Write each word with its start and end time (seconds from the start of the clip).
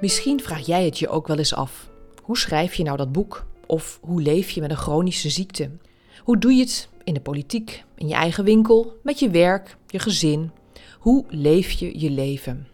Misschien 0.00 0.40
vraag 0.40 0.66
jij 0.66 0.84
het 0.84 0.98
je 0.98 1.08
ook 1.08 1.26
wel 1.26 1.38
eens 1.38 1.54
af. 1.54 1.90
Hoe 2.22 2.38
schrijf 2.38 2.74
je 2.74 2.82
nou 2.82 2.96
dat 2.96 3.12
boek? 3.12 3.46
Of 3.66 3.98
hoe 4.02 4.22
leef 4.22 4.50
je 4.50 4.60
met 4.60 4.70
een 4.70 4.76
chronische 4.76 5.30
ziekte? 5.30 5.70
Hoe 6.22 6.38
doe 6.38 6.52
je 6.52 6.60
het 6.60 6.88
in 7.04 7.14
de 7.14 7.20
politiek, 7.20 7.84
in 7.96 8.08
je 8.08 8.14
eigen 8.14 8.44
winkel, 8.44 8.98
met 9.02 9.18
je 9.18 9.30
werk, 9.30 9.76
je 9.86 9.98
gezin? 9.98 10.50
Hoe 10.98 11.24
leef 11.28 11.70
je 11.70 12.00
je 12.00 12.10
leven? 12.10 12.68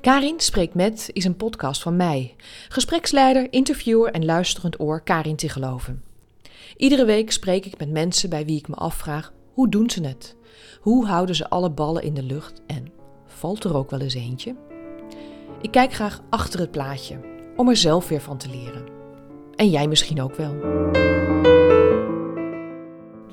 Karin 0.00 0.40
Spreekt 0.40 0.74
Met 0.74 1.10
is 1.12 1.24
een 1.24 1.36
podcast 1.36 1.82
van 1.82 1.96
mij, 1.96 2.34
gespreksleider, 2.68 3.52
interviewer 3.52 4.12
en 4.12 4.24
luisterend 4.24 4.80
oor 4.80 5.02
Karin 5.02 5.36
te 5.36 5.48
geloven. 5.48 6.02
Iedere 6.76 7.04
week 7.04 7.32
spreek 7.32 7.66
ik 7.66 7.78
met 7.78 7.90
mensen 7.90 8.30
bij 8.30 8.44
wie 8.44 8.58
ik 8.58 8.68
me 8.68 8.74
afvraag: 8.74 9.32
hoe 9.52 9.68
doen 9.68 9.90
ze 9.90 10.06
het? 10.06 10.36
Hoe 10.80 11.06
houden 11.06 11.34
ze 11.34 11.48
alle 11.48 11.70
ballen 11.70 12.02
in 12.02 12.14
de 12.14 12.22
lucht 12.22 12.60
en 12.66 12.92
valt 13.26 13.64
er 13.64 13.76
ook 13.76 13.90
wel 13.90 14.00
eens 14.00 14.14
eentje? 14.14 14.69
Ik 15.62 15.70
kijk 15.70 15.92
graag 15.92 16.22
achter 16.30 16.60
het 16.60 16.70
plaatje 16.70 17.20
om 17.56 17.68
er 17.68 17.76
zelf 17.76 18.08
weer 18.08 18.20
van 18.20 18.38
te 18.38 18.48
leren. 18.48 18.88
En 19.56 19.68
jij 19.68 19.86
misschien 19.86 20.20
ook 20.20 20.34
wel. 20.34 20.54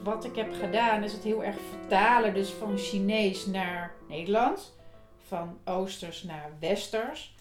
Wat 0.03 0.25
ik 0.25 0.35
heb 0.35 0.53
gedaan 0.53 1.03
is 1.03 1.13
het 1.13 1.23
heel 1.23 1.43
erg 1.43 1.55
vertalen, 1.69 2.33
dus 2.33 2.49
van 2.49 2.77
Chinees 2.77 3.45
naar 3.45 3.93
Nederlands, 4.07 4.73
van 5.27 5.57
Oosters 5.65 6.23
naar 6.23 6.51
Westers, 6.59 7.35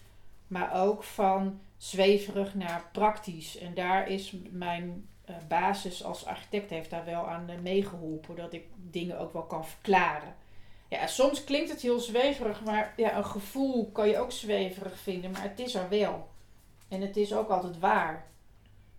maar 0.47 0.83
ook 0.83 1.03
van 1.03 1.59
zweverig 1.77 2.55
naar 2.55 2.89
praktisch. 2.91 3.57
En 3.57 3.73
daar 3.73 4.09
is 4.09 4.35
mijn 4.49 5.07
uh, 5.29 5.35
basis 5.47 6.03
als 6.03 6.25
architect 6.25 6.69
heeft 6.69 6.89
daar 6.89 7.05
wel 7.05 7.27
aan 7.27 7.49
uh, 7.49 7.59
meegeholpen, 7.59 8.35
dat 8.35 8.53
ik 8.53 8.65
dingen 8.75 9.19
ook 9.19 9.33
wel 9.33 9.45
kan 9.45 9.65
verklaren. 9.65 10.35
Ja, 10.89 11.07
soms 11.07 11.43
klinkt 11.43 11.69
het 11.69 11.81
heel 11.81 11.99
zweverig, 11.99 12.63
maar 12.63 12.93
ja, 12.97 13.17
een 13.17 13.25
gevoel 13.25 13.91
kan 13.91 14.07
je 14.07 14.19
ook 14.19 14.31
zweverig 14.31 14.99
vinden, 14.99 15.31
maar 15.31 15.41
het 15.41 15.59
is 15.59 15.75
er 15.75 15.89
wel. 15.89 16.27
En 16.87 17.01
het 17.01 17.17
is 17.17 17.33
ook 17.33 17.49
altijd 17.49 17.79
waar. 17.79 18.25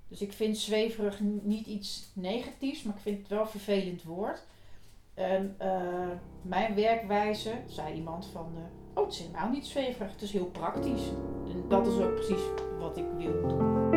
Dus 0.08 0.20
ik 0.20 0.33
vind 0.33 0.58
zweverig 0.58 1.20
niet 1.42 1.67
iets 1.67 2.11
negatiefs, 2.12 2.83
maar 2.83 2.95
ik 2.95 3.03
vind 3.03 3.19
het 3.19 3.28
wel 3.28 3.41
een 3.41 3.47
vervelend 3.48 4.03
woord. 4.03 4.42
En 5.14 5.56
uh, 5.62 6.08
mijn 6.42 6.75
werkwijze, 6.75 7.53
zei 7.67 7.95
iemand 7.95 8.27
van, 8.33 8.52
uh, 8.55 8.61
oh 8.95 9.05
het 9.05 9.12
is 9.12 9.20
helemaal 9.20 9.50
niet 9.50 9.67
zweverig, 9.67 10.12
het 10.12 10.23
is 10.23 10.33
heel 10.33 10.47
praktisch. 10.47 11.08
En 11.52 11.64
dat 11.69 11.86
is 11.86 11.95
ook 11.95 12.14
precies 12.14 12.42
wat 12.78 12.97
ik 12.97 13.06
wil 13.17 13.48
doen. 13.48 13.97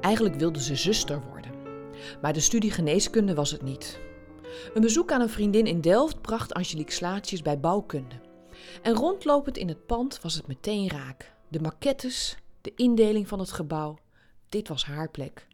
Eigenlijk 0.00 0.34
wilde 0.34 0.62
ze 0.62 0.76
zuster 0.76 1.20
worden. 1.20 1.37
Maar 2.22 2.32
de 2.32 2.40
studie 2.40 2.70
geneeskunde 2.70 3.34
was 3.34 3.50
het 3.50 3.62
niet. 3.62 4.00
Een 4.74 4.80
bezoek 4.80 5.12
aan 5.12 5.20
een 5.20 5.28
vriendin 5.28 5.66
in 5.66 5.80
Delft 5.80 6.20
bracht 6.20 6.54
Angelique 6.54 6.92
Slaatjes 6.92 7.42
bij 7.42 7.60
bouwkunde. 7.60 8.14
En 8.82 8.94
rondlopend 8.94 9.56
in 9.56 9.68
het 9.68 9.86
pand 9.86 10.20
was 10.22 10.34
het 10.34 10.46
meteen 10.46 10.88
raak. 10.88 11.32
De 11.48 11.60
maquettes, 11.60 12.36
de 12.60 12.72
indeling 12.76 13.28
van 13.28 13.38
het 13.38 13.52
gebouw. 13.52 13.98
Dit 14.48 14.68
was 14.68 14.84
haar 14.84 15.10
plek. 15.10 15.46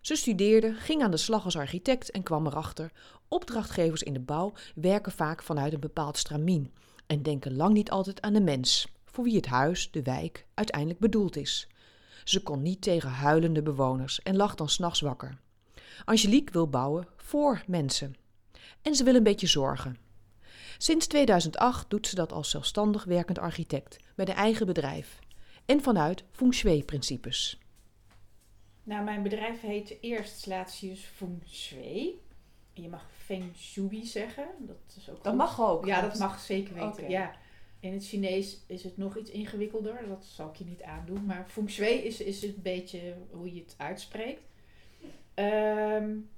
Ze 0.00 0.14
studeerde, 0.14 0.74
ging 0.74 1.02
aan 1.02 1.10
de 1.10 1.16
slag 1.16 1.44
als 1.44 1.56
architect 1.56 2.10
en 2.10 2.22
kwam 2.22 2.46
erachter: 2.46 2.92
opdrachtgevers 3.28 4.02
in 4.02 4.12
de 4.12 4.20
bouw 4.20 4.52
werken 4.74 5.12
vaak 5.12 5.42
vanuit 5.42 5.72
een 5.72 5.80
bepaald 5.80 6.16
stramien 6.16 6.72
en 7.06 7.22
denken 7.22 7.56
lang 7.56 7.74
niet 7.74 7.90
altijd 7.90 8.20
aan 8.20 8.32
de 8.32 8.40
mens, 8.40 8.88
voor 9.04 9.24
wie 9.24 9.36
het 9.36 9.46
huis, 9.46 9.90
de 9.90 10.02
wijk, 10.02 10.46
uiteindelijk 10.54 11.00
bedoeld 11.00 11.36
is. 11.36 11.68
Ze 12.24 12.42
kon 12.42 12.62
niet 12.62 12.82
tegen 12.82 13.10
huilende 13.10 13.62
bewoners 13.62 14.22
en 14.22 14.36
lag 14.36 14.54
dan 14.54 14.68
s'nachts 14.68 15.00
wakker. 15.00 15.38
Angelique 16.04 16.52
wil 16.52 16.68
bouwen 16.68 17.06
voor 17.16 17.62
mensen. 17.66 18.16
En 18.82 18.94
ze 18.94 19.04
wil 19.04 19.14
een 19.14 19.22
beetje 19.22 19.46
zorgen. 19.46 19.96
Sinds 20.78 21.06
2008 21.06 21.90
doet 21.90 22.06
ze 22.06 22.14
dat 22.14 22.32
als 22.32 22.50
zelfstandig 22.50 23.04
werkend 23.04 23.38
architect 23.38 23.96
met 24.14 24.28
een 24.28 24.34
eigen 24.34 24.66
bedrijf 24.66 25.18
en 25.66 25.80
vanuit 25.80 26.24
feng 26.30 26.54
shui-principes. 26.54 27.58
Nou, 28.82 29.04
mijn 29.04 29.22
bedrijf 29.22 29.60
heet 29.60 29.96
eerst 30.00 30.40
Slatius 30.40 31.00
Feng 31.00 31.42
Shui. 31.46 32.20
Je 32.72 32.88
mag 32.88 33.06
feng 33.16 33.56
shui 33.56 34.06
zeggen. 34.06 34.46
Dat, 34.58 34.76
is 34.96 35.10
ook 35.10 35.24
dat 35.24 35.34
mag 35.34 35.60
ook. 35.60 35.86
Ja, 35.86 36.00
dat 36.00 36.18
mag 36.18 36.40
zeker 36.40 36.74
weten. 36.74 37.10
Ja. 37.10 37.36
In 37.80 37.92
het 37.92 38.04
Chinees 38.04 38.64
is 38.66 38.84
het 38.84 38.96
nog 38.96 39.16
iets 39.16 39.30
ingewikkelder. 39.30 40.08
Dat 40.08 40.24
zal 40.24 40.48
ik 40.48 40.56
je 40.56 40.64
niet 40.64 40.82
aandoen. 40.82 41.24
Maar 41.24 41.46
feng 41.48 41.70
shui 41.70 41.94
is, 41.94 42.20
is 42.20 42.42
een 42.42 42.60
beetje 42.62 43.14
hoe 43.30 43.54
je 43.54 43.60
het 43.60 43.74
uitspreekt. 43.76 44.42
Um, 45.38 46.30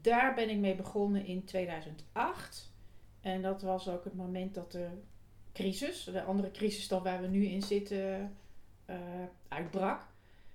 daar 0.00 0.34
ben 0.34 0.50
ik 0.50 0.58
mee 0.58 0.74
begonnen 0.74 1.26
in 1.26 1.44
2008. 1.44 2.72
En 3.20 3.42
dat 3.42 3.62
was 3.62 3.88
ook 3.88 4.04
het 4.04 4.14
moment 4.14 4.54
dat 4.54 4.72
de 4.72 4.88
crisis, 5.52 6.04
de 6.04 6.22
andere 6.22 6.50
crisis 6.50 6.88
dan 6.88 7.02
waar 7.02 7.20
we 7.20 7.26
nu 7.26 7.46
in 7.46 7.62
zitten, 7.62 8.36
uh, 8.90 8.96
uitbrak. 9.48 10.06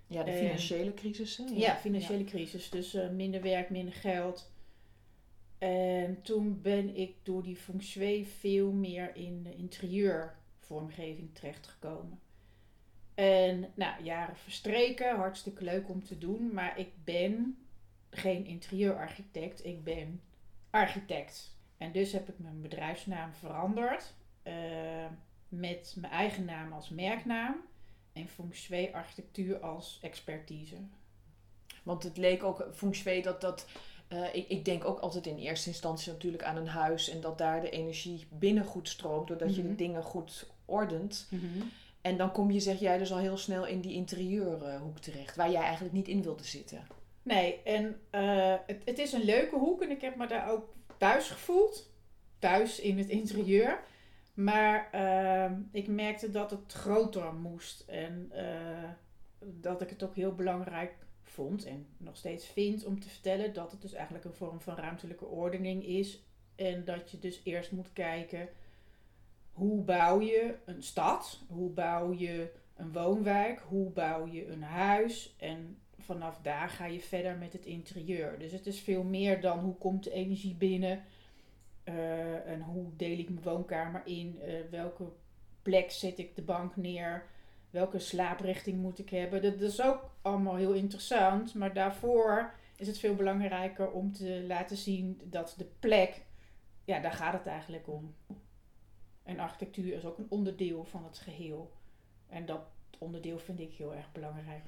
Ja, 0.07 0.23
de 0.23 0.33
financiële 0.33 0.93
crisis. 0.93 1.37
Hè? 1.37 1.43
Ja, 1.43 1.55
ja 1.55 1.75
financiële 1.75 2.23
crisis. 2.23 2.69
Dus 2.69 2.95
uh, 2.95 3.09
minder 3.09 3.41
werk, 3.41 3.69
minder 3.69 3.93
geld. 3.93 4.51
En 5.57 6.21
toen 6.21 6.61
ben 6.61 6.95
ik 6.95 7.15
door 7.23 7.43
die 7.43 7.55
feng 7.55 7.83
shui 7.83 8.25
veel 8.25 8.71
meer 8.71 9.15
in 9.15 9.43
de 9.43 9.55
interieurvormgeving 9.55 11.29
terechtgekomen. 11.33 12.19
En 13.17 13.71
nou, 13.73 14.03
jaren 14.03 14.37
verstreken, 14.37 15.15
hartstikke 15.15 15.63
leuk 15.63 15.89
om 15.89 16.03
te 16.03 16.17
doen, 16.17 16.53
maar 16.53 16.79
ik 16.79 16.89
ben 17.03 17.57
geen 18.09 18.45
interieurarchitect, 18.45 19.65
ik 19.65 19.83
ben 19.83 20.21
architect. 20.69 21.55
En 21.77 21.91
dus 21.91 22.11
heb 22.11 22.29
ik 22.29 22.39
mijn 22.39 22.61
bedrijfsnaam 22.61 23.33
veranderd 23.33 24.13
uh, 24.43 24.53
met 25.47 25.95
mijn 25.97 26.13
eigen 26.13 26.45
naam 26.45 26.73
als 26.73 26.89
merknaam 26.89 27.55
en 28.13 28.27
feng 28.27 28.55
shui 28.55 28.89
architectuur 28.93 29.59
als 29.59 29.99
expertise. 30.01 30.77
Want 31.83 32.03
het 32.03 32.17
leek 32.17 32.43
ook 32.43 32.69
feng 32.73 32.95
shui 32.95 33.21
dat 33.21 33.41
dat. 33.41 33.67
Uh, 34.09 34.35
ik, 34.35 34.47
ik, 34.47 34.65
denk 34.65 34.85
ook 34.85 34.99
altijd 34.99 35.25
in 35.25 35.37
eerste 35.37 35.69
instantie 35.69 36.11
natuurlijk 36.11 36.43
aan 36.43 36.57
een 36.57 36.67
huis 36.67 37.09
en 37.09 37.21
dat 37.21 37.37
daar 37.37 37.61
de 37.61 37.69
energie 37.69 38.27
binnen 38.29 38.65
goed 38.65 38.89
stroomt 38.89 39.27
doordat 39.27 39.47
mm 39.47 39.53
-hmm. 39.53 39.63
je 39.63 39.67
de 39.67 39.73
mhm. 39.73 39.83
dingen 39.83 40.03
goed 40.03 40.49
ordent. 40.65 41.27
Mm 41.29 41.39
-hmm. 41.39 41.71
En 42.07 42.17
dan 42.17 42.31
kom 42.31 42.51
je, 42.51 42.59
zeg 42.59 42.79
jij, 42.79 42.97
dus 42.97 43.11
al 43.11 43.17
heel 43.17 43.37
snel 43.37 43.65
in 43.65 43.81
die 43.81 43.93
interieurhoek 43.93 44.99
terecht, 44.99 45.35
waar 45.35 45.51
jij 45.51 45.61
eigenlijk 45.61 45.93
niet 45.93 46.07
in 46.07 46.21
wilde 46.21 46.43
zitten. 46.43 46.87
Nee, 47.23 47.61
en 47.63 47.99
uh, 48.11 48.55
het, 48.65 48.81
het, 48.85 48.99
is 48.99 49.13
een 49.13 49.23
leuke 49.23 49.55
hoek 49.55 49.81
en 49.81 49.89
ik 49.89 50.01
heb 50.01 50.15
me 50.15 50.27
daar 50.27 50.51
ook 50.51 50.73
thuis 50.97 51.29
gevoeld. 51.29 51.91
Thuis 52.39 52.79
in 52.79 52.97
het 52.97 53.09
interieur. 53.09 53.79
Maar 54.33 54.89
uh, 54.95 55.57
ik 55.71 55.87
merkte 55.87 56.31
dat 56.31 56.51
het 56.51 56.73
groter 56.73 57.33
moest. 57.33 57.83
En 57.87 58.31
uh, 58.35 58.89
dat 59.39 59.81
ik 59.81 59.89
het 59.89 60.03
ook 60.03 60.15
heel 60.15 60.35
belangrijk 60.35 60.93
vond 61.23 61.65
en 61.65 61.87
nog 61.97 62.17
steeds 62.17 62.45
vind 62.45 62.85
om 62.85 62.99
te 62.99 63.09
vertellen 63.09 63.53
dat 63.53 63.71
het 63.71 63.81
dus 63.81 63.93
eigenlijk 63.93 64.25
een 64.25 64.33
vorm 64.33 64.61
van 64.61 64.75
ruimtelijke 64.75 65.25
ordening 65.25 65.85
is. 65.85 66.23
En 66.55 66.85
dat 66.85 67.11
je 67.11 67.19
dus 67.19 67.41
eerst 67.43 67.71
moet 67.71 67.93
kijken 67.93 68.49
hoe 69.57 69.83
bouw 69.83 70.21
je 70.21 70.55
een 70.65 70.83
stad? 70.83 71.43
Hoe 71.47 71.69
bouw 71.69 72.13
je 72.13 72.51
een 72.75 72.91
woonwijk? 72.91 73.59
Hoe 73.59 73.89
bouw 73.89 74.27
je 74.27 74.47
een 74.47 74.63
huis? 74.63 75.35
En 75.39 75.77
vanaf 75.99 76.39
daar 76.41 76.69
ga 76.69 76.85
je 76.85 76.99
verder 76.99 77.37
met 77.37 77.53
het 77.53 77.65
interieur. 77.65 78.39
Dus 78.39 78.51
het 78.51 78.65
is 78.65 78.79
veel 78.79 79.03
meer 79.03 79.41
dan 79.41 79.59
hoe 79.59 79.75
komt 79.75 80.03
de 80.03 80.11
energie 80.11 80.55
binnen 80.55 81.03
uh, 81.85 82.47
en 82.47 82.61
hoe 82.61 82.95
deel 82.95 83.17
ik 83.17 83.29
mijn 83.29 83.43
woonkamer 83.43 84.01
in, 84.05 84.39
uh, 84.41 84.53
welke 84.71 85.11
plek 85.61 85.91
zet 85.91 86.19
ik 86.19 86.35
de 86.35 86.41
bank 86.41 86.75
neer, 86.75 87.25
welke 87.69 87.99
slaaprichting 87.99 88.81
moet 88.81 88.99
ik 88.99 89.09
hebben. 89.09 89.41
Dat, 89.41 89.59
dat, 89.59 89.71
is 89.71 89.81
ook 89.81 90.09
allemaal 90.21 90.55
heel 90.55 90.73
interessant, 90.73 91.53
maar 91.53 91.73
daarvoor 91.73 92.53
is 92.75 92.87
het 92.87 92.99
veel 92.99 93.15
belangrijker 93.15 93.91
om 93.91 94.11
te 94.11 94.43
laten 94.47 94.77
zien 94.77 95.21
dat 95.23 95.53
de 95.57 95.67
plek, 95.79 96.25
ja, 96.85 96.99
daar 96.99 97.11
gaat 97.11 97.33
het 97.33 97.45
eigenlijk 97.45 97.87
om. 97.87 98.15
En 99.27 99.39
architectuur 99.39 99.93
is 99.93 100.05
ook 100.05 100.17
een 100.17 100.27
onderdeel 100.29 100.83
van 100.83 101.03
het 101.03 101.17
geheel. 101.17 101.71
En 102.29 102.45
dat 102.45 102.61
onderdeel 102.97 103.39
vind 103.39 103.59
ik 103.59 103.73
heel 103.73 103.93
erg 103.93 104.11
belangrijk. 104.11 104.63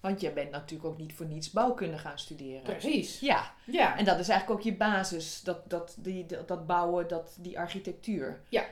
Want 0.00 0.20
je 0.20 0.32
bent 0.32 0.50
natuurlijk 0.50 0.88
ook 0.88 0.98
niet 0.98 1.14
voor 1.14 1.26
niets 1.26 1.50
bouwkunde 1.50 1.98
gaan 1.98 2.18
studeren. 2.18 2.62
Precies. 2.62 3.20
Ja. 3.20 3.54
ja. 3.64 3.96
En 3.96 4.04
dat 4.04 4.18
is 4.18 4.28
eigenlijk 4.28 4.60
ook 4.60 4.66
je 4.66 4.76
basis, 4.76 5.42
dat, 5.42 5.70
dat, 5.70 5.96
die, 5.98 6.26
dat, 6.46 6.66
bouwen, 6.66 7.08
dat, 7.08 7.36
die 7.40 7.58
architectuur. 7.58 8.40
Ja. 8.48 8.64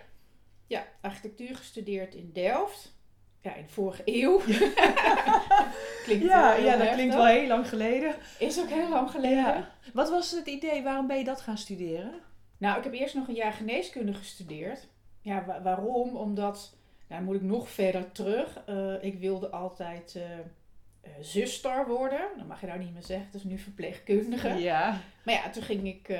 Ja, 0.66 0.86
architectuur 1.00 1.56
gestudeerd 1.56 2.14
in 2.14 2.30
Delft. 2.32 2.94
Ja, 3.40 3.54
in 3.54 3.62
de 3.62 3.72
vorige 3.72 4.02
eeuw. 4.04 4.38
klinkt 6.04 6.24
ja, 6.24 6.54
ja 6.54 6.76
dat 6.76 6.92
klinkt 6.92 7.14
wel 7.14 7.26
heel 7.26 7.46
lang 7.46 7.68
geleden. 7.68 8.14
Is 8.38 8.60
ook 8.60 8.68
heel 8.68 8.88
lang 8.88 9.10
geleden. 9.10 9.36
Ja. 9.36 9.72
Wat 9.92 10.10
was 10.10 10.30
het 10.30 10.46
idee, 10.46 10.82
waarom 10.82 11.06
ben 11.06 11.18
je 11.18 11.24
dat 11.24 11.40
gaan 11.40 11.58
studeren? 11.58 12.20
Nou, 12.58 12.78
ik 12.78 12.84
heb 12.84 12.92
eerst 12.92 13.14
nog 13.14 13.28
een 13.28 13.34
jaar 13.34 13.52
geneeskunde 13.52 14.14
gestudeerd. 14.14 14.88
Ja, 15.26 15.60
waarom? 15.62 16.16
Omdat, 16.16 16.76
nou 17.08 17.22
moet 17.22 17.34
ik 17.34 17.42
nog 17.42 17.70
verder 17.70 18.12
terug. 18.12 18.62
Uh, 18.68 19.02
ik 19.02 19.18
wilde 19.18 19.50
altijd... 19.50 20.14
Uh, 20.16 20.22
uh, 21.04 21.12
zuster 21.20 21.86
worden. 21.86 22.20
Dat 22.36 22.46
mag 22.46 22.60
je 22.60 22.66
nou 22.66 22.78
niet 22.78 22.92
meer 22.92 23.02
zeggen, 23.02 23.26
het 23.26 23.34
is 23.34 23.44
nu 23.44 23.58
verpleegkundige. 23.58 24.48
Ja. 24.48 25.00
Maar 25.24 25.34
ja, 25.34 25.50
toen 25.50 25.62
ging 25.62 25.86
ik 25.86 26.08
uh, 26.08 26.18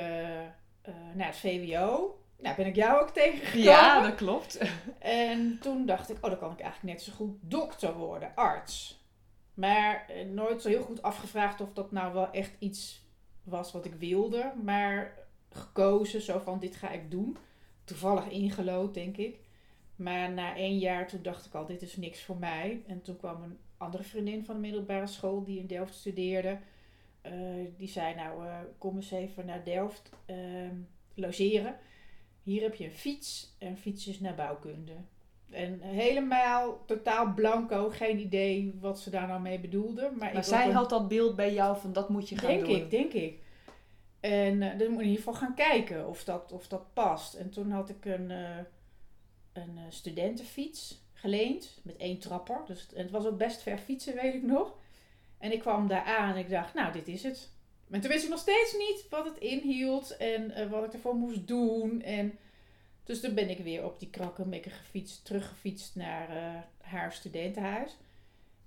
naar 1.13 1.27
het 1.27 1.35
VWO. 1.35 2.19
nou 2.39 2.55
ben 2.55 2.65
ik 2.65 2.75
jou 2.75 3.01
ook 3.01 3.09
tegengekomen. 3.09 3.63
Ja, 3.63 4.01
dat 4.01 4.15
klopt. 4.15 4.59
En 4.99 5.57
toen 5.61 5.85
dacht 5.85 6.09
ik, 6.09 6.15
oh, 6.15 6.29
dan 6.29 6.39
kan 6.39 6.51
ik 6.51 6.59
eigenlijk 6.59 6.93
net 6.93 7.03
zo 7.03 7.13
goed 7.13 7.35
dokter 7.41 7.93
worden, 7.93 8.31
arts. 8.35 9.05
Maar 9.53 10.05
eh, 10.07 10.25
nooit 10.25 10.61
zo 10.61 10.69
heel 10.69 10.83
goed 10.83 11.01
afgevraagd 11.01 11.61
of 11.61 11.73
dat 11.73 11.91
nou 11.91 12.13
wel 12.13 12.31
echt 12.31 12.51
iets 12.59 13.05
was 13.43 13.71
wat 13.71 13.85
ik 13.85 13.93
wilde. 13.93 14.51
Maar 14.63 15.13
gekozen, 15.49 16.21
zo 16.21 16.39
van 16.39 16.59
dit 16.59 16.75
ga 16.75 16.89
ik 16.89 17.11
doen. 17.11 17.37
Toevallig 17.87 18.27
ingelood, 18.29 18.93
denk 18.93 19.17
ik. 19.17 19.39
Maar 19.95 20.31
na 20.33 20.55
één 20.55 20.77
jaar 20.77 21.07
toen 21.07 21.21
dacht 21.21 21.45
ik 21.45 21.53
al, 21.53 21.65
dit 21.65 21.81
is 21.81 21.95
niks 21.97 22.23
voor 22.23 22.37
mij. 22.37 22.81
En 22.87 23.01
toen 23.01 23.17
kwam 23.17 23.43
een 23.43 23.57
andere 23.77 24.03
vriendin 24.03 24.45
van 24.45 24.55
de 24.55 24.61
middelbare 24.61 25.07
school 25.07 25.43
die 25.43 25.59
in 25.59 25.67
Delft 25.67 25.93
studeerde. 25.93 26.57
Eh, 27.21 27.31
die 27.77 27.87
zei, 27.87 28.15
nou 28.15 28.45
eh, 28.45 28.57
kom 28.77 28.95
eens 28.95 29.11
even 29.11 29.45
naar 29.45 29.63
Delft 29.63 30.09
ehm, 30.25 30.75
logeren. 31.13 31.75
Hier 32.43 32.61
heb 32.61 32.75
je 32.75 32.85
een 32.85 32.91
fiets 32.91 33.55
en 33.57 33.77
fietsjes 33.77 34.19
naar 34.19 34.35
bouwkunde. 34.35 34.91
En 35.49 35.79
helemaal 35.81 36.85
totaal 36.85 37.33
blanco, 37.33 37.89
geen 37.89 38.19
idee 38.19 38.73
wat 38.79 38.99
ze 38.99 39.09
daar 39.09 39.27
nou 39.27 39.41
mee 39.41 39.59
bedoelde. 39.59 40.11
Maar, 40.17 40.33
Maar 40.33 40.43
zij 40.43 40.65
een- 40.67 40.73
had 40.73 40.89
dat 40.89 41.07
beeld 41.07 41.35
bij 41.35 41.53
jou 41.53 41.77
van 41.79 41.93
dat 41.93 42.09
moet 42.09 42.29
je 42.29 42.37
gaan 42.37 42.49
Denk 42.49 42.65
doen. 42.65 42.75
ik, 42.75 42.89
denk 42.89 43.13
ik. 43.13 43.39
En 44.27 44.61
eh, 44.61 44.79
dan 44.79 44.91
moet 44.91 44.99
je 44.99 45.03
in 45.03 45.09
ieder 45.09 45.23
geval 45.23 45.33
gaan 45.33 45.55
kijken 45.55 46.07
of 46.07 46.23
dat, 46.23 46.51
of 46.51 46.67
dat 46.67 46.93
past. 46.93 47.33
En 47.33 47.49
toen 47.49 47.71
had 47.71 47.89
ik 47.89 48.05
een, 48.05 48.31
eh, 48.31 48.57
een 49.53 49.77
eh, 49.77 49.83
studentenfiets 49.89 51.01
geleend 51.13 51.79
met 51.83 51.97
één 51.97 52.19
trapper. 52.19 52.61
Dus 52.65 52.87
het, 52.93 53.11
was 53.11 53.25
ook 53.25 53.37
best 53.37 53.61
ver 53.61 53.77
fietsen, 53.77 54.15
weet 54.15 54.33
ik 54.33 54.43
nog. 54.43 54.75
En 55.37 55.51
ik 55.51 55.59
kwam 55.59 55.87
daar 55.87 56.03
aan 56.03 56.33
en 56.33 56.37
ik 56.37 56.49
dacht, 56.49 56.73
nou, 56.73 56.93
dit 56.93 57.07
is 57.07 57.23
het. 57.23 57.49
Maar 57.87 57.99
toen 57.99 58.11
wist 58.11 58.23
ik 58.23 58.29
nog 58.29 58.39
steeds 58.39 58.75
niet 58.77 59.05
wat 59.09 59.25
het 59.25 59.37
inhield 59.37 60.17
en 60.17 60.69
wat 60.69 60.83
ik 60.83 60.93
ervoor 60.93 61.15
moest 61.15 61.47
doen. 61.47 62.01
En 62.01 62.37
dus 63.03 63.21
toen 63.21 63.33
ben 63.33 63.49
ik 63.49 63.57
weer 63.57 63.85
op 63.85 63.99
die 63.99 64.09
krakkemikkige 64.09 64.83
fiets 64.83 65.21
teruggefietst 65.21 65.95
naar 65.95 66.29
haar 66.81 67.13
studentenhuis. 67.13 67.97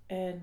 En 0.06 0.42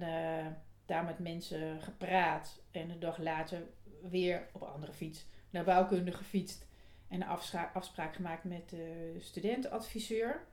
daar 0.86 1.04
met 1.04 1.20
mensen 1.20 1.81
gepraat. 1.81 2.62
En 2.72 2.90
een 2.90 3.00
dag 3.00 3.18
later 3.18 3.68
weer 4.09 4.48
op 4.54 4.62
een 4.62 4.68
andere 4.68 4.94
fiets 4.94 5.25
naar 5.50 5.63
bouwkunde 5.63 6.12
gefietst. 6.12 6.65
En 7.07 7.21
een 7.21 7.27
afspraak 7.74 8.15
gemaakt 8.15 8.44
met 8.44 8.69
de 8.69 9.15
studentenadviseur. 9.19 10.45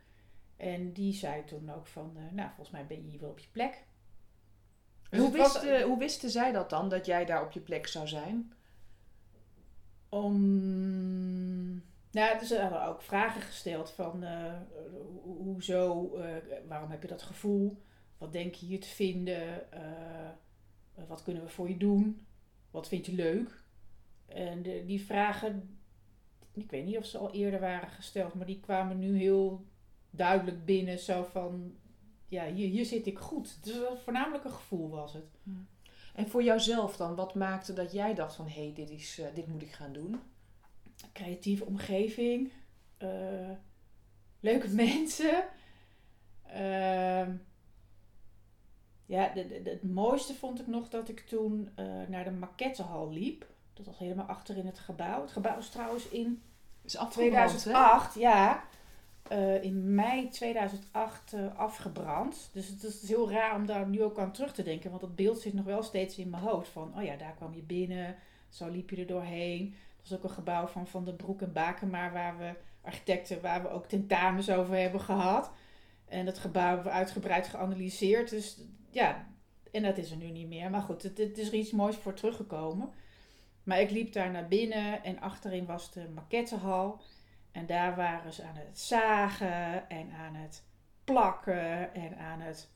En 0.57 0.93
die 0.93 1.13
zei 1.13 1.45
toen 1.45 1.71
ook 1.71 1.87
van, 1.87 2.13
eh, 2.17 2.23
nou 2.33 2.49
volgens 2.49 2.71
mij 2.71 2.87
ben 2.87 3.03
je 3.05 3.11
hier 3.11 3.21
wel 3.21 3.31
op 3.31 3.39
je 3.39 3.49
plek. 3.53 3.85
Dus 5.11 5.21
hoe, 5.21 5.37
was- 5.37 5.63
wist, 5.63 5.83
hoe 5.83 5.99
wisten 5.99 6.31
zij 6.31 6.53
dat 6.53 6.71
dan, 6.71 6.89
dat 6.89 7.07
jij 7.07 7.25
daar 7.25 7.45
op 7.45 7.53
je 7.53 7.61
plek 7.61 7.87
zou 7.87 8.09
zijn? 8.09 8.53
Om. 10.09 10.35
Nou, 12.11 12.39
dus 12.39 12.49
ze 12.49 12.61
hadden 12.61 12.85
ook 12.87 13.03
vragen 13.03 13.41
gesteld 13.41 13.91
van 13.91 14.23
eh, 14.25 14.53
ho- 14.93 15.37
hoezo, 15.43 16.15
eh, 16.17 16.35
waarom 16.69 16.91
heb 16.91 17.03
je 17.03 17.09
dat 17.09 17.23
gevoel? 17.23 17.83
Wat 18.19 18.33
denk 18.33 18.55
je 18.55 18.67
hier 18.67 18.81
te 18.81 18.89
vinden? 18.89 19.67
Wat 21.09 21.23
kunnen 21.23 21.43
we 21.43 21.49
voor 21.49 21.69
je 21.69 21.77
doen? 21.77 22.24
Wat 22.75 22.89
vind 22.89 23.07
je 23.07 23.13
leuk? 23.13 23.63
En 24.27 24.63
de, 24.63 24.83
die 24.87 25.05
vragen, 25.05 25.79
ik 26.53 26.71
weet 26.71 26.85
niet 26.85 26.97
of 26.97 27.07
ze 27.07 27.19
al 27.19 27.33
eerder 27.33 27.61
waren 27.61 27.89
gesteld, 27.89 28.35
maar 28.35 28.47
die 28.47 28.61
kwamen 28.61 28.99
nu 28.99 29.19
heel 29.19 29.65
duidelijk 30.11 30.65
binnen. 30.65 30.99
Zo 30.99 31.23
van, 31.23 31.75
ja, 32.29 32.47
hier, 32.47 32.69
hier 32.69 32.85
zit 32.85 33.07
ik 33.07 33.19
goed. 33.19 33.65
Dus 33.65 34.01
voornamelijk 34.03 34.45
een 34.45 34.51
gevoel 34.51 34.91
was 34.91 35.13
het. 35.13 35.25
En 36.15 36.29
voor 36.29 36.43
jouzelf 36.43 36.97
dan, 36.97 37.15
wat 37.15 37.35
maakte 37.35 37.73
dat 37.73 37.93
jij 37.93 38.15
dacht 38.15 38.35
van 38.35 38.47
hé, 38.47 38.63
hey, 38.63 38.73
dit, 38.75 38.91
is, 38.91 39.19
eh, 39.19 39.35
dit 39.35 39.47
moet 39.47 39.63
ik 39.63 39.73
gaan 39.73 39.93
doen? 39.93 40.21
creatieve 41.13 41.65
omgeving, 41.65 42.53
eh, 42.97 43.51
leuke 44.41 44.69
mensen. 44.85 45.45
Ehm, 46.43 47.37
ja, 49.07 49.29
de, 49.35 49.61
het 49.65 49.83
mooiste 49.83 50.35
vond 50.35 50.61
ik 50.61 50.67
nog 50.67 50.89
dat 50.89 51.09
ik 51.09 51.21
toen 51.21 51.69
eh, 51.75 51.87
naar 52.09 52.25
de 52.25 52.31
maquettehal 52.31 53.13
liep. 53.13 53.47
Dat 53.73 53.87
was 53.87 53.99
helemaal 53.99 54.27
achter 54.27 54.57
in 54.57 54.67
het 54.67 54.79
gebouw. 54.79 55.21
Het 55.21 55.33
gebouw 55.33 55.59
is 55.59 55.69
trouwens 55.69 56.09
in 56.09 56.43
is 56.83 56.97
afgebrand, 56.97 57.53
hè? 57.53 57.59
2008, 57.59 58.15
ja. 58.15 58.65
eh, 59.29 59.63
in 59.63 59.95
mei 59.95 60.29
2008 60.29 61.33
eh, 61.33 61.59
afgebrand. 61.59 62.51
Dus 62.53 62.69
het 62.69 62.83
is 62.83 63.09
heel 63.09 63.31
raar 63.31 63.57
om 63.57 63.67
daar 63.67 63.87
nu 63.87 64.03
ook 64.03 64.19
aan 64.19 64.33
terug 64.33 64.53
te 64.53 64.63
denken. 64.63 64.91
Want 64.91 65.03
dat 65.03 65.17
beeld 65.17 65.41
zit 65.41 65.55
nog 65.55 65.65
wel 65.65 65.83
steeds 65.83 66.19
in 66.19 66.31
mijn 66.31 66.43
hoofd. 66.43 66.69
Van, 66.69 66.93
oh 66.97 67.03
ja, 67.03 67.17
daar 67.17 67.35
kwam 67.37 67.55
je 67.55 67.63
binnen. 67.63 68.17
Zo 68.49 68.69
liep 68.69 68.91
je 68.91 68.97
er 68.97 69.07
doorheen. 69.07 69.75
Dat 70.01 70.09
was 70.09 70.19
ook 70.19 70.25
een 70.25 70.37
gebouw 70.37 70.67
van 70.67 70.87
Van 70.87 71.05
den 71.05 71.17
Broek 71.17 71.43
en 71.43 71.53
Bakema. 71.53 72.13
Waar 72.13 72.39
we, 72.39 72.53
architecten, 72.83 73.41
waar 73.41 73.63
we 73.63 73.69
ook 73.69 73.87
tentamens 73.87 74.51
over 74.51 74.77
hebben 74.77 75.01
gehad. 75.01 75.51
En 76.05 76.25
dat 76.25 76.39
gebouw 76.39 76.67
hebben 76.67 76.85
we 76.85 76.91
uitgebreid 76.91 77.47
geanalyseerd. 77.47 78.31
Dus 78.31 78.59
ja, 78.95 79.27
en 79.73 79.83
dat 79.83 79.99
is 79.99 80.11
er 80.11 80.17
nu 80.17 80.31
niet 80.31 80.49
meer. 80.49 80.71
Maar 80.71 80.83
goed, 80.83 81.03
het, 81.03 81.39
is 81.39 81.49
er 81.49 81.55
iets 81.55 81.71
moois 81.71 81.97
voor 81.97 82.15
teruggekomen. 82.15 82.93
Maar 83.63 83.81
ik 83.81 83.91
liep 83.91 84.13
daar 84.13 84.31
naar 84.31 84.49
binnen 84.49 85.05
en 85.05 85.21
achterin 85.21 85.67
was 85.67 85.93
de 85.93 86.09
maquettehal. 86.15 87.01
En 87.53 87.67
daar 87.67 87.97
waren 87.97 88.33
ze 88.33 88.43
aan 88.43 88.57
het 88.57 88.79
zagen 88.79 89.89
en 89.89 90.11
aan 90.13 90.35
het 90.35 90.63
plakken 91.05 91.95
en 91.95 92.19
aan 92.19 92.41
het 92.41 92.71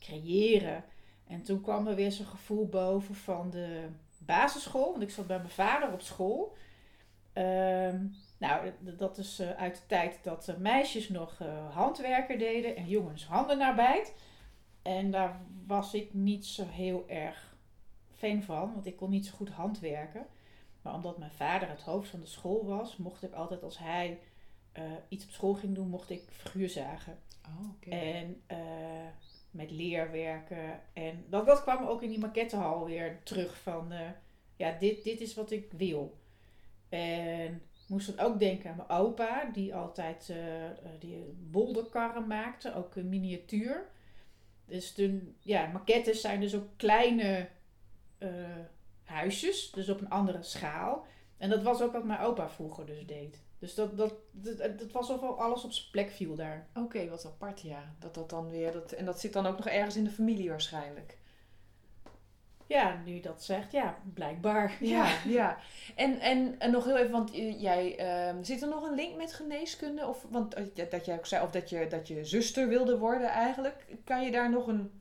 creëren. 0.00 0.84
En 1.26 1.42
toen 1.42 1.60
kwam 1.60 1.86
er 1.86 1.94
weer 1.94 2.12
zo'n 2.12 2.26
gevoel 2.26 2.68
boven 2.68 3.14
van 3.14 3.50
de 3.50 3.88
basisschool. 4.18 4.90
Want 4.90 5.02
ik 5.02 5.10
zat 5.10 5.26
bij 5.26 5.38
mijn 5.38 5.50
vader 5.50 5.92
op 5.92 6.00
school. 6.00 6.56
Ehm, 7.32 8.06
nou, 8.38 8.70
dat 8.80 9.18
is 9.18 9.38
eh, 9.38 9.50
uit 9.50 9.74
de 9.74 9.86
tijd 9.86 10.18
dat 10.22 10.48
eh, 10.48 10.56
meisjes 10.56 11.08
nog 11.08 11.40
eh, 11.40 11.74
handwerken 11.74 12.38
deden 12.38 12.76
en 12.76 12.86
jongens 12.86 13.26
handenarbeid. 13.26 14.14
En 14.82 15.10
daar 15.10 15.40
was 15.66 15.94
ik 15.94 16.14
niet 16.14 16.46
zo 16.46 16.64
heel 16.66 17.04
erg 17.08 17.56
fan 18.14 18.42
van, 18.42 18.72
want 18.72 18.86
ik 18.86 18.96
kon 18.96 19.10
niet 19.10 19.26
zo 19.26 19.36
goed 19.36 19.48
handwerken. 19.48 20.26
Maar 20.82 20.94
omdat 20.94 21.18
mijn 21.18 21.30
vader 21.30 21.68
het 21.68 21.80
hoofd 21.80 22.10
van 22.10 22.20
de 22.20 22.26
school 22.26 22.64
was, 22.66 22.96
mocht 22.96 23.22
ik 23.22 23.32
altijd 23.32 23.62
als 23.62 23.78
hij 23.78 24.18
eh, 24.72 24.84
iets 25.08 25.24
op 25.24 25.30
school 25.30 25.54
ging 25.54 25.74
doen, 25.74 25.88
mocht 25.88 26.10
ik 26.10 26.22
figuur 26.30 26.68
zagen. 26.68 27.18
Oh. 27.46 27.92
En 27.92 28.42
eh, 28.46 28.58
met 29.50 29.70
leerwerken. 29.70 30.80
En 30.92 31.24
dat, 31.28 31.46
dat 31.46 31.62
kwam 31.62 31.86
ook 31.86 32.02
in 32.02 32.08
die 32.08 32.18
maquettehal 32.18 32.84
weer 32.84 33.22
terug 33.22 33.58
van, 33.58 33.92
eh, 33.92 34.10
ja, 34.56 34.76
dit, 34.78 35.04
dit 35.04 35.20
is 35.20 35.34
wat 35.34 35.50
ik 35.50 35.72
wil. 35.72 36.18
En 36.88 37.54
ik 37.54 37.88
moest 37.88 38.16
dan 38.16 38.26
ook 38.26 38.38
denken 38.38 38.70
aan 38.70 38.76
mijn 38.76 38.88
opa, 38.88 39.44
die 39.52 39.74
altijd 39.74 40.32
die 40.98 41.36
bolderkarren 41.50 42.26
maakte, 42.26 42.74
ook 42.74 42.96
een 42.96 43.08
miniatuur. 43.08 43.86
Dus 44.68 44.92
toen, 44.92 45.36
ja, 45.40 45.66
maquettes 45.66 46.20
zijn 46.20 46.40
dus 46.40 46.54
ook 46.54 46.68
kleine 46.76 47.48
eh, 48.18 48.28
huisjes, 49.04 49.70
dus 49.70 49.88
op 49.88 50.00
een 50.00 50.10
andere 50.10 50.42
schaal. 50.42 51.06
En 51.36 51.50
dat 51.50 51.62
was 51.62 51.82
ook 51.82 51.92
wat 51.92 52.04
mijn 52.04 52.20
opa 52.20 52.48
vroeger 52.48 52.86
dus 52.86 53.06
deed. 53.06 53.42
Dus 53.58 53.74
dat, 53.74 53.96
dat, 53.96 54.14
dat, 54.30 54.58
dat 54.58 54.92
was 54.92 55.10
alsof 55.10 55.38
alles 55.38 55.64
op 55.64 55.72
zijn 55.72 55.90
plek 55.90 56.10
viel 56.10 56.34
daar. 56.34 56.68
Oké, 56.74 57.08
wat 57.08 57.26
apart, 57.26 57.60
ja. 57.60 57.94
Dat 57.98 58.14
dat 58.14 58.30
dan 58.30 58.48
weer, 58.48 58.72
dat, 58.72 58.92
en 58.92 59.04
dat 59.04 59.20
zit 59.20 59.32
dan 59.32 59.46
ook 59.46 59.56
nog 59.56 59.66
ergens 59.66 59.96
in 59.96 60.04
de 60.04 60.10
familie 60.10 60.48
waarschijnlijk. 60.48 61.17
Ja, 62.68 63.00
nu 63.04 63.20
dat 63.20 63.44
zegt, 63.44 63.72
ja, 63.72 63.98
blijkbaar. 64.14 64.76
Ja, 64.80 65.06
ja. 65.24 65.58
En, 65.94 66.20
en, 66.20 66.54
en 66.58 66.70
nog 66.70 66.84
heel 66.84 66.96
even, 66.96 67.10
want 67.12 67.30
jij, 67.60 67.96
ehm, 67.98 68.42
zit 68.42 68.62
er 68.62 68.68
nog 68.68 68.82
een 68.88 68.94
link 68.94 69.16
met 69.16 69.32
geneeskunde? 69.32 70.06
Of, 70.06 70.26
want 70.30 70.54
eh, 70.54 70.64
dat- 70.74 70.90
dat 70.90 71.04
jij 71.04 71.16
ook 71.18 71.26
zei, 71.26 71.44
of 71.44 71.50
dat 71.50 71.70
je, 71.70 71.86
dat 71.88 72.08
je 72.08 72.24
zuster 72.24 72.68
wilde 72.68 72.98
worden 72.98 73.28
eigenlijk. 73.28 73.84
Kan 74.04 74.24
je 74.24 74.30
daar 74.30 74.50
nog 74.50 74.66
een, 74.66 74.92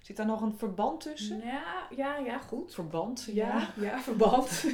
zit 0.00 0.16
daar 0.16 0.26
nog 0.26 0.40
een 0.40 0.58
verband 0.58 1.00
tussen? 1.00 1.40
Ja, 1.44 1.86
ja, 1.96 2.16
ja, 2.16 2.38
goed. 2.38 2.74
Verband, 2.74 3.28
Ja, 3.32 3.68
ja, 3.76 3.98
verband. 4.00 4.64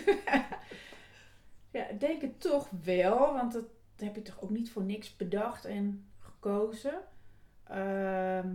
ja, 1.71 1.87
ik 1.87 2.00
denk 2.00 2.21
het 2.21 2.40
toch 2.40 2.69
wel, 2.85 3.19
want 3.33 3.52
dat 3.52 3.64
heb 3.97 4.14
je 4.14 4.23
toch 4.23 4.40
ook 4.42 4.50
niet 4.50 4.71
voor 4.71 4.83
niks 4.85 5.16
bedacht 5.16 5.64
en 5.64 6.11
gekozen. 6.19 7.00
Ehm, 7.64 8.49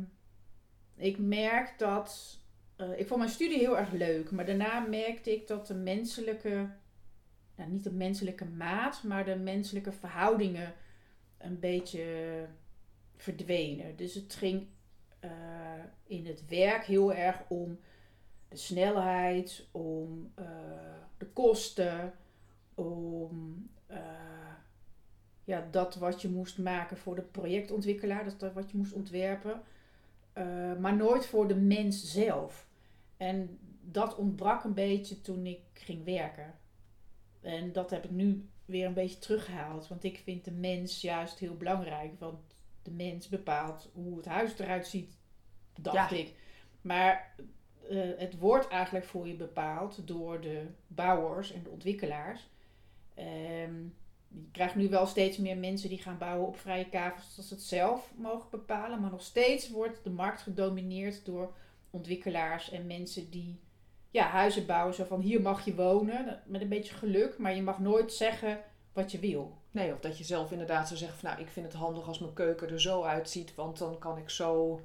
ik 0.96 1.18
merk 1.18 1.74
dat. 1.80 2.40
Eh, 2.76 3.00
ik 3.00 3.08
vond 3.08 3.20
mijn 3.20 3.32
studie 3.32 3.58
heel 3.58 3.78
erg 3.78 3.92
leuk, 3.92 4.32
maar 4.32 4.46
daarna 4.46 4.80
merkte 4.80 5.32
ik 5.32 5.48
dat 5.48 5.68
de 5.68 5.74
menselijke. 5.74 6.70
Nou, 7.56 7.72
niet 7.72 7.84
de 7.84 7.92
menselijke 7.92 8.46
maat, 8.46 9.04
maar 9.04 9.26
de 9.26 9.36
menselijke 9.36 9.92
verhoudingen 9.92 10.74
een 11.38 11.60
beetje 11.60 12.06
verdwenen. 13.16 13.96
Dus 13.96 14.14
het 14.14 14.36
ging 14.36 14.68
eh, 15.20 15.30
in 16.08 16.26
het 16.26 16.48
werk 16.48 16.86
heel 16.86 17.14
erg 17.14 17.42
om 17.48 17.80
de 18.48 18.58
snelheid, 18.58 19.68
om 19.72 20.32
eh, 20.36 20.46
de 21.18 21.26
kosten, 21.26 22.14
om 22.74 23.64
ja, 25.44 25.68
dat 25.72 25.96
wat 25.96 26.22
je 26.22 26.30
moest 26.30 26.58
maken 26.58 26.98
voor 26.98 27.16
de 27.16 27.22
projectontwikkelaar, 27.22 28.38
dat 28.38 28.54
wat 28.54 28.72
je 28.72 28.78
moest 28.78 28.94
ontwerpen, 28.94 29.62
eh, 30.36 30.74
maar 30.80 30.96
nooit 30.96 31.26
voor 31.26 31.48
de 31.48 31.56
mens 31.56 32.12
zelf. 32.12 32.68
En 33.18 33.60
dat 33.82 34.16
ontbrak 34.16 34.64
een 34.64 34.74
beetje 34.74 35.22
toen 35.22 35.46
ik 35.46 35.60
ging 35.74 36.04
werken. 36.04 36.54
En 37.42 37.72
dat 37.72 37.90
heb 37.90 38.04
ik 38.04 38.12
nu 38.12 38.50
weer 38.66 38.86
een 38.86 38.94
beetje 38.94 39.20
teruggehaald. 39.20 39.88
Want 39.88 40.04
ik 40.04 40.18
vind 40.24 40.46
de 40.46 40.52
mens 40.52 41.02
juist 41.02 41.40
heel 41.40 41.58
belangrijk. 41.58 42.20
Want 42.20 42.40
de 42.82 42.92
mens 42.92 43.30
bepaalt 43.30 43.90
hoe 43.94 44.18
het 44.18 44.26
huis 44.26 44.60
eruit 44.60 44.88
ziet, 44.88 45.18
dacht 45.82 46.10
Ja. 46.10 46.18
ik. 46.18 46.34
Maar 46.82 47.36
eh, 47.90 48.10
het 48.18 48.38
wordt 48.38 48.68
eigenlijk 48.68 49.06
voor 49.06 49.28
je 49.28 49.36
bepaald 49.36 50.08
door 50.08 50.42
de 50.42 50.68
bouwers 50.88 51.52
en 51.52 51.64
de 51.64 51.70
ontwikkelaars. 51.70 52.50
Ehm, 53.14 53.74
je 54.36 54.52
krijgt 54.52 54.76
nu 54.76 54.90
wel 54.90 55.06
steeds 55.06 55.38
meer 55.38 55.58
mensen 55.58 55.90
die 55.90 56.02
gaan 56.02 56.18
bouwen 56.18 56.48
op 56.48 56.58
vrije 56.58 56.90
kavels, 56.90 57.36
dat 57.36 57.46
ze 57.46 57.54
het 57.54 57.64
zelf 57.64 58.12
mogen 58.18 58.50
bepalen. 58.50 59.02
Maar 59.02 59.12
nog 59.12 59.24
steeds 59.24 59.70
wordt 59.70 60.04
de 60.04 60.10
markt 60.10 60.42
gedomineerd 60.42 61.26
door 61.26 61.54
ontwikkelaars 61.90 62.70
en 62.70 62.88
mensen 62.88 63.30
die 63.30 63.60
ja, 64.12 64.28
huizen 64.28 64.66
bouwen. 64.66 64.94
Zo 64.94 65.04
van 65.04 65.22
hier 65.22 65.42
mag 65.42 65.66
je 65.66 65.76
wonen, 65.76 66.42
met 66.46 66.62
een 66.62 66.70
beetje 66.70 66.94
geluk, 66.94 67.38
maar 67.38 67.56
je 67.56 67.62
mag 67.62 67.80
nooit 67.80 68.14
zeggen 68.14 68.60
wat 68.94 69.12
je 69.12 69.20
wil. 69.20 69.58
Nee, 69.72 69.94
of 69.94 70.00
dat 70.00 70.18
je 70.18 70.24
zelf 70.24 70.52
inderdaad 70.52 70.88
zou 70.88 71.00
zeggen 71.00 71.20
van 71.20 71.30
nou, 71.30 71.42
ik 71.42 71.50
vind 71.50 71.66
het 71.66 71.76
handig 71.76 72.08
als 72.08 72.20
mijn 72.20 72.34
keuken 72.34 72.70
er 72.70 72.82
zo 72.82 73.04
uitziet, 73.04 73.56
want 73.56 73.78
dan 73.78 74.00
kan 74.00 74.18
ik 74.18 74.30
zo 74.30 74.82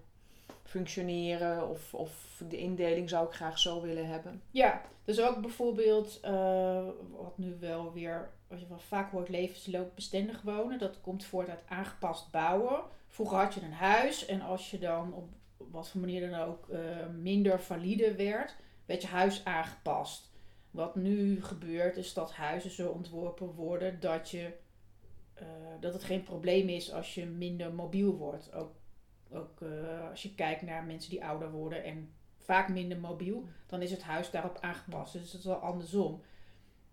functioneren 0.64 1.68
of, 1.68 1.94
of 1.94 2.42
de 2.48 2.58
indeling 2.58 3.08
zou 3.08 3.26
ik 3.26 3.32
graag 3.32 3.58
zo 3.58 3.80
willen 3.80 4.06
hebben. 4.06 4.42
Ja, 4.50 4.82
dus 5.04 5.20
ook 5.20 5.40
bijvoorbeeld, 5.40 6.18
eh, 6.22 6.84
wat 7.10 7.38
nu 7.38 7.56
wel 7.60 7.92
weer, 7.92 8.30
wat 8.50 8.60
je 8.60 8.66
wel 8.66 8.78
vaak 8.78 9.10
hoort, 9.10 9.28
levensloopbestendig 9.28 10.42
wonen. 10.42 10.78
Dat 10.78 11.00
komt 11.00 11.24
voort 11.24 11.48
uit 11.48 11.62
aangepast 11.68 12.30
bouwen. 12.30 12.82
Vroeger 13.08 13.38
had 13.38 13.54
je 13.54 13.62
een 13.62 13.72
huis 13.72 14.26
en 14.26 14.40
als 14.40 14.70
je 14.70 14.78
dan 14.78 15.12
op 15.12 15.28
wat 15.56 15.88
voor 15.88 16.00
manier 16.00 16.30
dan 16.30 16.40
ook 16.40 16.68
eh, 16.68 17.06
minder 17.18 17.60
valide 17.60 18.14
werd, 18.14 18.56
werd 18.86 19.02
je 19.02 19.08
huis 19.08 19.44
aangepast. 19.44 20.30
Wat 20.70 20.94
nu 20.94 21.42
gebeurt 21.42 21.96
is 21.96 22.12
dat 22.14 22.32
huizen 22.32 22.70
zo 22.70 22.88
ontworpen 22.88 23.54
worden 23.54 24.00
dat, 24.00 24.30
je, 24.30 24.52
eh, 25.34 25.46
dat 25.80 25.92
het 25.92 26.04
geen 26.04 26.22
probleem 26.22 26.68
is 26.68 26.92
als 26.92 27.14
je 27.14 27.26
minder 27.26 27.74
mobiel 27.74 28.16
wordt. 28.16 28.52
Ook, 28.52 28.74
ook 29.32 29.60
eh, 29.60 30.10
als 30.10 30.22
je 30.22 30.34
kijkt 30.34 30.62
naar 30.62 30.84
mensen 30.84 31.10
die 31.10 31.24
ouder 31.24 31.50
worden 31.50 31.84
en 31.84 32.12
vaak 32.38 32.68
minder 32.68 32.98
mobiel, 32.98 33.48
dan 33.66 33.82
is 33.82 33.90
het 33.90 34.02
huis 34.02 34.30
daarop 34.30 34.58
aangepast. 34.60 35.12
Dus 35.12 35.32
het 35.32 35.40
is 35.40 35.46
wel 35.46 35.54
andersom. 35.54 36.22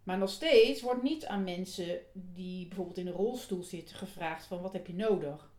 Maar 0.07 0.17
nog 0.17 0.29
steeds 0.29 0.81
wordt 0.81 1.03
niet 1.03 1.25
aan 1.25 1.43
mensen 1.43 1.99
die 2.13 2.67
bijvoorbeeld 2.67 2.97
in 2.97 3.07
een 3.07 3.13
rolstoel 3.13 3.63
zitten 3.63 3.95
gevraagd 3.95 4.45
van 4.45 4.61
wat 4.61 4.73
heb 4.73 4.87
je 4.87 4.93
nodig. 4.93 5.51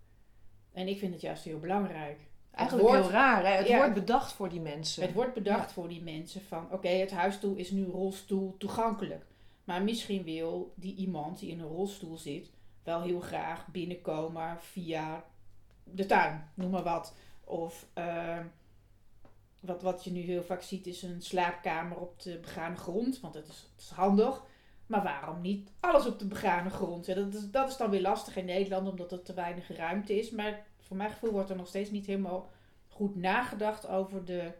En 0.72 0.88
ik 0.88 0.98
vind 0.98 1.12
het 1.12 1.22
juist 1.22 1.44
heel 1.44 1.58
belangrijk. 1.58 2.20
Eigenlijk 2.50 2.88
wordt- 2.88 3.02
heel 3.02 3.12
raar, 3.12 3.46
hè? 3.46 3.52
Het 3.52 3.68
ja. 3.68 3.76
wordt 3.76 3.94
bedacht 3.94 4.32
voor 4.32 4.48
die 4.48 4.60
mensen. 4.60 5.02
Het 5.02 5.12
wordt 5.12 5.34
bedacht 5.34 5.72
voor 5.72 5.88
die 5.88 6.02
mensen 6.02 6.40
van 6.42 6.72
oké, 6.72 6.88
het 6.88 7.10
huisstoel 7.10 7.54
is 7.54 7.70
nu 7.70 7.84
rolstoel 7.84 8.56
toegankelijk. 8.58 9.24
Maar 9.64 9.82
misschien 9.82 10.22
wil 10.22 10.72
die 10.74 10.94
iemand 10.94 11.38
die 11.38 11.50
in 11.50 11.60
een 11.60 11.68
rolstoel 11.68 12.16
zit 12.16 12.50
wel 12.82 13.02
heel 13.02 13.20
graag 13.20 13.66
binnenkomen 13.66 14.56
via 14.60 15.24
de 15.84 16.06
tuin, 16.06 16.50
noem 16.54 16.70
maar 16.70 16.82
wat. 16.82 17.14
Of 17.44 17.86
eh, 17.92 18.38
wat, 19.60 19.82
wat 19.82 20.04
je 20.04 20.10
nu 20.10 20.20
heel 20.20 20.42
vaak 20.42 20.62
ziet 20.62 20.86
is 20.86 21.02
een 21.02 21.22
slaapkamer 21.22 21.96
op 21.96 22.22
de 22.22 22.38
begane 22.38 22.76
grond, 22.76 23.20
want 23.20 23.34
dat 23.34 23.48
is, 23.48 23.68
het 23.72 23.84
is 23.84 23.90
handig. 23.90 24.44
Maar 24.86 25.02
waarom 25.02 25.40
niet 25.40 25.70
alles 25.80 26.06
op 26.06 26.18
de 26.18 26.26
begane 26.26 26.70
grond? 26.70 27.06
Ja, 27.06 27.14
dat, 27.14 27.34
is, 27.34 27.50
dat 27.50 27.68
is 27.68 27.76
dan 27.76 27.90
weer 27.90 28.00
lastig 28.00 28.36
in 28.36 28.44
Nederland, 28.44 28.88
omdat 28.88 29.12
er 29.12 29.22
te 29.22 29.34
weinig 29.34 29.76
ruimte 29.76 30.18
is. 30.18 30.30
Maar 30.30 30.66
voor 30.78 30.96
mijn 30.96 31.10
gevoel 31.10 31.30
wordt 31.30 31.50
er 31.50 31.56
nog 31.56 31.66
steeds 31.68 31.90
niet 31.90 32.06
helemaal 32.06 32.50
goed 32.88 33.16
nagedacht 33.16 33.86
over 33.88 34.24
de 34.24 34.52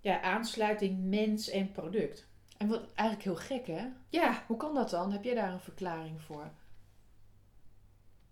ja, 0.00 0.20
aansluiting 0.20 1.04
mens 1.04 1.50
en 1.50 1.72
product. 1.72 2.26
En 2.56 2.68
wat 2.68 2.82
eigenlijk 2.94 3.22
heel 3.22 3.58
gek, 3.58 3.66
hè? 3.66 3.86
Ja, 4.08 4.44
Hoe 4.46 4.56
kan 4.56 4.74
dat 4.74 4.90
dan? 4.90 5.12
Heb 5.12 5.24
jij 5.24 5.34
daar 5.34 5.52
een 5.52 5.60
verklaring 5.60 6.20
voor? 6.20 6.50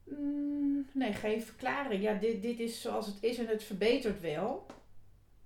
mm, 0.04 0.88
nee, 0.92 1.12
geen 1.12 1.42
verklaring. 1.42 2.02
Ja, 2.02 2.14
dit, 2.14 2.42
dit 2.42 2.58
is 2.58 2.80
zoals 2.80 3.06
het 3.06 3.16
is 3.20 3.38
en 3.38 3.46
het 3.46 3.64
verbetert 3.64 4.20
wel. 4.20 4.66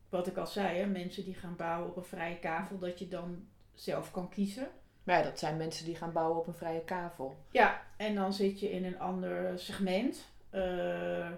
Wat 0.08 0.26
ik 0.26 0.36
al 0.36 0.46
zei, 0.46 0.78
hè, 0.78 0.86
mensen 0.86 1.24
die 1.24 1.34
gaan 1.34 1.56
bouwen 1.56 1.88
op 1.88 1.96
een 1.96 2.04
vrije 2.04 2.38
kavel, 2.38 2.78
dat 2.78 2.98
je 2.98 3.08
dan 3.08 3.46
zelf 3.74 4.10
kan 4.10 4.28
kiezen. 4.28 4.68
Maar 5.04 5.18
ja, 5.18 5.22
dat 5.22 5.38
zijn 5.38 5.56
mensen 5.56 5.84
die 5.84 5.96
gaan 5.96 6.12
bouwen 6.12 6.38
op 6.38 6.46
een 6.46 6.54
vrije 6.54 6.84
kavel. 6.84 7.36
Ja, 7.50 7.82
en 7.96 8.14
dan 8.14 8.32
zit 8.32 8.60
je 8.60 8.70
in 8.70 8.84
een 8.84 8.98
ander 8.98 9.58
segment. 9.58 10.24
Eh, 10.50 11.30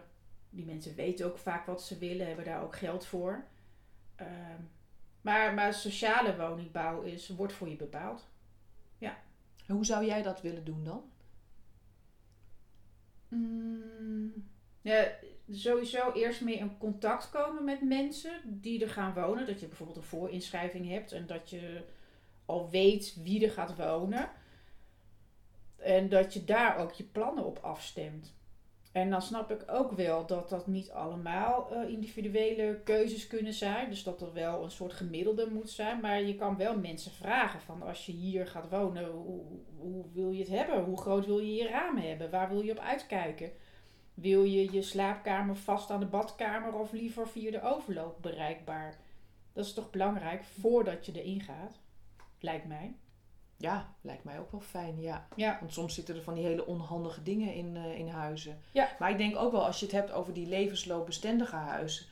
die 0.50 0.64
mensen 0.64 0.94
weten 0.94 1.26
ook 1.26 1.38
vaak 1.38 1.66
wat 1.66 1.82
ze 1.82 1.98
willen, 1.98 2.26
hebben 2.26 2.44
daar 2.44 2.62
ook 2.62 2.76
geld 2.76 3.06
voor. 3.06 3.44
Ehm, 4.16 4.62
maar, 5.20 5.54
maar 5.54 5.74
sociale 5.74 6.36
woningbouw 6.36 7.02
is, 7.02 7.28
wordt 7.28 7.52
voor 7.52 7.68
je 7.68 7.76
bepaald. 7.76 8.26
En 9.68 9.74
hoe 9.74 9.84
zou 9.84 10.04
jij 10.04 10.22
dat 10.22 10.40
willen 10.40 10.64
doen 10.64 10.84
dan? 10.84 11.02
Mm, 13.28 14.48
ja, 14.80 15.08
sowieso 15.50 16.12
eerst 16.12 16.40
meer 16.40 16.58
in 16.58 16.78
contact 16.78 17.30
komen 17.30 17.64
met 17.64 17.82
mensen 17.82 18.40
die 18.44 18.82
er 18.82 18.90
gaan 18.90 19.14
wonen. 19.14 19.46
Dat 19.46 19.60
je 19.60 19.66
bijvoorbeeld 19.66 19.98
een 19.98 20.02
voorinschrijving 20.02 20.88
hebt 20.88 21.12
en 21.12 21.26
dat 21.26 21.50
je 21.50 21.82
al 22.46 22.70
weet 22.70 23.16
wie 23.22 23.44
er 23.44 23.50
gaat 23.50 23.76
wonen. 23.76 24.30
En 25.76 26.08
dat 26.08 26.34
je 26.34 26.44
daar 26.44 26.78
ook 26.78 26.92
je 26.92 27.04
plannen 27.04 27.44
op 27.44 27.58
afstemt. 27.62 28.36
En 28.92 29.10
dan 29.10 29.22
snap 29.22 29.50
ik 29.50 29.64
ook 29.66 29.92
wel 29.92 30.26
dat 30.26 30.48
dat 30.48 30.66
niet 30.66 30.90
allemaal 30.90 31.70
eh, 31.72 31.88
individuele 31.88 32.80
keuzes 32.84 33.26
kunnen 33.26 33.52
zijn. 33.52 33.88
Dus 33.88 34.02
dat 34.02 34.20
er 34.20 34.32
wel 34.32 34.64
een 34.64 34.70
soort 34.70 34.92
gemiddelde 34.92 35.50
moet 35.50 35.70
zijn. 35.70 36.00
Maar 36.00 36.22
je 36.22 36.34
kan 36.34 36.56
wel 36.56 36.78
mensen 36.78 37.12
vragen 37.12 37.60
van 37.60 37.82
als 37.82 38.06
je 38.06 38.12
hier 38.12 38.46
gaat 38.46 38.68
wonen, 38.68 39.06
hoe, 39.06 39.42
hoe 39.76 40.04
wil 40.12 40.30
je 40.30 40.38
het 40.38 40.48
hebben? 40.48 40.84
Hoe 40.84 41.00
groot 41.00 41.26
wil 41.26 41.38
je 41.38 41.54
je 41.54 41.68
ramen 41.68 42.08
hebben? 42.08 42.30
Waar 42.30 42.48
wil 42.48 42.60
je 42.60 42.72
op 42.72 42.78
uitkijken? 42.78 43.50
Wil 44.20 44.44
je 44.44 44.72
je 44.72 44.82
slaapkamer 44.82 45.56
vast 45.56 45.90
aan 45.90 46.00
de 46.00 46.06
badkamer 46.06 46.74
of 46.74 46.92
liever 46.92 47.28
via 47.28 47.50
de 47.50 47.62
overloop 47.62 48.16
bereikbaar? 48.20 48.96
Dat 49.52 49.64
is 49.64 49.72
toch 49.72 49.90
belangrijk 49.90 50.44
voordat 50.60 51.06
je 51.06 51.22
erin 51.22 51.40
gaat, 51.40 51.78
lijkt 52.40 52.66
mij. 52.66 52.96
Ja, 53.56 53.94
lijkt 54.00 54.24
mij 54.24 54.38
ook 54.38 54.50
wel 54.50 54.60
fijn, 54.60 55.00
ja. 55.00 55.26
Ja, 55.36 55.56
Want 55.60 55.72
soms 55.72 55.94
zitten 55.94 56.16
er 56.16 56.22
van 56.22 56.34
die 56.34 56.44
hele 56.44 56.66
onhandige 56.66 57.22
dingen 57.22 57.54
in, 57.54 57.76
eh, 57.76 57.98
in 57.98 58.08
huizen. 58.08 58.58
Ja. 58.72 58.88
Maar 58.98 59.10
ik 59.10 59.18
denk 59.18 59.36
ook 59.36 59.52
wel, 59.52 59.66
als 59.66 59.78
je 59.78 59.84
het 59.84 59.94
hebt 59.94 60.12
over 60.12 60.32
die 60.32 60.46
levensloopbestendige 60.46 61.56
huizen. 61.56 62.06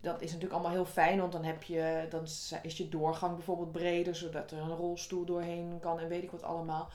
Dat 0.00 0.20
is 0.20 0.26
natuurlijk 0.26 0.52
allemaal 0.52 0.72
heel 0.72 0.84
fijn, 0.84 1.20
want 1.20 1.32
dan, 1.32 1.44
heb 1.44 1.62
je, 1.62 2.06
dan 2.10 2.22
is 2.62 2.76
je 2.76 2.88
doorgang 2.88 3.34
bijvoorbeeld 3.34 3.72
breder, 3.72 4.14
zodat 4.14 4.50
er 4.50 4.58
een 4.58 4.76
rolstoel 4.76 5.24
doorheen 5.24 5.78
kan 5.80 6.00
en 6.00 6.08
weet 6.08 6.22
ik 6.22 6.30
wat 6.30 6.42
allemaal. 6.42 6.90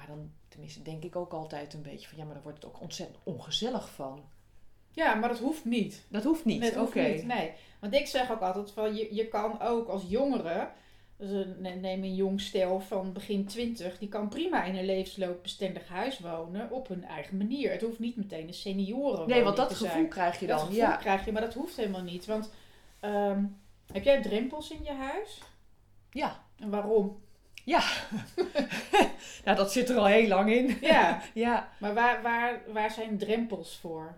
Maar 0.00 0.08
dan, 0.08 0.30
tenminste, 0.48 0.82
denk 0.82 1.04
ik 1.04 1.16
ook 1.16 1.32
altijd 1.32 1.74
een 1.74 1.82
beetje 1.82 2.08
van, 2.08 2.18
ja, 2.18 2.24
maar 2.24 2.34
dan 2.34 2.42
wordt 2.42 2.62
het 2.62 2.72
ook 2.72 2.80
ontzettend 2.80 3.18
ongezellig 3.22 3.90
van. 3.90 4.24
ja 4.90 5.14
maar 5.14 5.28
dat 5.28 5.38
hoeft 5.38 5.64
niet. 5.64 6.04
Dat 6.08 6.24
hoeft 6.24 6.44
niet, 6.44 6.60
Nee, 6.60 6.80
oké. 6.80 7.14
dat 7.14 7.24
nee. 7.24 7.52
Want 7.80 7.94
ik 7.94 8.06
zeg 8.06 8.30
ook 8.30 8.40
altijd 8.40 8.70
van 8.70 8.94
je, 8.94 9.14
je 9.14 9.28
kan 9.28 9.60
ook 9.60 9.88
als 9.88 10.02
jongere, 10.08 10.70
dus 11.16 11.46
neem 11.56 12.02
een 12.04 12.14
jong 12.14 12.40
stel 12.40 12.80
van 12.80 13.12
begin 13.12 13.46
20, 13.46 13.98
die 13.98 14.08
kan 14.08 14.28
prima 14.28 14.64
in 14.64 14.76
een 14.76 14.84
levensloopbestendig 14.84 15.88
huis 15.88 16.18
wonen 16.18 16.70
op 16.70 16.88
hun 16.88 17.04
eigen 17.04 17.36
manier. 17.36 17.70
Het 17.70 17.82
hoeft 17.82 17.98
niet 17.98 18.16
meteen 18.16 18.46
een 18.46 18.54
senioren. 18.54 19.28
Nee, 19.28 19.42
want 19.42 19.56
dat 19.56 19.70
gevoel 19.72 19.88
zijn. 19.88 20.08
krijg 20.08 20.40
je 20.40 20.46
Dat 20.46 20.58
dan, 20.58 20.66
gevoel 20.66 20.82
ja. 20.82 20.96
krijg 20.96 21.24
je, 21.24 21.32
maar 21.32 21.42
dat 21.42 21.54
hoeft 21.54 21.76
helemaal 21.76 22.02
niet. 22.02 22.26
Want 22.26 22.50
ehm, 23.00 23.44
heb 23.92 24.04
jij 24.04 24.22
drempels 24.22 24.70
in 24.70 24.84
je 24.84 24.92
huis? 24.92 25.38
Ja, 26.10 26.44
En 26.58 26.70
waarom? 26.70 27.20
nou 29.44 29.56
dat 29.56 29.72
zit 29.72 29.88
er 29.88 29.96
al 29.96 30.06
heel 30.06 30.28
lang 30.28 30.52
in. 30.52 30.78
Ja, 30.80 31.22
Ja, 31.34 31.68
maar 31.78 31.94
waar, 31.94 32.22
waar, 32.22 32.62
waar 32.72 32.90
zijn 32.90 33.18
drempels 33.18 33.78
voor? 33.80 34.14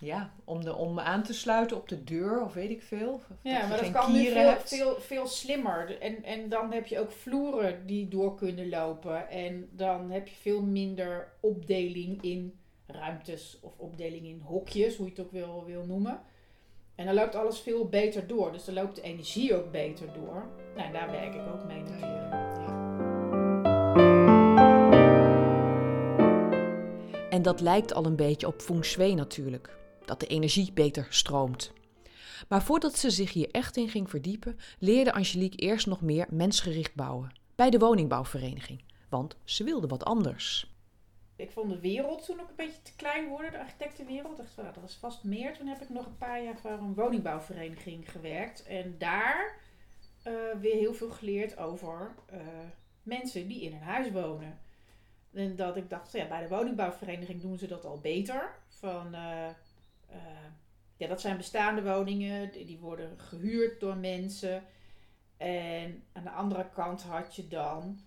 ja 0.00 0.30
om, 0.44 0.64
de, 0.64 0.74
om 0.74 1.00
aan 1.00 1.22
te 1.22 1.34
sluiten 1.34 1.76
op 1.76 1.88
de 1.88 2.04
deur 2.04 2.42
of 2.42 2.54
weet 2.54 2.70
ik 2.70 2.82
veel. 2.82 3.20
Ja, 3.42 3.66
maar 3.66 3.78
dat 3.78 3.90
kan 3.90 4.12
nu 4.12 4.30
veel, 4.30 4.56
veel, 4.64 5.00
veel 5.00 5.26
slimmer. 5.26 6.00
En, 6.00 6.24
en 6.24 6.48
dan 6.48 6.72
heb 6.72 6.86
je 6.86 6.98
ook 6.98 7.10
vloeren 7.10 7.86
die 7.86 8.08
door 8.08 8.34
kunnen 8.34 8.68
lopen. 8.68 9.28
En 9.28 9.68
dan 9.72 10.10
heb 10.10 10.28
je 10.28 10.34
veel 10.40 10.62
minder 10.62 11.32
opdeling 11.40 12.22
in 12.22 12.58
ruimtes 12.86 13.58
of 13.62 13.72
opdeling 13.76 14.26
in 14.26 14.42
hokjes, 14.44 14.96
hoe 14.96 15.06
je 15.06 15.12
het 15.12 15.20
ook 15.20 15.32
wil, 15.32 15.64
wil 15.66 15.84
noemen. 15.84 16.20
En 16.94 17.06
dan 17.06 17.14
loopt 17.14 17.34
alles 17.34 17.60
veel 17.60 17.88
beter 17.88 18.26
door. 18.26 18.52
Dus 18.52 18.64
dan 18.64 18.74
loopt 18.74 18.96
de 18.96 19.02
energie 19.02 19.56
ook 19.56 19.70
beter 19.70 20.12
door. 20.12 20.48
Nou, 20.76 20.92
daar 20.92 21.10
werk 21.10 21.34
ik 21.34 21.46
ook 21.46 21.64
mee 21.64 21.82
natuurlijk. 21.82 22.39
En 27.30 27.42
dat 27.42 27.60
lijkt 27.60 27.94
al 27.94 28.04
een 28.04 28.16
beetje 28.16 28.46
op 28.46 28.60
feng 28.60 28.84
shui 28.84 29.14
natuurlijk, 29.14 29.76
dat 30.04 30.20
de 30.20 30.26
energie 30.26 30.72
beter 30.72 31.06
stroomt. 31.10 31.72
Maar 32.48 32.62
voordat 32.62 32.98
ze 32.98 33.10
zich 33.10 33.32
hier 33.32 33.50
echt 33.50 33.76
in 33.76 33.88
ging 33.88 34.10
verdiepen, 34.10 34.58
leerde 34.78 35.12
Angelique 35.12 35.58
eerst 35.58 35.86
nog 35.86 36.00
meer 36.00 36.26
mensgericht 36.30 36.94
bouwen 36.94 37.32
bij 37.54 37.70
de 37.70 37.78
woningbouwvereniging, 37.78 38.82
want 39.08 39.36
ze 39.44 39.64
wilde 39.64 39.86
wat 39.86 40.04
anders. 40.04 40.74
Ik 41.36 41.50
vond 41.50 41.70
de 41.70 41.80
wereld 41.80 42.24
toen 42.24 42.40
ook 42.40 42.48
een 42.48 42.56
beetje 42.56 42.82
te 42.82 42.96
klein 42.96 43.28
worden, 43.28 43.52
de 43.52 43.58
architectenwereld. 43.58 44.30
Ik 44.30 44.36
dacht, 44.36 44.56
nou, 44.56 44.74
dat 44.74 44.88
is 44.88 44.94
vast 44.94 45.24
meer. 45.24 45.56
Toen 45.56 45.66
heb 45.66 45.80
ik 45.80 45.88
nog 45.88 46.06
een 46.06 46.18
paar 46.18 46.42
jaar 46.42 46.58
voor 46.58 46.70
een 46.70 46.94
woningbouwvereniging 46.94 48.10
gewerkt. 48.10 48.62
En 48.62 48.94
daar 48.98 49.56
eh, 50.22 50.32
weer 50.60 50.74
heel 50.74 50.94
veel 50.94 51.10
geleerd 51.10 51.58
over 51.58 52.14
eh, 52.26 52.38
mensen 53.02 53.48
die 53.48 53.60
in 53.62 53.72
een 53.72 53.82
huis 53.82 54.10
wonen. 54.10 54.58
Dat 55.30 55.76
ik 55.76 55.90
dacht, 55.90 56.12
ja, 56.12 56.28
bij 56.28 56.42
de 56.42 56.48
woningbouwvereniging 56.48 57.40
doen 57.40 57.58
ze 57.58 57.66
dat 57.66 57.84
al 57.84 58.00
beter. 58.00 58.54
Van, 58.68 59.14
eh, 59.14 59.48
eh, 60.06 60.46
ja, 60.96 61.06
dat 61.06 61.20
zijn 61.20 61.36
bestaande 61.36 61.82
woningen, 61.82 62.52
die 62.52 62.78
worden 62.78 63.18
gehuurd 63.18 63.80
door 63.80 63.96
mensen. 63.96 64.64
En 65.36 66.04
aan 66.12 66.22
de 66.22 66.30
andere 66.30 66.68
kant 66.68 67.02
had 67.02 67.36
je 67.36 67.48
dan 67.48 68.00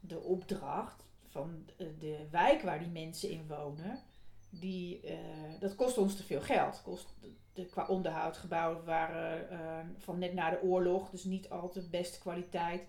de 0.00 0.20
opdracht 0.20 1.04
van 1.28 1.66
de 1.76 2.26
wijk 2.30 2.62
waar 2.62 2.78
die 2.78 2.88
mensen 2.88 3.30
in 3.30 3.46
wonen. 3.48 4.02
Die, 4.50 5.00
uh, 5.04 5.60
dat 5.60 5.74
kost 5.74 5.98
ons 5.98 6.16
te 6.16 6.22
veel 6.22 6.40
geld. 6.40 6.82
Kost, 6.82 7.14
de, 7.52 7.66
qua 7.66 7.86
onderhoud, 7.86 8.36
gebouwen 8.36 8.84
waren 8.84 9.96
van 9.98 10.18
net 10.18 10.34
na 10.34 10.50
de 10.50 10.62
oorlog, 10.62 11.10
dus 11.10 11.24
niet 11.24 11.50
altijd 11.50 11.90
beste 11.90 12.18
kwaliteit. 12.18 12.88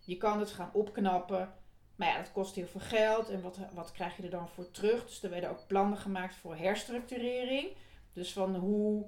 Je 0.00 0.16
kan 0.16 0.38
het 0.38 0.50
gaan 0.50 0.70
opknappen, 0.72 1.54
maar 1.96 2.08
ja, 2.08 2.16
dat 2.16 2.32
kost 2.32 2.54
heel 2.54 2.66
veel 2.66 2.80
geld. 2.80 3.28
En 3.28 3.42
wat, 3.42 3.58
wat 3.74 3.92
krijg 3.92 4.16
je 4.16 4.22
er 4.22 4.30
dan 4.30 4.48
voor 4.48 4.70
terug? 4.70 5.06
Dus 5.06 5.22
er 5.22 5.30
werden 5.30 5.50
ook 5.50 5.66
plannen 5.66 5.98
gemaakt 5.98 6.34
voor 6.34 6.56
herstructurering. 6.56 7.68
Dus 8.12 8.32
van 8.32 8.56
hoe 8.56 9.06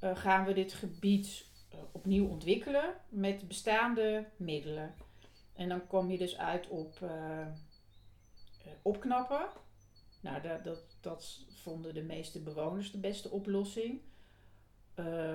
uh, 0.00 0.16
gaan 0.16 0.44
we 0.44 0.52
dit 0.52 0.72
gebied 0.72 1.46
opnieuw 1.92 2.28
ontwikkelen 2.28 2.94
met 3.08 3.48
bestaande 3.48 4.24
middelen. 4.36 4.94
En 5.52 5.68
dan 5.68 5.86
kom 5.86 6.10
je 6.10 6.18
dus 6.18 6.38
uit 6.38 6.68
op 6.68 6.98
opknappen. 8.82 9.46
Nou, 10.20 10.42
dat, 10.42 10.64
dat, 10.64 10.96
dat 11.00 11.46
vonden 11.48 11.94
de 11.94 12.02
meeste 12.02 12.42
bewoners 12.42 12.90
de 12.90 12.98
beste 12.98 13.30
oplossing. 13.30 14.00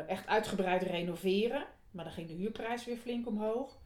Echt 0.07 0.27
uitgebreid 0.27 0.83
renoveren, 0.83 1.65
maar 1.91 2.03
dan 2.03 2.13
ging 2.13 2.27
de 2.27 2.33
huurprijs 2.33 2.85
weer 2.85 2.97
flink 2.97 3.27
omhoog. 3.27 3.79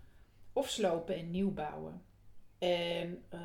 Of 0.54 0.70
slopen 0.70 1.16
en 1.16 1.32
nieuw 1.32 1.52
bouwen. 1.54 2.02
En 2.64 3.24
uh, 3.34 3.40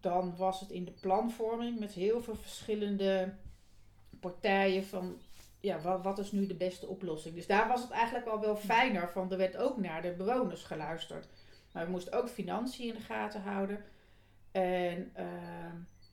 dan 0.00 0.36
was 0.36 0.60
het 0.60 0.70
in 0.70 0.84
de 0.84 0.92
planvorming 0.92 1.78
met 1.78 1.92
heel 1.92 2.22
veel 2.22 2.36
verschillende 2.36 3.34
partijen 4.20 4.84
van 4.84 5.20
ja, 5.60 5.80
wat, 5.80 6.02
wat, 6.02 6.18
is 6.18 6.32
nu 6.32 6.46
de 6.46 6.54
beste 6.54 6.86
oplossing? 6.86 7.34
Dus 7.34 7.46
daar 7.46 7.68
was 7.68 7.82
het 7.82 7.90
eigenlijk 7.90 8.26
al 8.26 8.40
wel 8.40 8.56
fijner 8.56 9.10
van. 9.10 9.30
Er 9.30 9.38
werd 9.38 9.56
ook 9.56 9.76
naar 9.76 10.02
de 10.02 10.12
bewoners 10.12 10.62
geluisterd. 10.62 11.28
Maar 11.72 11.84
we 11.84 11.90
moesten 11.90 12.12
ook 12.12 12.28
financiën 12.28 12.88
in 12.88 12.94
de 12.94 13.00
gaten 13.00 13.42
houden. 13.42 13.84
En, 14.50 15.12
uh, 15.16 15.24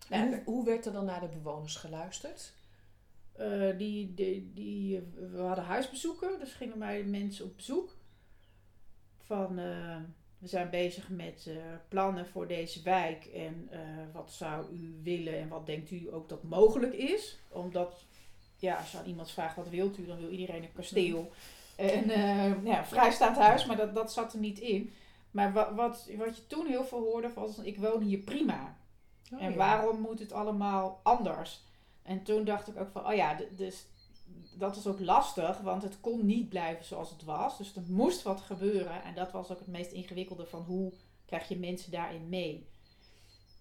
en 0.09 0.27
hoe, 0.29 0.41
hoe, 0.45 0.65
werd 0.65 0.85
er 0.85 0.93
dan 0.93 1.05
naar 1.05 1.21
de 1.21 1.27
bewoners 1.27 1.75
geluisterd? 1.75 2.53
Uh, 3.39 3.77
die, 3.77 4.13
die, 4.13 4.51
die, 4.53 5.01
we 5.31 5.39
hadden 5.39 5.65
huisbezoeken, 5.65 6.39
dus 6.39 6.53
gingen 6.53 6.79
wij 6.79 7.03
mensen 7.03 7.45
op 7.45 7.55
bezoek. 7.55 7.95
Van 9.17 9.59
uh, 9.59 9.97
we 10.43 10.49
zijn 10.49 10.69
bezig 10.69 11.09
met 11.09 11.45
uh, 11.47 11.55
plannen 11.87 12.27
voor 12.27 12.47
deze 12.47 12.81
wijk 12.81 13.25
en 13.25 13.69
wat 14.13 14.31
zou 14.31 14.65
u 14.73 14.99
willen 15.03 15.39
en 15.39 15.47
wat 15.47 15.65
denkt 15.65 15.91
u 15.91 16.13
ook 16.13 16.29
dat 16.29 16.43
mogelijk 16.43 16.93
is? 16.93 17.39
Omdat, 17.49 18.03
ja, 18.57 18.75
als 18.75 18.91
je 18.91 18.97
aan 18.97 19.05
iemand 19.05 19.31
vraagt 19.31 19.55
wat 19.55 19.69
wilt 19.69 19.97
u, 19.97 20.05
dan 20.05 20.19
wil 20.19 20.29
iedereen 20.29 20.63
een 20.63 20.73
kasteel. 20.73 21.31
En 21.75 22.09
ja, 22.63 22.85
vrijstaand 22.85 23.37
huis, 23.37 23.65
maar 23.65 23.77
dat, 23.77 23.95
dat 23.95 24.13
zat 24.13 24.33
er 24.33 24.39
niet 24.39 24.59
in. 24.59 24.93
Maar 25.31 25.53
wat, 25.53 25.71
wat, 25.75 26.09
wat 26.17 26.37
je 26.37 26.47
toen 26.47 26.67
heel 26.67 26.85
veel 26.85 26.99
hoorde 26.99 27.33
was, 27.33 27.57
ik 27.57 27.77
woon 27.77 28.01
hier 28.01 28.19
prima. 28.19 28.77
Oh, 29.33 29.41
en 29.41 29.55
waarom 29.55 29.99
moet 29.99 30.19
het 30.19 30.31
allemaal 30.31 30.99
anders? 31.03 31.61
En 32.01 32.23
toen 32.23 32.43
dacht 32.43 32.67
ik 32.67 32.79
ook 32.79 32.89
van, 32.91 33.07
oh 33.07 33.15
ja, 33.15 33.37
dus 33.57 33.85
dat 34.57 34.75
is 34.75 34.87
ook 34.87 34.99
lastig, 34.99 35.59
want 35.59 35.83
het 35.83 35.99
kon 35.99 36.25
niet 36.25 36.49
blijven 36.49 36.85
zoals 36.85 37.09
het 37.09 37.23
was. 37.23 37.57
Dus 37.57 37.75
er 37.75 37.81
moest 37.87 38.21
wat 38.21 38.41
gebeuren. 38.41 39.03
En 39.03 39.15
dat 39.15 39.31
was 39.31 39.51
ook 39.51 39.59
het 39.59 39.67
meest 39.67 39.91
ingewikkelde 39.91 40.45
van 40.45 40.61
hoe 40.61 40.93
krijg 41.25 41.47
je 41.47 41.59
mensen 41.59 41.91
daarin 41.91 42.29
mee. 42.29 42.71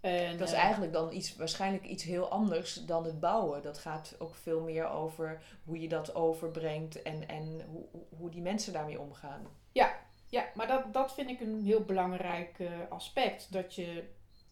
En, 0.01 0.39
dat 0.39 0.49
is 0.49 0.55
uh, 0.55 0.61
eigenlijk 0.61 0.93
dan 0.93 1.13
iets, 1.13 1.37
waarschijnlijk 1.37 1.85
iets 1.85 2.05
heel 2.05 2.29
anders 2.29 2.75
dan 2.75 3.05
het 3.05 3.21
bouwen. 3.21 3.63
Dat 3.63 3.79
gaat 3.79 4.15
ook 4.19 4.35
veel 4.35 4.61
meer 4.61 4.89
over 4.89 5.43
hoe 5.65 5.81
je 5.81 5.89
dat 5.89 6.15
overbrengt 6.15 7.03
en, 7.03 7.29
en 7.29 7.65
hoe, 7.71 7.85
hoe 8.17 8.31
die 8.31 8.43
mensen 8.43 8.73
daarmee 8.73 9.01
omgaan. 9.01 9.47
Ja, 9.73 9.97
ja, 10.29 10.45
maar 10.55 10.67
dat, 10.67 10.93
dat 10.93 11.15
vind 11.15 11.31
ik 11.31 11.41
een 11.41 11.65
heel 11.65 11.85
belangrijk 11.85 12.59
uh, 12.59 12.71
aspect. 12.89 13.53
Dat 13.53 13.75
je 13.75 14.05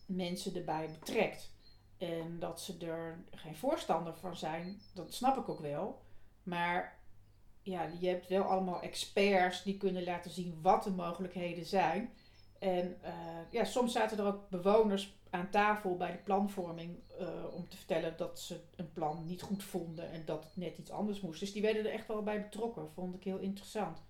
mensen 0.07 0.55
erbij 0.55 0.89
betrekt. 0.99 1.51
En 1.99 2.39
dat 2.39 2.61
ze 2.61 2.77
er 2.87 3.25
geen 3.31 3.57
voorstander 3.57 4.15
van 4.15 4.37
zijn, 4.37 4.81
dat 4.95 5.15
snap 5.15 5.37
ik 5.37 5.49
ook 5.49 5.61
wel. 5.61 6.01
Maar 6.43 6.99
ja, 7.63 7.91
je 8.01 8.09
hebt 8.09 8.29
wel 8.29 8.43
allemaal 8.43 8.81
experts 8.81 9.63
die 9.63 9.77
kunnen 9.77 10.05
laten 10.05 10.31
zien 10.31 10.59
wat 10.63 10.85
de 10.85 10.91
mogelijkheden 10.91 11.65
zijn. 11.65 12.13
En 12.59 12.97
uh, 13.05 13.11
ja, 13.51 13.65
soms 13.65 13.93
zaten 13.93 14.19
er 14.19 14.27
ook 14.27 14.49
bewoners 14.49 15.19
aan 15.31 15.51
tafel 15.51 15.97
bij 15.97 16.13
de 16.13 16.19
planvorming 16.19 16.99
uh, 17.21 17.55
om 17.55 17.69
te 17.69 17.77
vertellen 17.77 18.17
dat 18.17 18.41
ze 18.41 18.61
een 18.77 18.93
plan 18.93 19.25
niet 19.27 19.43
goed 19.43 19.63
vonden 19.63 20.11
en 20.11 20.23
dat 20.25 20.45
het 20.45 20.57
net 20.57 20.79
iets 20.79 20.91
anders 20.91 21.21
moest. 21.21 21.41
Dus 21.41 21.53
die 21.53 21.63
werden 21.63 21.85
er 21.85 21.93
echt 21.93 22.07
wel 22.07 22.23
bij 22.23 22.43
betrokken. 22.43 22.91
Vond 22.93 23.15
ik 23.15 23.25
heel 23.25 23.39
interessant. 23.39 24.03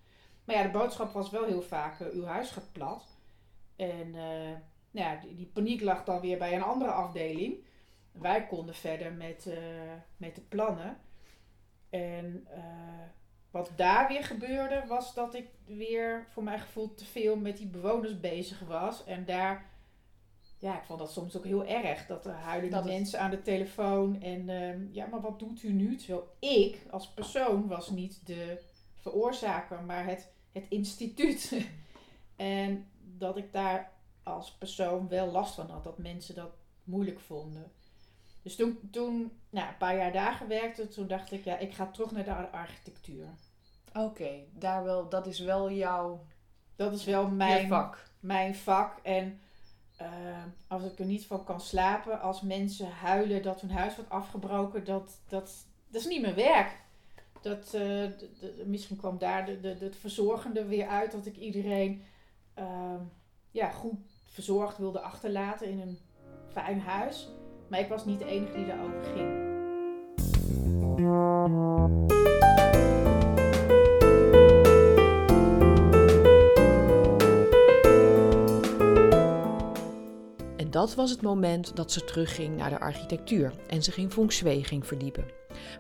Maar 0.45 0.57
ja, 0.57 0.63
de 0.63 0.71
boodschap 0.71 1.13
was 1.13 1.31
wel 1.31 1.45
heel 1.45 1.63
vaak: 1.63 2.01
uh, 2.01 2.09
uw 2.09 2.25
huis 2.25 2.51
gaat 2.51 2.73
plat. 2.73 3.05
En 3.77 4.11
nou 4.11 5.09
ja, 5.09 5.17
die, 5.17 5.35
die, 5.35 5.47
paniek 5.47 5.81
lag 5.81 6.05
dan 6.05 6.21
weer 6.21 6.39
bij 6.39 6.55
een 6.55 6.63
andere 6.63 6.91
afdeling. 6.91 7.65
Wij 8.13 8.47
konden 8.47 8.75
verder 8.75 9.13
met, 9.13 9.49
met 10.17 10.35
de 10.35 10.41
plannen. 10.41 10.99
En 11.91 12.47
wat 13.51 13.71
daar 13.77 14.09
weer 14.09 14.25
gebeurde, 14.25 14.85
was 14.89 15.15
dat 15.15 15.35
ik 15.35 15.49
weer 15.67 16.27
voor 16.31 16.43
mijn 16.43 16.61
gevoel 16.61 16.95
te 16.95 17.05
veel 17.05 17.37
met 17.37 17.57
die 17.57 17.67
bewoners 17.67 18.21
bezig 18.21 18.61
was. 18.61 19.05
En 19.05 19.25
daar, 19.25 19.71
ja, 20.59 20.79
ik 20.79 20.85
vond 20.85 20.99
dat 20.99 21.13
soms 21.13 21.37
ook 21.37 21.45
heel 21.45 21.67
erg. 21.67 22.07
Dat 22.07 22.27
er 22.27 22.33
huilende 22.33 22.77
dat 22.77 22.85
mensen 22.85 23.21
aan 23.21 23.31
de 23.31 23.43
telefoon. 23.43 24.23
En 24.23 24.49
uh, 24.49 24.95
ja, 24.95 25.07
maar 25.07 25.21
wat 25.21 25.39
doet 25.39 25.63
u 25.63 25.73
nu? 25.73 25.97
Terwijl 25.97 26.37
ik 26.39 26.79
als 26.91 27.13
persoon 27.13 27.67
was 27.67 27.91
niet 27.91 28.27
de 28.27 28.61
veroorzaker, 28.95 29.83
maar 29.83 30.07
het, 30.07 30.33
het 30.53 30.67
instituut. 30.69 31.67
en 32.37 32.89
dat 33.19 33.37
ik 33.37 33.53
daar 33.53 33.93
als 34.23 34.53
persoon 34.53 35.09
wel 35.09 35.31
last 35.31 35.55
van 35.55 35.71
had. 35.71 35.85
Dat 35.85 35.99
mensen 35.99 36.35
dat 36.35 36.51
moeilijk 36.85 37.21
vonden. 37.21 37.73
Dus 38.43 38.57
toen, 38.57 38.79
toen 38.91 39.40
nou, 39.51 39.69
een 39.69 39.77
paar 39.77 39.97
jaar 39.97 40.13
daar 40.13 40.33
gewerkt, 40.33 40.93
toen 40.93 41.07
dacht 41.07 41.33
ik, 41.33 41.45
ja, 41.45 41.59
ik 41.59 41.75
ga 41.75 41.87
terug 41.87 42.11
naar 42.11 42.25
de 42.25 42.51
architectuur. 42.51 43.27
Oké, 43.95 44.31
daar 44.53 44.85
wel, 44.85 45.09
dat 45.09 45.27
is 45.27 45.39
wel 45.39 45.71
jouw. 45.71 46.25
Dat 46.77 46.93
is 46.93 47.05
wel 47.05 47.29
mijn 47.29 47.69
vak. 47.69 48.09
Mijn 48.21 48.55
vak. 48.55 48.99
En 49.03 49.41
uh, 50.01 50.09
als 50.69 50.83
ik 50.83 50.99
er 50.99 51.05
niet 51.05 51.27
van 51.27 51.45
kan 51.45 51.61
slapen, 51.61 52.21
als 52.21 52.41
mensen 52.41 52.91
huilen 52.91 53.43
dat 53.43 53.61
hun 53.61 53.71
huis 53.71 53.97
wordt 53.97 54.11
afgebroken, 54.11 54.85
dat, 54.85 55.21
dat, 55.29 55.53
dat 55.89 56.01
is 56.01 56.07
niet 56.07 56.21
mijn 56.21 56.35
werk. 56.35 56.79
Dat, 57.41 57.65
uh, 57.65 57.73
de, 57.73 58.29
de, 58.41 58.65
misschien 58.67 58.97
kwam 58.97 59.19
daar 59.19 59.47
de, 59.47 59.61
de, 59.61 59.77
het 59.81 59.97
verzorgende 59.97 60.65
weer 60.65 60.87
uit 60.87 61.13
dat 61.13 61.27
ik 61.27 61.37
iedereen 61.37 62.05
uh, 62.59 63.01
ja, 63.51 63.71
goed 63.71 63.95
verzorgd 64.27 64.79
wilde 64.79 65.01
achterlaten 65.01 65.69
in 65.69 65.81
een 65.81 65.99
fijn 66.53 66.81
huis. 66.81 67.29
Maar 67.71 67.81
ik 67.81 67.89
was 67.89 68.05
niet 68.05 68.19
de 68.19 68.25
enige 68.25 68.57
die 68.57 68.67
daarover 68.67 69.03
ging. 69.15 69.49
En 80.57 80.71
dat 80.71 80.95
was 80.95 81.11
het 81.11 81.23
moment 81.23 81.77
dat 81.77 81.93
ze 81.93 82.05
terugging 82.05 82.57
naar 82.57 82.71
de 82.71 82.81
architectuur 82.81 83.53
en 83.67 83.83
ze 83.83 83.93
ging 83.93 84.13
feng 84.13 84.33
shui 84.33 84.65
ging 84.65 84.87
verdiepen, 84.87 85.25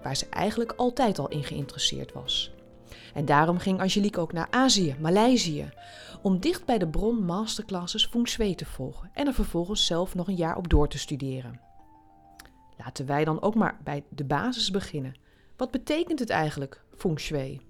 waar 0.03 0.17
ze 0.17 0.27
eigenlijk 0.29 0.73
altijd 0.73 1.19
al 1.19 1.29
in 1.29 1.45
geïnteresseerd 1.45 2.13
was. 2.13 2.53
En 3.15 3.25
daarom 3.25 3.59
ging 3.59 3.81
Angelique 3.81 4.21
ook 4.21 4.33
naar 4.33 4.49
Azië, 4.51 4.97
Maleisië, 5.01 5.73
om 6.23 6.41
dicht 6.41 6.65
bij 6.65 6.79
de 6.79 6.89
bron 6.89 7.25
masterclasses 7.25 8.07
feng 8.07 8.29
shui 8.29 8.55
te 8.55 8.65
volgen 8.65 9.11
en 9.15 9.27
er 9.27 9.35
vervolgens 9.35 9.87
zelf 9.87 10.15
nog 10.15 10.29
een 10.29 10.35
jaar 10.35 10.57
op 10.57 10.69
door 10.69 10.89
te 10.89 10.99
studeren. 10.99 11.70
Laten 12.85 13.07
wij 13.07 13.25
dan 13.25 13.43
ook 13.43 13.55
maar 13.55 13.81
bij 13.85 14.05
de 14.09 14.25
basis 14.25 14.71
beginnen. 14.71 15.15
Wat 15.57 15.71
betekent 15.71 16.19
het 16.19 16.31
eigenlijk, 16.31 16.85
feng 16.97 17.19
shui? 17.19 17.61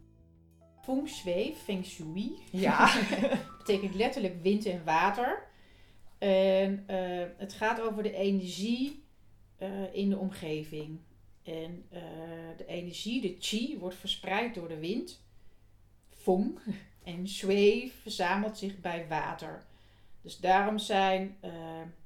Feng 0.82 1.08
shui, 1.08 1.54
feng 1.54 1.84
shui, 1.84 2.38
ja. 2.50 2.92
betekent 3.58 3.94
letterlijk 3.94 4.42
wind 4.42 4.66
en 4.66 4.84
water. 4.84 5.48
En 6.18 6.84
uh, 6.90 7.26
het 7.36 7.52
gaat 7.52 7.80
over 7.80 8.02
de 8.02 8.14
energie 8.14 9.04
uh, 9.62 9.94
in 9.94 10.10
de 10.10 10.18
omgeving. 10.18 10.98
En 11.42 11.84
uh, 11.92 12.00
de 12.56 12.66
energie, 12.66 13.20
de 13.20 13.36
chi, 13.38 13.78
wordt 13.78 13.96
verspreid 13.96 14.54
door 14.54 14.68
de 14.68 14.78
wind. 14.78 15.24
Feng. 16.08 16.58
En 17.04 17.28
shui 17.28 17.92
verzamelt 18.02 18.58
zich 18.58 18.80
bij 18.80 19.06
water. 19.08 19.64
Dus 20.22 20.38
daarom 20.38 20.78
zijn 20.78 21.36
uh, 21.44 21.52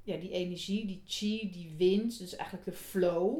ja, 0.03 0.17
die 0.17 0.31
energie, 0.31 0.85
die 0.85 1.01
chi, 1.05 1.51
die 1.51 1.73
wind, 1.77 2.19
dus 2.19 2.35
eigenlijk 2.35 2.69
de 2.69 2.83
flow 2.83 3.37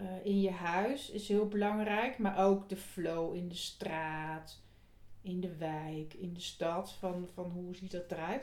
uh, 0.00 0.06
in 0.22 0.40
je 0.40 0.50
huis 0.50 1.10
is 1.10 1.28
heel 1.28 1.48
belangrijk. 1.48 2.18
Maar 2.18 2.44
ook 2.46 2.68
de 2.68 2.76
flow 2.76 3.34
in 3.34 3.48
de 3.48 3.54
straat, 3.54 4.60
in 5.22 5.40
de 5.40 5.56
wijk, 5.56 6.14
in 6.14 6.34
de 6.34 6.40
stad, 6.40 6.92
van, 6.92 7.28
van 7.34 7.50
hoe 7.50 7.76
ziet 7.76 7.90
dat 7.90 8.12
eruit. 8.12 8.42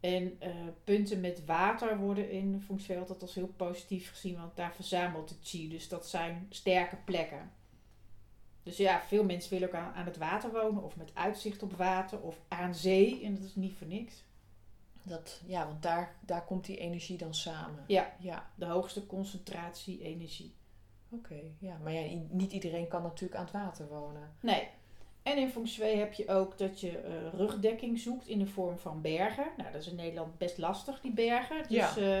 En 0.00 0.36
eh, 0.38 0.50
punten 0.84 1.20
met 1.20 1.44
water 1.44 1.98
worden 1.98 2.30
in 2.30 2.64
Shui 2.78 2.98
altijd 2.98 3.22
als 3.22 3.34
heel 3.34 3.52
positief 3.56 4.10
gezien, 4.10 4.36
want 4.36 4.56
daar 4.56 4.74
verzamelt 4.74 5.28
het 5.28 5.38
chi. 5.42 5.68
Dus 5.68 5.88
dat 5.88 6.06
zijn 6.06 6.46
sterke 6.50 6.96
plekken. 6.96 7.52
Dus 8.62 8.76
ja, 8.76 9.02
veel 9.06 9.24
mensen 9.24 9.50
willen 9.50 9.68
ook 9.68 9.74
aan 9.74 10.04
het 10.04 10.16
water 10.16 10.52
wonen, 10.52 10.82
of 10.82 10.96
met 10.96 11.14
uitzicht 11.14 11.62
op 11.62 11.72
water, 11.72 12.20
of 12.20 12.40
aan 12.48 12.74
zee. 12.74 13.24
En 13.24 13.34
dat 13.34 13.44
is 13.44 13.54
niet 13.54 13.72
voor 13.72 13.86
niks. 13.86 14.24
Dat, 15.02 15.40
ja, 15.46 15.66
want 15.66 15.82
daar, 15.82 16.16
daar 16.20 16.44
komt 16.44 16.64
die 16.64 16.76
energie 16.78 17.18
dan 17.18 17.34
samen. 17.34 17.84
Ja. 17.86 18.12
Ja, 18.20 18.50
De 18.54 18.64
hoogste 18.64 19.06
concentratie 19.06 20.02
energie. 20.02 20.54
oké. 21.08 21.40
Ja, 21.58 21.78
maar 21.82 21.92
ja, 21.92 22.18
niet 22.28 22.52
iedereen 22.52 22.88
kan 22.88 23.02
natuurlijk 23.02 23.38
aan 23.38 23.44
het 23.44 23.52
water 23.54 23.88
wonen. 23.88 24.32
Nee. 24.40 24.68
En 25.22 25.36
in 25.38 25.48
Feng 25.50 25.68
Shui 25.68 25.96
heb 25.96 26.12
je 26.12 26.28
ook 26.28 26.58
dat 26.58 26.80
je 26.80 26.98
eh, 26.98 27.12
rugdekking 27.34 27.98
zoekt 27.98 28.26
in 28.26 28.38
de 28.38 28.46
vorm 28.46 28.78
van 28.78 29.00
bergen. 29.00 29.46
Nou, 29.56 29.72
dat 29.72 29.80
is 29.80 29.88
in 29.88 29.96
Nederland 29.96 30.38
best 30.38 30.58
lastig, 30.58 31.00
die 31.00 31.12
bergen. 31.12 31.56
Dus 31.62 31.70
Ja. 31.70 31.96
eh, 31.96 32.20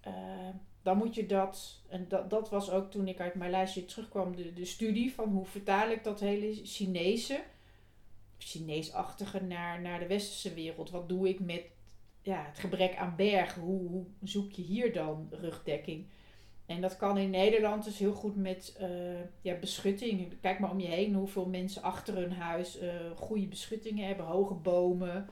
eh, 0.00 0.54
dan 0.82 0.96
moet 0.96 1.14
je 1.14 1.26
dat... 1.26 1.80
En 1.88 2.04
dat, 2.08 2.30
dat 2.30 2.50
was 2.50 2.70
ook 2.70 2.90
toen 2.90 3.08
ik 3.08 3.20
uit 3.20 3.34
Maleisië 3.34 3.84
terugkwam, 3.84 4.36
de, 4.36 4.52
de 4.52 4.64
studie 4.64 5.14
van 5.14 5.28
hoe 5.28 5.46
vertaal 5.46 5.90
ik 5.90 6.04
dat 6.04 6.20
hele 6.20 6.54
Chinese, 6.64 7.40
Chineesachtige 8.38 9.42
naar, 9.42 9.80
naar 9.80 9.98
de 9.98 10.06
westerse 10.06 10.54
wereld. 10.54 10.90
Wat 10.90 11.08
doe 11.08 11.28
ik 11.28 11.40
met 11.40 11.62
ja, 12.28 12.44
het 12.46 12.58
gebrek 12.58 12.96
aan 12.96 13.14
bergen? 13.16 13.62
Hoe, 13.62 13.88
hoe 13.88 14.04
zoek 14.22 14.52
je 14.52 14.62
hier 14.62 14.92
dan 14.92 15.28
rugdekking? 15.30 16.06
En 16.66 16.80
dat 16.80 16.96
kan 16.96 17.18
in 17.18 17.30
Nederland 17.30 17.84
dus 17.84 17.98
heel 17.98 18.12
goed 18.12 18.36
met 18.36 18.76
eh, 18.78 19.20
ja, 19.40 19.54
beschutting. 19.54 20.40
Kijk 20.40 20.58
maar 20.58 20.70
om 20.70 20.80
je 20.80 20.86
heen 20.86 21.14
hoeveel 21.14 21.46
mensen 21.46 21.82
achter 21.82 22.14
hun 22.14 22.32
huis 22.32 22.78
eh, 22.78 22.90
goede 23.14 23.46
beschuttingen 23.46 24.06
hebben, 24.06 24.26
hoge 24.26 24.54
bomen. 24.54 25.28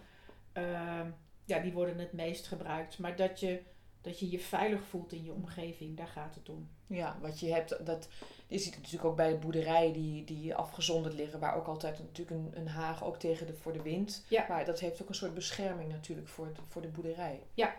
Ehm, 0.52 1.10
ja, 1.44 1.58
die 1.58 1.72
worden 1.72 1.98
het 1.98 2.12
meest 2.12 2.46
gebruikt. 2.46 2.98
Maar 2.98 3.16
dat 3.16 3.40
je, 3.40 3.62
dat 4.06 4.18
je 4.18 4.30
je 4.30 4.38
veilig 4.38 4.82
voelt 4.84 5.12
in 5.12 5.24
je 5.24 5.32
omgeving, 5.32 5.96
daar 5.96 6.06
gaat 6.06 6.34
het 6.34 6.48
om. 6.48 6.68
Ja, 6.86 7.18
wat 7.20 7.40
je 7.40 7.52
hebt, 7.52 7.86
dat, 7.86 8.08
je 8.46 8.58
ziet 8.58 8.74
het 8.74 8.82
natuurlijk 8.82 9.04
ook 9.10 9.16
bij 9.16 9.30
de 9.30 9.36
boerderijen 9.36 9.92
die, 9.92 10.24
die 10.24 10.54
afgezonderd 10.54 11.14
liggen, 11.14 11.40
waar 11.40 11.56
ook 11.56 11.66
altijd 11.66 11.98
natuurlijk 11.98 12.30
een, 12.30 12.60
een 12.60 12.68
haag 12.68 13.04
ook 13.04 13.16
tegen 13.16 13.46
de, 13.46 13.54
voor 13.54 13.72
de 13.72 13.82
wind. 13.82 14.24
Ja. 14.28 14.44
Maar 14.48 14.64
dat 14.64 14.80
heeft 14.80 15.02
ook 15.02 15.08
een 15.08 15.14
soort 15.14 15.34
bescherming 15.34 15.90
natuurlijk 15.90 16.28
voor 16.28 16.46
de, 16.46 16.60
voor 16.68 16.82
de 16.82 16.88
boerderij. 16.88 17.42
Ja, 17.54 17.74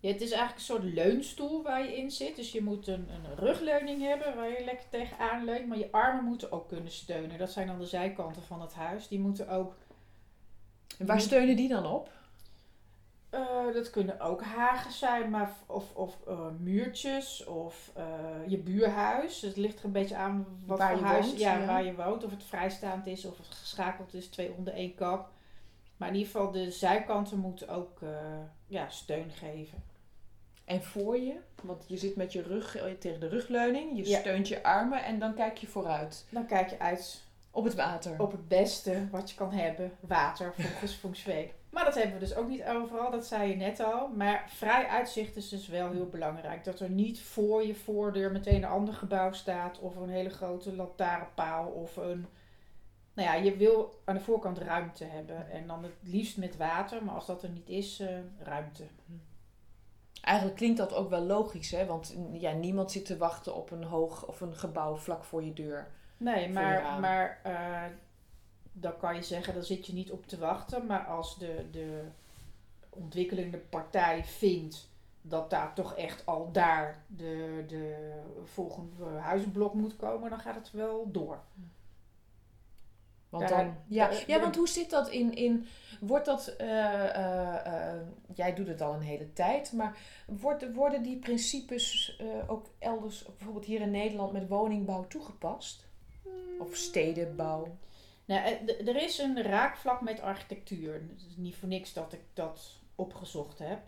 het 0.00 0.20
is 0.20 0.30
eigenlijk 0.30 0.54
een 0.54 0.60
soort 0.64 0.84
leunstoel 0.84 1.62
waar 1.62 1.84
je 1.84 1.96
in 1.96 2.10
zit. 2.10 2.36
Dus 2.36 2.52
je 2.52 2.62
moet 2.62 2.86
een, 2.86 3.08
een 3.10 3.36
rugleuning 3.36 4.02
hebben 4.02 4.36
waar 4.36 4.50
je 4.50 4.64
lekker 4.64 4.88
tegenaan 4.88 5.44
leunt. 5.44 5.66
Maar 5.66 5.78
je 5.78 5.92
armen 5.92 6.24
moeten 6.24 6.52
ook 6.52 6.68
kunnen 6.68 6.92
steunen. 6.92 7.38
Dat 7.38 7.50
zijn 7.52 7.66
dan 7.66 7.78
de 7.78 7.86
zijkanten 7.86 8.42
van 8.42 8.60
het 8.60 8.74
huis. 8.74 9.08
Die 9.08 9.20
moeten 9.20 9.48
ook 9.48 9.76
En 10.98 11.06
waar 11.06 11.16
Ja. 11.16 11.22
steunen 11.22 11.56
die 11.56 11.68
dan 11.68 11.86
op? 11.86 12.10
Eh, 13.30 13.72
dat 13.72 13.90
kunnen 13.90 14.20
ook 14.20 14.42
hagen 14.42 14.92
zijn, 14.92 15.30
maar 15.30 15.50
of, 15.66 15.94
of 15.94 16.16
eh, 16.26 16.46
muurtjes 16.58 17.44
of 17.44 17.90
eh, 17.94 18.04
je 18.46 18.58
buurhuis. 18.58 19.40
Het 19.40 19.56
ligt 19.56 19.78
er 19.78 19.84
een 19.84 19.92
beetje 19.92 20.16
aan 20.16 20.46
wat 20.66 20.78
Waar 20.78 20.90
voor 20.90 20.98
je 20.98 21.04
huis 21.04 21.26
woont, 21.26 21.38
ja, 21.38 21.58
ja. 21.58 21.66
waar 21.66 21.84
je 21.84 21.94
woont. 21.94 22.24
Of 22.24 22.30
het 22.30 22.44
vrijstaand 22.44 23.06
is 23.06 23.24
of 23.24 23.36
het 23.36 23.46
geschakeld 23.46 24.14
is, 24.14 24.26
twee 24.28 24.52
onder 24.56 24.72
één 24.74 24.94
kap. 24.94 25.30
Maar 25.96 26.08
in 26.08 26.14
ieder 26.14 26.32
geval 26.32 26.50
de 26.50 26.70
zijkanten 26.70 27.38
moeten 27.38 27.68
ook 27.68 28.00
ja, 28.66 28.88
steun 28.88 29.30
geven. 29.30 29.82
En 30.64 30.82
voor 30.82 31.18
je, 31.18 31.34
want 31.62 31.84
je 31.86 31.96
zit 31.96 32.16
met 32.16 32.32
je 32.32 32.42
rug 32.42 32.76
tegen 32.98 33.20
de 33.20 33.28
rugleuning, 33.28 33.96
je 33.96 34.08
Ja. 34.08 34.18
steunt 34.18 34.48
je 34.48 34.62
armen 34.62 35.04
en 35.04 35.18
dan 35.18 35.34
kijk 35.34 35.56
je 35.56 35.66
vooruit 35.66 36.26
Dan 36.30 36.46
kijk 36.46 36.70
je 36.70 36.78
uit 36.78 37.22
op 37.50 37.64
het 37.64 37.74
water. 37.74 38.20
op 38.20 38.32
het 38.32 38.48
beste 38.48 39.08
wat 39.10 39.30
je 39.30 39.36
kan 39.36 39.52
hebben. 39.52 39.92
Water, 40.00 40.54
volgens 40.54 40.92
Feng 40.92 41.16
Shui. 41.16 41.50
Maar 41.78 41.86
dat 41.86 41.96
hebben 41.96 42.14
we 42.18 42.26
dus 42.26 42.34
ook 42.34 42.48
niet 42.48 42.64
overal, 42.64 43.10
dat 43.10 43.26
zei 43.26 43.50
je 43.50 43.56
net 43.56 43.80
al. 43.80 44.08
Maar 44.08 44.44
vrij 44.48 44.86
uitzicht 44.86 45.36
is 45.36 45.48
dus 45.48 45.68
wel 45.68 45.90
heel 45.90 46.08
belangrijk. 46.08 46.64
Dat 46.64 46.80
er 46.80 46.90
niet 46.90 47.20
voor 47.20 47.66
je 47.66 47.74
voordeur 47.74 48.32
meteen 48.32 48.62
een 48.62 48.68
ander 48.68 48.94
gebouw 48.94 49.32
staat. 49.32 49.78
Of 49.78 49.96
een 49.96 50.08
hele 50.08 50.30
grote 50.30 50.74
lantaarnpaal. 50.76 51.66
Of 51.66 51.96
een... 51.96 52.26
Nou 53.14 53.28
ja, 53.28 53.34
je 53.34 53.56
wil 53.56 54.00
aan 54.04 54.14
de 54.14 54.20
voorkant 54.20 54.58
ruimte 54.58 55.04
hebben. 55.04 55.50
En 55.50 55.66
dan 55.66 55.82
het 55.82 55.92
liefst 56.00 56.36
met 56.36 56.56
water. 56.56 57.04
Maar 57.04 57.14
als 57.14 57.26
dat 57.26 57.42
er 57.42 57.48
niet 57.48 57.68
is, 57.68 58.00
eh, 58.00 58.08
ruimte. 58.38 58.84
Eigenlijk 60.22 60.56
klinkt 60.56 60.78
dat 60.78 60.94
ook 60.94 61.10
wel 61.10 61.22
logisch, 61.22 61.70
hè? 61.70 61.86
Want 61.86 62.16
ja, 62.32 62.52
niemand 62.52 62.92
zit 62.92 63.04
te 63.04 63.16
wachten 63.16 63.54
op 63.54 63.70
een 63.70 63.84
hoog 63.84 64.26
of 64.26 64.40
een 64.40 64.54
gebouw 64.54 64.96
vlak 64.96 65.24
voor 65.24 65.44
je 65.44 65.52
deur. 65.52 65.86
Nee, 66.16 66.48
maar, 66.48 67.00
maar 67.00 67.40
eh, 67.42 67.82
dan 68.80 68.96
kan 68.96 69.14
je 69.14 69.22
zeggen, 69.22 69.54
daar 69.54 69.62
zit 69.62 69.86
je 69.86 69.92
niet 69.92 70.10
op 70.10 70.26
te 70.26 70.38
wachten. 70.38 70.86
Maar 70.86 71.04
als 71.04 71.38
de, 71.38 71.66
de 71.70 72.02
ontwikkelende 72.88 73.58
partij 73.58 74.24
vindt 74.24 74.88
dat 75.22 75.50
daar 75.50 75.74
toch 75.74 75.94
echt 75.94 76.26
al 76.26 76.52
daar 76.52 77.04
de, 77.06 77.64
de 77.68 78.12
volgende 78.44 79.04
huisblok 79.04 79.74
moet 79.74 79.96
komen, 79.96 80.30
dan 80.30 80.40
gaat 80.40 80.54
het 80.54 80.70
wel 80.70 81.10
door. 81.12 81.40
Want 83.28 83.48
Daar- 83.48 83.64
dan, 83.64 83.74
ja, 83.86 84.08
daar- 84.08 84.24
ja, 84.26 84.40
want 84.40 84.56
hoe 84.56 84.68
zit 84.68 84.90
dat 84.90 85.08
in, 85.08 85.34
in 85.34 85.66
wordt 86.00 86.24
dat, 86.26 86.46
eh, 86.46 87.04
eh, 87.16 87.94
eh, 87.94 88.00
jij 88.34 88.54
doet 88.54 88.66
het 88.66 88.80
al 88.80 88.94
een 88.94 89.00
hele 89.00 89.32
tijd, 89.32 89.72
maar 89.72 89.98
wordt, 90.26 90.72
worden 90.74 91.02
die 91.02 91.18
principes 91.18 92.16
eh, 92.18 92.26
ook 92.50 92.66
elders, 92.78 93.24
bijvoorbeeld 93.24 93.64
hier 93.64 93.80
in 93.80 93.90
Nederland 93.90 94.32
met 94.32 94.48
woningbouw 94.48 95.06
toegepast? 95.06 95.86
Of 96.58 96.76
stedenbouw? 96.76 97.76
Nou, 98.28 98.42
eh, 98.42 98.88
er 98.88 99.02
is 99.02 99.18
een 99.18 99.42
raakvlak 99.42 100.00
met 100.00 100.20
architectuur. 100.20 100.92
Het 100.92 101.24
is 101.28 101.36
niet 101.36 101.56
voor 101.56 101.68
niks 101.68 101.92
dat 101.92 102.12
ik 102.12 102.20
dat 102.34 102.72
opgezocht 102.94 103.58
heb. 103.58 103.78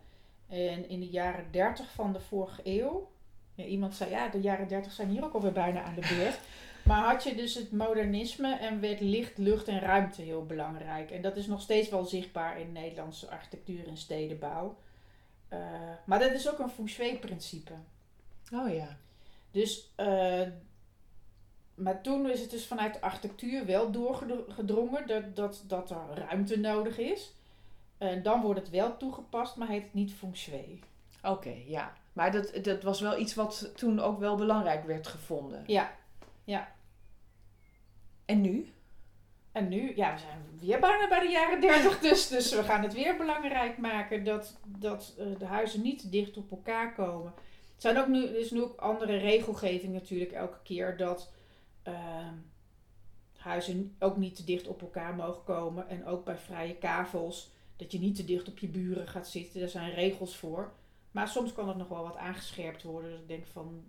En 0.48 0.88
in 0.88 1.00
de 1.00 1.09
jaren 1.09 1.46
30 1.50 1.90
van 1.90 2.12
de 2.12 2.20
vorige 2.20 2.61
eeuw. 2.64 3.11
Ja, 3.55 3.64
iemand 3.64 3.94
zei 3.94 4.11
ja, 4.11 4.29
de 4.29 4.40
jaren 4.40 4.68
30 4.68 4.92
zijn 4.92 5.09
hier 5.09 5.24
ook 5.24 5.35
alweer 5.35 5.53
bijna 5.53 5.83
aan 5.83 5.94
de 5.94 6.14
beurt. 6.16 6.38
Maar 6.85 7.05
had 7.05 7.24
je 7.24 7.35
dus 7.35 7.55
het 7.55 7.72
modernisme 7.72 8.57
en 8.57 8.81
werd 8.81 9.00
licht, 9.00 9.38
lucht 9.38 9.68
en 9.68 9.81
ruimte 9.81 10.22
heel 10.22 10.46
belangrijk. 10.46 11.11
En 11.11 11.22
dat 11.22 11.37
is 11.37 11.46
nog 11.46 11.61
steeds 11.61 11.88
wel 11.88 12.05
zichtbaar 12.05 12.61
in 12.61 12.72
Nederlandse 12.72 13.31
architectuur 13.31 13.88
en 13.88 13.96
stedenbouw. 13.96 14.76
Eh, 15.48 15.59
maar 16.05 16.18
dat 16.18 16.33
is 16.33 16.50
ook 16.50 16.59
een 16.59 16.70
feng 16.70 16.88
shui 16.88 17.18
principe. 17.18 17.72
Oh 18.53 18.74
ja. 18.74 18.96
Dus, 19.50 19.90
eh, 19.96 20.42
maar 21.81 22.01
toen 22.01 22.31
is 22.31 22.40
het 22.40 22.51
dus 22.51 22.66
vanuit 22.66 22.95
de 22.95 23.01
architectuur 23.01 23.66
wel 23.66 23.90
doorgedrongen 23.90 25.07
dat, 25.07 25.37
dat, 25.37 25.64
dat 25.66 25.90
er 25.90 25.97
ruimte 26.14 26.59
nodig 26.59 26.99
is. 26.99 27.33
En 27.99 28.23
dan 28.23 28.40
wordt 28.40 28.61
het 28.61 28.71
wel 28.71 28.97
toegepast, 28.97 29.57
maar 29.57 29.69
heet 29.69 29.83
het 29.83 29.95
niet 29.95 30.12
feng 30.12 30.37
shui. 30.37 30.81
Oké, 31.23 31.55
ja. 31.66 31.93
Maar 32.12 32.33
dat, 32.33 32.53
dat 32.62 32.83
was 32.83 33.01
wel 33.01 33.19
iets 33.19 33.35
wat 33.35 33.71
toen 33.75 34.01
ook 34.01 34.19
wel 34.19 34.37
belangrijk 34.37 34.85
werd 34.85 35.07
gevonden. 35.07 35.64
Ja. 35.66 35.99
En 38.25 38.40
nu? 38.40 38.73
En 39.53 39.69
nu, 39.69 39.93
ja, 39.97 40.12
we 40.12 40.19
zijn 40.19 40.38
weer 40.61 40.81
bijna 40.81 41.09
bij 41.09 41.21
de 41.21 41.29
jaren 41.29 41.61
30 41.61 41.99
dus. 42.09 42.29
Dus 42.29 42.55
we 42.55 42.62
gaan 42.62 42.83
het 42.83 42.93
weer 42.93 43.16
belangrijk 43.16 43.79
maken 43.79 44.25
dat, 44.25 44.57
dat 44.64 45.14
eh, 45.19 45.27
de 45.38 45.45
huizen 45.45 45.83
niet 45.83 46.12
dicht 46.12 46.37
op 46.37 46.51
elkaar 46.51 46.95
komen. 46.95 47.33
Het 47.73 47.83
zijn 47.83 47.99
ook 47.99 48.07
nu, 48.07 48.27
er 48.27 48.38
is 48.38 48.51
nu 48.51 48.62
ook 48.62 48.81
andere 48.81 49.16
regelgeving 49.16 49.93
natuurlijk 49.93 50.33
elke 50.33 50.59
keer 50.62 50.97
dat 50.97 51.31
ehm, 51.83 52.35
huizen 53.37 53.97
ook 53.99 54.16
niet 54.16 54.37
te 54.37 54.45
dicht 54.45 54.66
op 54.66 54.81
elkaar 54.81 55.14
mogen 55.14 55.45
komen. 55.45 55.88
En 55.88 56.07
ook 56.07 56.25
bij 56.25 56.37
vrije 56.37 56.75
kavels, 56.75 57.51
dat 57.77 57.93
je 57.93 57.99
niet 57.99 58.16
te 58.16 58.25
dicht 58.25 58.49
op 58.49 58.59
je 58.59 58.69
buren 58.69 59.09
gaat 59.09 59.29
zitten. 59.29 59.61
Daar 59.61 59.69
zijn 59.69 59.95
regels 59.95 60.37
voor. 60.37 60.73
Maar 61.11 61.29
soms 61.29 61.53
kan 61.53 61.69
het 61.69 61.77
nog 61.77 61.88
wel 61.88 62.03
wat 62.03 62.16
aangescherpt 62.16 62.83
worden. 62.83 63.11
Dus 63.11 63.21
ik 63.21 63.29
denk 63.29 63.47
van, 63.47 63.85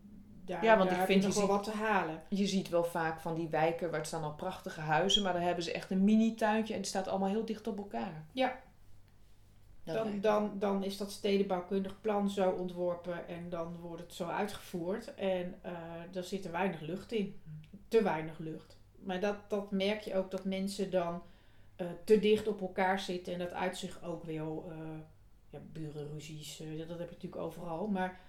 daar, 0.45 0.63
Ja, 0.63 0.77
want 0.77 0.89
daar 0.89 0.99
ik 0.99 1.06
vind 1.06 1.23
nog 1.23 1.36
wel 1.36 1.47
wat 1.47 1.63
te 1.63 1.71
halen. 1.71 2.23
Je 2.30 2.47
ziet 2.47 2.69
wel 2.69 2.84
vaak 2.84 3.19
van 3.19 3.36
die 3.36 3.47
wijken 3.47 3.89
waar 3.89 3.99
het 3.99 4.08
staan 4.08 4.23
al 4.23 4.34
prachtige 4.34 4.82
huizen, 4.82 5.23
maar 5.23 5.34
dan 5.34 5.41
hebben 5.41 5.63
ze 5.63 5.71
echt 5.71 5.91
een 5.91 6.04
mini 6.04 6.36
tuintje 6.36 6.73
en 6.73 6.80
het 6.80 6.89
staat 6.89 7.08
allemaal 7.08 7.30
heel 7.30 7.45
dicht 7.45 7.67
op 7.67 7.77
elkaar. 7.77 8.25
Ja. 8.32 8.60
Dan, 9.83 10.19
dan, 10.19 10.51
dan 10.59 10.83
is 10.83 10.97
dat 10.97 11.11
stedenbouwkundig 11.11 12.01
plan 12.01 12.29
zo 12.29 12.49
ontworpen 12.49 13.27
en 13.27 13.49
dan 13.49 13.75
wordt 13.79 14.01
het 14.01 14.13
zo 14.13 14.27
uitgevoerd. 14.27 15.13
En 15.13 15.59
eh 15.61 15.71
daar 16.11 16.23
zit 16.23 16.45
er 16.45 16.51
weinig 16.51 16.81
lucht 16.81 17.11
in. 17.11 17.39
Te 17.87 18.03
weinig 18.03 18.37
lucht. 18.37 18.77
Maar 18.99 19.19
dat, 19.19 19.35
dat 19.47 19.71
merk 19.71 20.01
je 20.01 20.15
ook 20.15 20.31
dat 20.31 20.45
mensen 20.45 20.91
dan 20.91 21.21
eh, 21.75 21.87
te 22.03 22.19
dicht 22.19 22.47
op 22.47 22.61
elkaar 22.61 22.99
zitten. 22.99 23.33
En 23.33 23.39
dat 23.39 23.51
uit 23.51 23.77
zich 23.77 24.03
ook 24.03 24.23
wel 24.23 24.65
eh, 24.69 24.77
ja, 25.49 25.59
burenruzies. 25.71 26.57
dat 26.57 26.99
heb 26.99 27.09
je 27.09 27.15
natuurlijk 27.15 27.41
overal. 27.41 27.87
Maar 27.87 28.19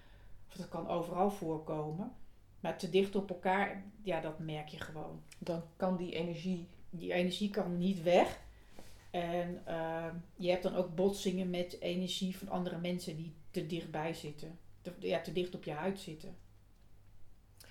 of 0.47 0.53
dat 0.55 0.69
kan 0.69 0.87
overal 0.87 1.31
voorkomen. 1.31 2.11
Maar 2.59 2.77
te 2.77 2.89
dicht 2.89 3.15
op 3.15 3.29
elkaar, 3.29 3.83
ja, 4.01 4.21
dat 4.21 4.39
merk 4.39 4.67
je 4.67 4.79
gewoon 4.79 5.21
Dan 5.39 5.63
kan 5.75 5.97
die 5.97 6.15
energie. 6.15 6.67
die 6.89 7.13
energie 7.13 7.49
kan 7.49 7.77
niet 7.77 8.03
weg. 8.03 8.39
En 9.13 9.61
ehm, 9.65 10.15
je 10.35 10.49
hebt 10.49 10.63
dan 10.63 10.75
ook 10.75 10.95
botsingen 10.95 11.49
met 11.49 11.79
energie 11.79 12.37
van 12.37 12.49
andere 12.49 12.77
mensen 12.77 13.15
die 13.15 13.33
te 13.51 13.65
dichtbij 13.65 14.13
zitten. 14.13 14.59
Te, 14.81 14.91
ja, 14.99 15.21
te 15.21 15.31
dicht 15.31 15.55
op 15.55 15.63
je 15.63 15.71
huid 15.71 15.99
zitten. 15.99 16.35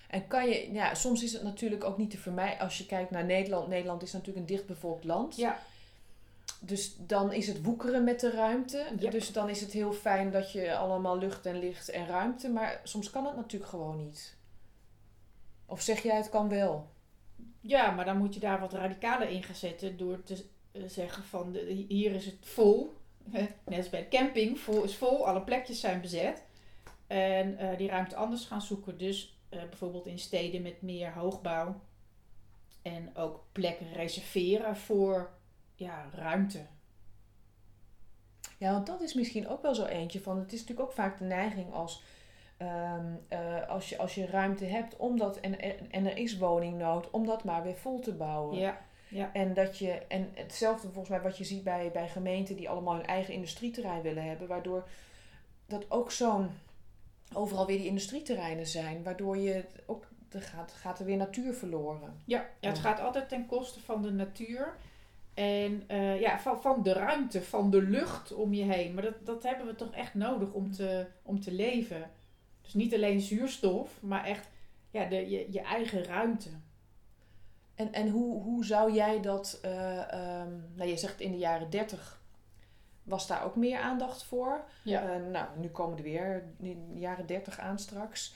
En 0.07 0.27
kan 0.27 0.49
je, 0.49 0.71
ja, 0.71 0.93
soms 0.93 1.23
is 1.23 1.33
het 1.33 1.43
natuurlijk 1.43 1.83
ook 1.83 1.97
niet 1.97 2.09
te 2.09 2.17
vermijden. 2.17 2.59
Als 2.59 2.77
je 2.77 2.85
kijkt 2.85 3.11
naar 3.11 3.25
Nederland, 3.25 3.67
Nederland 3.67 4.01
is 4.01 4.11
natuurlijk 4.11 4.39
een 4.39 4.55
dichtbevolkt 4.55 5.03
land. 5.03 5.35
Ja. 5.35 5.59
Dus 6.59 6.95
dan 6.97 7.33
is 7.33 7.47
het 7.47 7.63
woekeren 7.63 8.03
met 8.03 8.19
de 8.19 8.31
ruimte. 8.31 8.85
Ja. 8.99 9.09
Dus 9.09 9.31
dan 9.31 9.49
is 9.49 9.61
het 9.61 9.71
heel 9.71 9.93
fijn 9.93 10.31
dat 10.31 10.51
je 10.51 10.75
allemaal 10.75 11.17
lucht 11.17 11.45
en 11.45 11.59
licht 11.59 11.89
en 11.89 12.07
ruimte. 12.07 12.49
Maar 12.49 12.81
soms 12.83 13.09
kan 13.09 13.25
het 13.25 13.35
natuurlijk 13.35 13.71
gewoon 13.71 13.97
niet. 14.05 14.35
Of 15.65 15.81
zeg 15.81 16.03
jij 16.03 16.15
het 16.15 16.29
kan 16.29 16.49
wel? 16.49 16.89
Ja, 17.61 17.91
maar 17.91 18.05
dan 18.05 18.17
moet 18.17 18.33
je 18.33 18.39
daar 18.39 18.59
wat 18.59 18.73
radicaler 18.73 19.29
in 19.29 19.43
gaan 19.43 19.55
zetten 19.55 19.97
door 19.97 20.23
te 20.23 20.51
zeggen 20.85 21.23
van 21.23 21.51
de, 21.51 21.85
hier 21.87 22.11
is 22.11 22.25
het 22.25 22.37
vol. 22.41 22.93
Net 23.23 23.77
als 23.77 23.89
bij 23.89 24.07
de 24.09 24.17
camping, 24.17 24.59
vol 24.59 24.83
is 24.83 24.95
vol, 24.95 25.27
alle 25.27 25.41
plekjes 25.41 25.79
zijn 25.79 26.01
bezet. 26.01 26.43
En 27.07 27.57
eh, 27.57 27.77
die 27.77 27.89
ruimte 27.89 28.15
anders 28.15 28.45
gaan 28.45 28.61
zoeken. 28.61 28.97
Dus 28.97 29.37
eh, 29.49 29.59
bijvoorbeeld 29.63 30.07
in 30.07 30.19
steden 30.19 30.61
met 30.61 30.81
meer 30.81 31.13
hoogbouw. 31.13 31.81
En 32.81 33.15
ook 33.15 33.43
plekken 33.51 33.93
reserveren 33.93 34.77
voor 34.77 35.31
ja, 35.75 36.09
ruimte. 36.13 36.65
Ja, 38.57 38.71
want 38.71 38.85
dat 38.87 39.01
is 39.01 39.13
misschien 39.13 39.47
ook 39.47 39.61
wel 39.61 39.75
zo 39.75 39.85
eentje 39.85 40.21
van. 40.21 40.39
Het 40.39 40.53
is 40.53 40.59
natuurlijk 40.59 40.87
ook 40.89 40.95
vaak 40.95 41.17
de 41.17 41.25
neiging 41.25 41.73
als. 41.73 42.03
ehm, 42.57 43.13
eh, 43.27 43.69
als, 43.69 43.89
je, 43.89 43.97
als 43.97 44.15
je 44.15 44.25
ruimte 44.25 44.65
hebt 44.65 44.97
om 44.97 45.17
dat, 45.17 45.39
en, 45.39 45.59
en, 45.59 45.91
en 45.91 46.05
er 46.05 46.17
is 46.17 46.37
woningnood, 46.37 47.09
om 47.09 47.25
dat 47.25 47.43
maar 47.43 47.63
weer 47.63 47.75
vol 47.77 47.99
te 47.99 48.13
bouwen. 48.13 48.57
Ja, 48.57 48.81
ja. 49.13 49.33
En, 49.33 49.53
dat 49.53 49.77
je, 49.77 49.91
en 49.91 50.29
hetzelfde 50.33 50.87
volgens 50.87 51.09
mij 51.09 51.21
wat 51.21 51.37
je 51.37 51.43
ziet 51.43 51.63
bij, 51.63 51.89
bij 51.93 52.07
gemeenten 52.07 52.55
die 52.55 52.69
allemaal 52.69 52.95
hun 52.95 53.05
eigen 53.05 53.33
industrieterrein 53.33 54.01
willen 54.01 54.23
hebben, 54.23 54.47
waardoor 54.47 54.87
dat 55.65 55.91
ook 55.91 56.11
zo'n 56.11 56.49
overal 57.33 57.65
weer 57.65 57.77
die 57.77 57.87
industrieterreinen 57.87 58.67
zijn, 58.67 59.03
waardoor 59.03 59.37
je 59.37 59.65
ook 59.85 60.05
er 60.29 60.41
gaat, 60.41 60.71
gaat 60.71 60.99
er 60.99 61.05
weer 61.05 61.17
natuur 61.17 61.53
verloren. 61.53 62.21
Ja, 62.25 62.49
ja, 62.59 62.69
het 62.69 62.79
gaat 62.79 62.99
altijd 62.99 63.29
ten 63.29 63.45
koste 63.45 63.79
van 63.79 64.01
de 64.01 64.11
natuur. 64.11 64.75
En 65.33 65.83
eh, 65.87 66.19
ja, 66.19 66.39
van, 66.39 66.61
van 66.61 66.83
de 66.83 66.93
ruimte, 66.93 67.41
van 67.41 67.69
de 67.69 67.81
lucht 67.81 68.33
om 68.33 68.53
je 68.53 68.63
heen. 68.63 68.93
Maar 68.93 69.03
dat, 69.03 69.25
dat 69.25 69.43
hebben 69.43 69.65
we 69.65 69.75
toch 69.75 69.93
echt 69.93 70.13
nodig 70.13 70.53
om 70.53 70.71
te, 70.71 71.07
om 71.21 71.39
te 71.39 71.51
leven. 71.51 72.11
Dus 72.61 72.73
niet 72.73 72.93
alleen 72.93 73.21
zuurstof, 73.21 74.01
maar 74.01 74.25
echt 74.25 74.49
ja, 74.91 75.05
de, 75.05 75.29
je, 75.29 75.47
je 75.51 75.61
eigen 75.61 76.03
ruimte. 76.03 76.49
En, 77.75 77.93
en 77.93 78.09
hoe, 78.09 78.41
hoe 78.41 78.65
zou 78.65 78.93
jij 78.93 79.21
dat, 79.21 79.59
eh, 79.61 80.13
ehm, 80.13 80.51
nou 80.75 80.89
je 80.89 80.97
zegt 80.97 81.19
in 81.19 81.31
de 81.31 81.37
jaren 81.37 81.69
30 81.69 82.21
was 83.03 83.27
daar 83.27 83.43
ook 83.43 83.55
meer 83.55 83.79
aandacht 83.79 84.23
voor. 84.23 84.63
Ja. 84.83 85.01
Eh, 85.01 85.25
nou, 85.31 85.47
nu 85.57 85.67
komen 85.67 85.97
er 85.97 86.03
weer 86.03 86.43
de 86.57 86.75
jaren 86.93 87.25
30 87.25 87.59
aan 87.59 87.79
straks. 87.79 88.33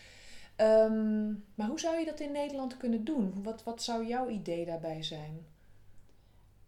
Ehm, 0.56 1.28
maar 1.56 1.67
hoe 1.67 1.80
zou 1.80 2.00
je 2.00 2.06
dat 2.06 2.19
in 2.19 2.32
Nederland 2.32 2.78
kunnen 2.78 3.04
doen? 3.04 3.43
Wat, 3.43 3.63
wat 3.63 3.84
zou 3.84 4.08
jouw 4.08 4.30
idee 4.30 4.65
daarbij 4.65 5.04
zijn? 5.04 5.45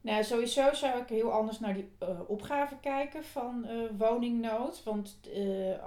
Nou, 0.02 0.24
sowieso 0.24 0.74
zou 0.74 1.02
ik 1.02 1.10
heel 1.10 1.32
anders 1.32 1.60
naar 1.60 1.74
die 1.74 1.90
eh, 2.00 2.20
opgave 2.28 2.76
kijken 2.82 3.24
van 3.24 3.68
woningnood. 3.98 4.84
Want 4.84 5.20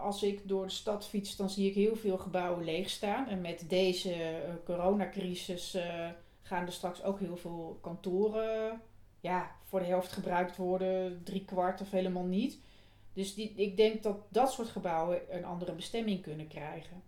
als 0.03 0.23
ik 0.23 0.49
door 0.49 0.67
de 0.67 0.73
stad 0.73 1.07
fiets, 1.07 1.37
dan 1.37 1.51
zie 1.51 1.69
ik 1.69 1.75
heel 1.75 1.97
veel 1.97 2.19
gebouwen 2.19 2.65
leeg 2.65 2.91
staan. 2.91 3.29
En 3.29 3.41
met 3.41 3.65
deze 3.69 4.15
coronacrisis 4.65 5.77
gaan 6.53 6.67
er 6.67 6.73
straks 6.73 7.03
ook 7.03 7.19
heel 7.19 7.37
veel 7.37 7.79
kantoren 7.81 8.81
ja, 9.21 9.51
voor 9.65 9.79
de 9.79 9.87
helft 9.87 10.13
gebruikt 10.13 10.57
worden, 10.57 11.23
drie 11.25 11.45
kwart 11.45 11.81
of 11.81 11.91
helemaal 11.91 12.25
niet. 12.25 12.59
Dus 13.13 13.35
die, 13.35 13.53
ik 13.57 13.77
denk 13.77 14.03
dat 14.03 14.17
dat 14.29 14.53
soort 14.53 14.69
gebouwen 14.69 15.37
een 15.37 15.45
andere 15.45 15.73
bestemming 15.73 16.23
kunnen 16.23 16.49
krijgen. 16.49 17.03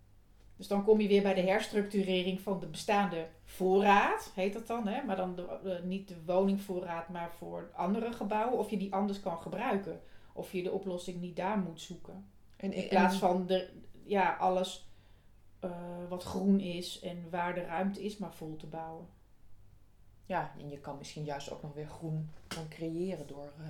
Dus 0.56 0.68
dan 0.68 0.84
kom 0.84 1.00
je 1.00 1.08
weer 1.08 1.22
bij 1.22 1.34
de 1.34 1.40
herstructurering 1.40 2.40
van 2.40 2.60
de 2.60 2.66
bestaande 2.66 3.28
voorraad, 3.44 4.30
heet 4.34 4.52
dat 4.52 4.66
dan. 4.66 4.86
Hè? 4.86 5.02
Maar 5.02 5.16
dan 5.16 5.34
de, 5.36 5.46
eh, 5.64 5.82
niet 5.82 6.08
de 6.08 6.16
woningvoorraad, 6.26 7.08
maar 7.08 7.32
voor 7.38 7.70
andere 7.74 8.12
gebouwen. 8.12 8.58
Of 8.58 8.70
je 8.70 8.76
die 8.76 8.94
anders 8.94 9.20
kan 9.20 9.38
gebruiken. 9.38 10.00
Of 10.32 10.52
je 10.52 10.62
de 10.62 10.72
oplossing 10.72 11.20
niet 11.20 11.36
daar 11.36 11.58
moet 11.58 11.80
zoeken. 11.80 12.26
En, 12.56 12.72
In 12.72 12.88
plaats 12.88 13.16
van 13.16 13.46
de, 13.46 13.70
ja, 14.04 14.36
alles 14.36 14.88
eh, 15.60 15.70
wat 16.08 16.22
groen 16.22 16.60
is 16.60 17.00
en 17.00 17.26
waar 17.30 17.54
de 17.54 17.64
ruimte 17.64 18.04
is, 18.04 18.18
maar 18.18 18.34
vol 18.34 18.56
te 18.56 18.66
bouwen. 18.66 19.06
Ja, 20.26 20.52
en 20.58 20.68
je 20.70 20.78
kan 20.78 20.98
misschien 20.98 21.24
juist 21.24 21.52
ook 21.52 21.62
nog 21.62 21.74
weer 21.74 21.88
groen 21.88 22.30
gaan 22.48 22.68
creëren 22.68 23.26
door... 23.26 23.52
eh, 23.58 23.64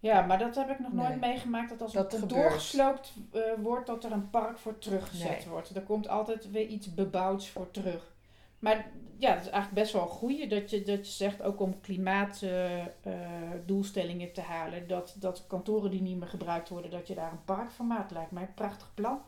Ja, 0.00 0.26
maar 0.26 0.38
dat 0.38 0.54
heb 0.54 0.70
ik 0.70 0.78
nog 0.78 0.92
Nee. 0.92 1.06
nooit 1.06 1.20
meegemaakt 1.20 1.68
dat 1.70 1.82
als 1.82 1.92
Dat 1.92 2.12
het 2.12 2.20
gebeurt. 2.20 2.40
doorgesloopt 2.42 3.12
eh, 3.32 3.40
wordt, 3.62 3.86
dat 3.86 4.04
er 4.04 4.12
een 4.12 4.30
park 4.30 4.58
voor 4.58 4.78
teruggezet 4.78 5.28
Nee. 5.38 5.48
wordt. 5.48 5.76
Er 5.76 5.82
komt 5.82 6.08
altijd 6.08 6.50
weer 6.50 6.66
iets 6.66 6.94
bebouwds 6.94 7.50
voor 7.50 7.70
terug. 7.70 8.10
Maar 8.58 8.86
ja, 9.18 9.34
dat 9.34 9.44
is 9.44 9.50
eigenlijk 9.50 9.74
best 9.82 9.92
wel 9.92 10.02
een 10.02 10.08
goeie 10.08 10.48
dat 10.48 10.70
je, 10.70 10.82
dat 10.82 11.06
je 11.06 11.12
zegt, 11.12 11.42
ook 11.42 11.60
om 11.60 11.80
klimaatdoelstellingen 11.80 14.32
te 14.32 14.40
halen, 14.40 14.88
dat, 14.88 15.14
dat 15.18 15.44
kantoren 15.46 15.90
die 15.90 16.02
niet 16.02 16.18
meer 16.18 16.28
gebruikt 16.28 16.68
worden, 16.68 16.90
dat 16.90 17.06
je 17.08 17.14
daar 17.14 17.32
een 17.32 17.44
park 17.44 17.70
van 17.70 17.86
maakt. 17.86 18.10
Lijkt 18.10 18.30
mij 18.30 18.42
een 18.42 18.54
prachtig 18.54 18.90
plan. 18.94 19.20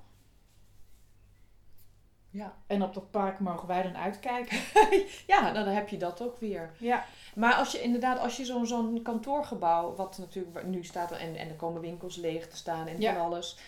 Ja. 2.34 2.54
En 2.66 2.82
op 2.82 2.94
dat 2.94 3.10
park 3.10 3.38
mogen 3.38 3.68
wij 3.68 3.82
dan 3.82 3.96
uitkijken. 3.96 4.58
ja, 5.32 5.40
nou 5.40 5.54
dan 5.54 5.66
heb 5.66 5.88
je 5.88 5.96
dat 5.96 6.22
ook 6.22 6.38
weer. 6.38 6.70
Ja, 6.78 7.04
Maar 7.34 7.54
als 7.54 7.72
je 7.72 7.82
inderdaad, 7.82 8.18
als 8.18 8.36
je 8.36 8.44
zo'n 8.44 8.66
zo'n 8.66 9.02
kantoorgebouw, 9.02 9.94
wat 9.94 10.18
natuurlijk 10.18 10.66
nu 10.66 10.84
staat 10.84 11.12
en, 11.12 11.36
en 11.36 11.48
er 11.48 11.54
komen 11.54 11.80
winkels 11.80 12.16
leeg 12.16 12.48
te 12.48 12.56
staan 12.56 12.86
en 12.86 13.00
Ja. 13.00 13.12
van 13.14 13.22
alles. 13.22 13.58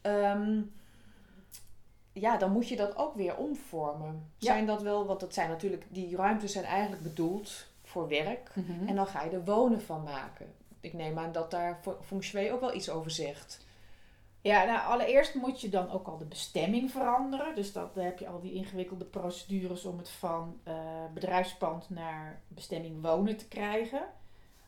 ehm, 0.00 0.60
ja, 2.12 2.36
dan 2.36 2.52
moet 2.52 2.68
je 2.68 2.76
dat 2.76 2.96
ook 2.96 3.14
weer 3.14 3.36
omvormen. 3.36 4.30
Ja. 4.38 4.52
Zijn 4.52 4.66
dat 4.66 4.82
wel, 4.82 5.06
want 5.06 5.20
dat 5.20 5.34
zijn 5.34 5.48
natuurlijk, 5.48 5.84
die 5.88 6.16
ruimtes 6.16 6.52
zijn 6.52 6.64
eigenlijk 6.64 7.02
bedoeld 7.02 7.66
voor 7.84 8.08
werk. 8.08 8.50
Mhm. 8.54 8.88
En 8.88 8.94
dan 8.96 9.06
ga 9.06 9.22
je 9.22 9.30
er 9.30 9.44
wonen 9.44 9.80
van 9.82 10.02
maken. 10.02 10.46
Ik 10.80 10.92
neem 10.92 11.18
aan 11.18 11.32
dat 11.32 11.50
daar 11.50 11.80
Feng 12.02 12.24
Shui 12.24 12.52
ook 12.52 12.60
wel 12.60 12.74
iets 12.74 12.90
over 12.90 13.10
zegt. 13.10 13.66
Ja, 14.42 14.64
nou 14.64 14.80
allereerst 14.80 15.34
moet 15.34 15.60
je 15.60 15.68
dan 15.68 15.90
ook 15.90 16.06
al 16.06 16.18
de 16.18 16.24
bestemming 16.24 16.90
veranderen. 16.90 17.54
Dus 17.54 17.72
dat, 17.72 17.94
dan 17.94 18.04
heb 18.04 18.18
je 18.18 18.28
al 18.28 18.40
die 18.40 18.52
ingewikkelde 18.52 19.04
procedures 19.04 19.84
om 19.84 19.98
het 19.98 20.08
van 20.08 20.60
eh, 20.62 20.74
bedrijfspand 21.14 21.90
naar 21.90 22.42
bestemming 22.48 23.02
wonen 23.02 23.36
te 23.36 23.48
krijgen. 23.48 24.02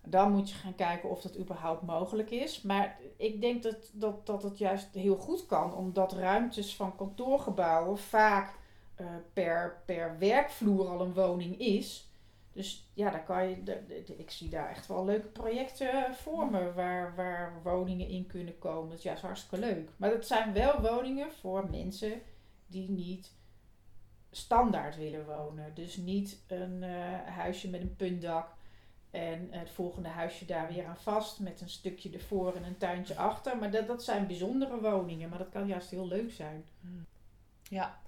Dan 0.07 0.33
moet 0.33 0.51
je 0.51 0.57
gaan 0.57 0.75
kijken 0.75 1.11
of 1.11 1.21
dat 1.21 1.39
überhaupt 1.39 1.83
mogelijk 1.83 2.31
is. 2.31 2.63
Maar 2.63 2.99
ik 3.17 3.41
denk 3.41 3.63
dat, 3.63 3.91
dat, 3.93 4.27
dat 4.27 4.43
het 4.43 4.59
juist 4.59 4.95
heel 4.95 5.17
goed 5.17 5.47
kan, 5.47 5.75
omdat 5.75 6.13
ruimtes 6.13 6.77
van 6.77 6.97
kantoorgebouwen 6.97 7.99
vaak 7.99 8.55
eh, 8.95 9.07
per, 9.33 9.83
per 9.87 10.19
werkvloer 10.19 10.89
al 10.89 11.01
een 11.01 11.15
woning 11.15 11.59
is. 11.59 12.09
Dus 12.55 12.91
ja, 12.93 13.11
daar 13.11 13.25
kan 13.25 13.49
je, 13.49 13.83
ik 14.17 14.31
zie 14.31 14.49
daar 14.49 14.71
echt 14.71 14.87
wel 14.87 15.05
leuke 15.05 15.27
projecten 15.27 16.15
voor 16.15 16.51
me 16.51 16.73
waar, 16.73 17.15
waar 17.15 17.63
woningen 17.63 18.09
in 18.09 18.27
kunnen 18.27 18.59
komen. 18.59 18.91
Dat 18.91 19.05
is 19.05 19.21
hartstikke 19.21 19.67
leuk. 19.67 19.91
Maar 19.97 20.11
dat 20.11 20.27
zijn 20.27 20.53
wel 20.53 20.81
woningen 20.81 21.33
voor 21.33 21.71
mensen 21.71 22.21
die 22.67 22.91
niet 22.91 23.33
standaard 24.31 24.97
willen 24.97 25.27
wonen. 25.27 25.75
Dus 25.75 25.97
niet 25.97 26.43
een 26.47 26.83
eh, 26.83 27.27
huisje 27.27 27.71
met 27.71 27.81
een 27.81 27.97
puntdak 27.97 28.55
en 29.11 29.49
het 29.51 29.71
volgende 29.71 30.09
huisje 30.09 30.45
daar 30.45 30.73
weer 30.73 30.87
aan 30.87 30.97
vast 30.97 31.41
met 31.41 31.61
een 31.61 31.69
stukje 31.69 32.11
ervoor 32.11 32.55
en 32.55 32.65
een 32.65 32.79
tuintje 32.79 33.17
achter. 33.17 33.59
Maar 33.59 33.71
dat, 33.71 33.87
dat 33.87 34.05
zijn 34.05 34.27
bijzondere 34.27 34.81
woningen, 34.81 35.29
maar 35.29 35.39
dat 35.39 35.51
kan 35.51 35.67
juist 35.67 35.91
heel 35.91 36.07
leuk 36.07 36.33
zijn. 36.33 36.65
Ja. 37.63 38.03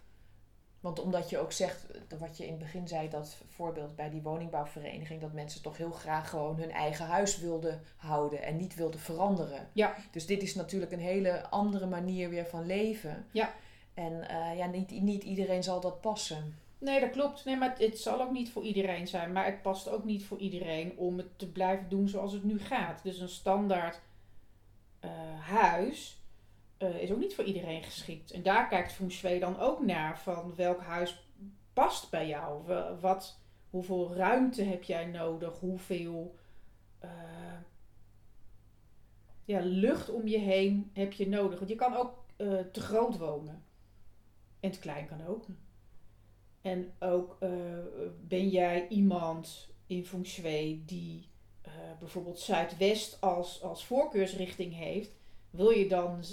Want 0.87 1.01
omdat 1.01 1.31
je 1.31 1.39
ook 1.39 1.53
zegt, 1.53 1.87
eh, 1.91 2.19
wat 2.19 2.37
je 2.37 2.45
in 2.45 2.51
het 2.51 2.59
begin 2.59 2.89
zei, 2.89 3.09
dat 3.09 3.37
voorbeeld 3.49 3.97
bij 3.97 4.11
die 4.11 4.23
woningbouwvereniging, 4.23 5.21
dat 5.21 5.33
mensen 5.33 5.63
toch 5.63 5.77
heel 5.77 5.91
graag 5.91 6.31
gewoon 6.31 6.57
hun 6.57 6.71
eigen 6.71 7.07
huis 7.07 7.39
wilden 7.39 7.83
houden 7.97 8.43
en 8.43 8.57
niet 8.57 8.75
wilden 8.75 9.01
veranderen. 9.01 9.69
Ja. 9.73 9.95
Dus 10.11 10.27
dit 10.27 10.43
is 10.43 10.55
natuurlijk 10.55 10.93
een 10.93 10.99
hele 10.99 11.49
andere 11.49 11.87
manier 11.87 12.29
weer 12.29 12.47
van 12.47 12.67
leven. 12.67 13.27
Ja. 13.33 13.55
En 13.95 14.29
eh, 14.29 14.59
ja, 14.59 14.67
niet, 14.67 14.91
niet 14.91 15.23
iedereen 15.23 15.63
zal 15.63 15.81
dat 15.81 16.01
passen. 16.01 16.59
Nee, 16.79 17.01
dat 17.01 17.11
klopt. 17.11 17.45
Nee, 17.45 17.57
maar 17.57 17.71
het, 17.71 17.79
het 17.79 17.99
zal 17.99 18.21
ook 18.21 18.33
niet 18.33 18.51
voor 18.51 18.63
iedereen 18.63 19.07
zijn. 19.07 19.33
Maar 19.33 19.45
het 19.45 19.63
past 19.63 19.89
ook 19.89 20.05
niet 20.05 20.25
voor 20.25 20.39
iedereen 20.39 20.97
om 20.97 21.17
het 21.17 21.39
te 21.39 21.53
blijven 21.53 21.89
doen 21.89 22.09
zoals 22.09 22.33
het 22.33 22.45
nu 22.45 22.59
gaat. 22.61 23.03
Dus 23.03 23.19
een 23.19 23.29
standaard 23.29 24.01
eh, 25.01 25.11
huis 25.41 26.16
eh, 26.79 27.03
is 27.03 27.11
ook 27.13 27.19
niet 27.19 27.35
voor 27.35 27.45
iedereen 27.45 27.83
geschikt. 27.83 28.31
En 28.31 28.43
daar 28.43 28.69
kijkt 28.69 28.93
Feng 28.93 29.13
Shui 29.13 29.39
dan 29.39 29.59
ook 29.59 29.85
naar 29.87 30.19
van 30.21 30.55
welk 30.55 30.81
huis 30.81 31.31
past 31.73 32.11
bij 32.11 32.27
jou. 32.29 32.67
Wa- 32.67 32.97
Wat, 33.01 33.39
hoeveel 33.71 34.15
ruimte 34.15 34.63
heb 34.63 34.83
jij 34.83 35.05
nodig? 35.07 35.59
Hoeveel 35.59 36.35
eh, 36.99 37.11
ja, 39.45 39.61
lucht 39.61 40.11
om 40.11 40.27
je 40.29 40.39
heen 40.39 40.91
heb 40.93 41.13
je 41.13 41.29
nodig? 41.29 41.59
Want 41.59 41.71
je 41.71 41.77
kan 41.77 41.95
ook 41.97 42.25
eh, 42.37 42.59
te 42.73 42.81
groot 42.81 43.19
wonen. 43.19 43.65
En 44.61 44.71
te 44.71 44.79
klein 44.79 45.07
kan 45.07 45.27
ook. 45.27 45.47
En 46.63 46.93
ook 46.99 47.39
ben 48.29 48.49
jij 48.49 48.89
iemand 48.89 49.69
in 49.87 50.07
Feng 50.07 50.27
Shui 50.27 50.83
die 50.87 51.29
bijvoorbeeld 51.99 52.39
Zuidwest 52.39 53.21
als, 53.21 53.63
als 53.63 53.85
voorkeursrichting 53.85 54.75
heeft. 54.75 55.11
Wil 55.51 55.71
je 55.71 55.89
dan 55.89 56.25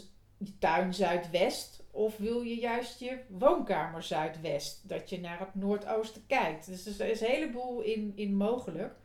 je 0.44 0.58
tuin 0.60 0.94
Zuidwest 0.94 1.84
of 1.92 2.18
wil 2.18 2.42
je 2.42 2.56
juist 2.56 3.00
je 3.00 3.20
woonkamer 3.28 4.04
Zuidwest? 4.04 4.90
Dat 4.90 5.10
je 5.10 5.20
naar 5.20 5.40
het 5.40 5.56
Noordoosten 5.56 6.26
kijkt. 6.28 6.66
Dus 6.66 7.00
er 7.00 7.10
is 7.10 7.22
een 7.22 7.28
heleboel 7.28 7.82
in, 7.82 8.12
in 8.16 8.36
mogelijk. 8.36 8.96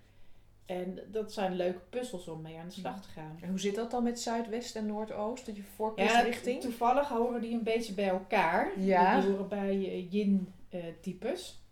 En 0.67 0.99
dat 1.11 1.33
zijn 1.33 1.55
leuke 1.57 1.81
puzzels 1.91 2.29
om 2.29 2.43
mee 2.43 2.59
aan 2.59 2.67
de 2.69 2.73
slag 2.73 3.03
te 3.03 3.09
gaan. 3.09 3.39
En 3.41 3.49
hoe 3.49 3.61
zit 3.61 3.75
dat 3.75 3.91
dan 3.91 4.03
met 4.03 4.21
Zuidwest 4.21 4.77
en 4.77 4.87
Noordoost? 4.87 5.47
Dat 5.47 5.57
je 5.57 5.63
Ja, 5.63 5.69
voorkeursrichting? 5.77 6.61
toevallig 6.61 7.09
horen 7.09 7.41
die 7.41 7.55
een 7.55 7.63
beetje 7.63 7.93
bij 7.93 8.09
elkaar. 8.09 8.81
Ja. 8.81 9.21
Die 9.21 9.31
horen 9.31 9.49
bij 9.49 9.71
eh, 9.71 10.13
yin-types. 10.13 11.63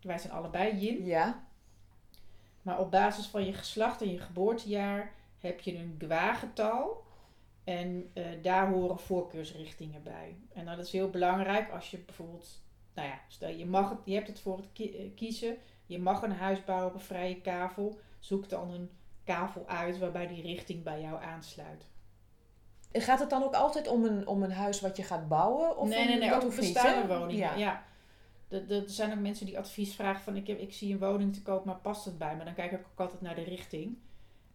Wij 0.00 0.18
zijn 0.18 0.32
allebei 0.32 0.76
yin. 0.76 1.04
Ja. 1.04 1.44
Maar 2.62 2.78
op 2.80 2.90
basis 2.90 3.26
van 3.26 3.44
je 3.44 3.52
geslacht 3.52 4.02
en 4.02 4.12
je 4.12 4.18
geboortejaar 4.18 5.12
heb 5.38 5.60
je 5.60 5.78
een 5.78 5.96
gwa-getal. 5.98 7.04
En 7.66 8.10
eh, 8.14 8.24
daar 8.42 8.68
horen 8.72 8.98
voorkeursrichtingen 8.98 10.02
bij. 10.02 10.36
En 10.52 10.64
dat 10.64 10.78
is 10.78 10.92
heel 10.92 11.10
belangrijk 11.10 11.70
als 11.70 11.90
je 11.90 11.98
bijvoorbeeld, 11.98 12.62
nou 12.94 13.08
ja, 13.08 13.20
stel 13.28 13.48
je, 13.50 13.66
mag 13.66 13.90
het, 13.90 13.98
je 14.04 14.14
hebt 14.14 14.26
het 14.28 14.40
voor 14.40 14.56
het 14.56 14.66
ki- 14.72 14.96
eh, 14.96 15.14
kiezen. 15.14 15.56
Je 15.86 15.98
mag 15.98 16.22
een 16.22 16.32
huis 16.32 16.64
bouwen 16.64 16.88
op 16.88 16.94
een 16.94 17.00
vrije 17.00 17.40
kavel. 17.40 17.98
Zoek 18.18 18.48
dan 18.48 18.70
een 18.70 18.90
kavel 19.24 19.64
uit 19.66 19.98
waarbij 19.98 20.26
die 20.26 20.42
richting 20.42 20.82
bij 20.82 21.00
jou 21.00 21.22
aansluit. 21.22 21.86
Gaat 22.92 23.20
het 23.20 23.30
dan 23.30 23.42
ook 23.42 23.54
altijd 23.54 23.88
om 23.88 24.04
een, 24.04 24.26
om 24.26 24.42
een 24.42 24.52
huis 24.52 24.80
wat 24.80 24.96
je 24.96 25.02
gaat 25.02 25.28
bouwen? 25.28 25.76
Of 25.76 25.88
nee, 25.88 25.98
een- 26.00 26.08
nee, 26.08 26.18
nee, 26.18 26.28
dat 26.28 26.36
ook 26.38 26.42
hoeft 26.44 26.60
niet, 26.60 26.72
bestaande 26.72 27.14
woningen. 27.18 27.36
Ja. 27.36 27.54
Ja. 27.54 27.84
Er- 28.48 28.70
er- 28.70 28.82
Er 28.82 28.90
zijn 28.90 29.12
ook 29.12 29.18
mensen 29.18 29.46
die 29.46 29.58
advies 29.58 29.94
vragen 29.94 30.22
van 30.22 30.36
ik, 30.36 30.46
heb, 30.46 30.58
ik 30.58 30.72
zie 30.72 30.92
een 30.92 30.98
woning 30.98 31.34
te 31.34 31.42
koop, 31.42 31.64
maar 31.64 31.76
past 31.76 32.04
het 32.04 32.18
bij 32.18 32.36
me? 32.36 32.44
Dan 32.44 32.54
kijk 32.54 32.72
ik 32.72 32.86
ook 32.92 33.00
altijd 33.00 33.20
naar 33.20 33.34
de 33.34 33.42
richting. 33.44 33.98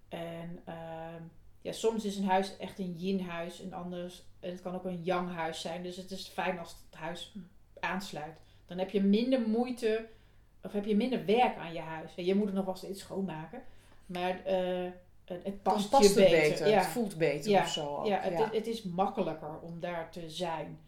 En 0.09 0.59
ehm, 0.65 1.21
ja, 1.61 1.71
soms 1.71 2.05
is 2.05 2.17
een 2.17 2.29
huis 2.29 2.57
echt 2.57 2.79
een 2.79 2.95
yin-huis 2.97 3.61
en 3.61 3.73
anders, 3.73 4.23
en 4.39 4.49
het 4.51 4.61
kan 4.61 4.75
ook 4.75 4.85
een 4.85 5.03
yang-huis 5.03 5.61
zijn. 5.61 5.83
Dus 5.83 5.95
het 5.97 6.11
is 6.11 6.27
fijn 6.27 6.59
als 6.59 6.69
het 6.89 6.99
huis 6.99 7.33
aansluit. 7.79 8.37
Dan 8.65 8.77
heb 8.77 8.89
je 8.89 9.01
minder 9.01 9.41
moeite, 9.41 10.07
of 10.63 10.71
heb 10.71 10.85
je 10.85 10.95
minder 10.95 11.25
werk 11.25 11.57
aan 11.57 11.73
je 11.73 11.79
huis. 11.79 12.11
Je 12.15 12.35
moet 12.35 12.45
het 12.45 12.55
nog 12.55 12.65
wel 12.65 12.75
steeds 12.75 12.99
schoonmaken, 12.99 13.63
maar 14.05 14.45
eh, 14.45 14.89
het, 15.25 15.61
past, 15.63 15.89
past 15.89 16.15
je 16.15 16.21
het 16.21 16.29
beter. 16.31 16.49
beter. 16.49 16.67
Ja. 16.69 16.77
Het 16.77 16.87
voelt 16.87 17.17
beter 17.17 17.51
Ja. 17.51 17.61
of 17.61 17.69
zo. 17.69 17.95
ook. 17.95 18.05
Ja, 18.05 18.19
het, 18.21 18.53
het 18.53 18.67
is 18.67 18.83
makkelijker 18.83 19.59
om 19.59 19.79
daar 19.79 20.11
te 20.11 20.29
zijn. 20.29 20.79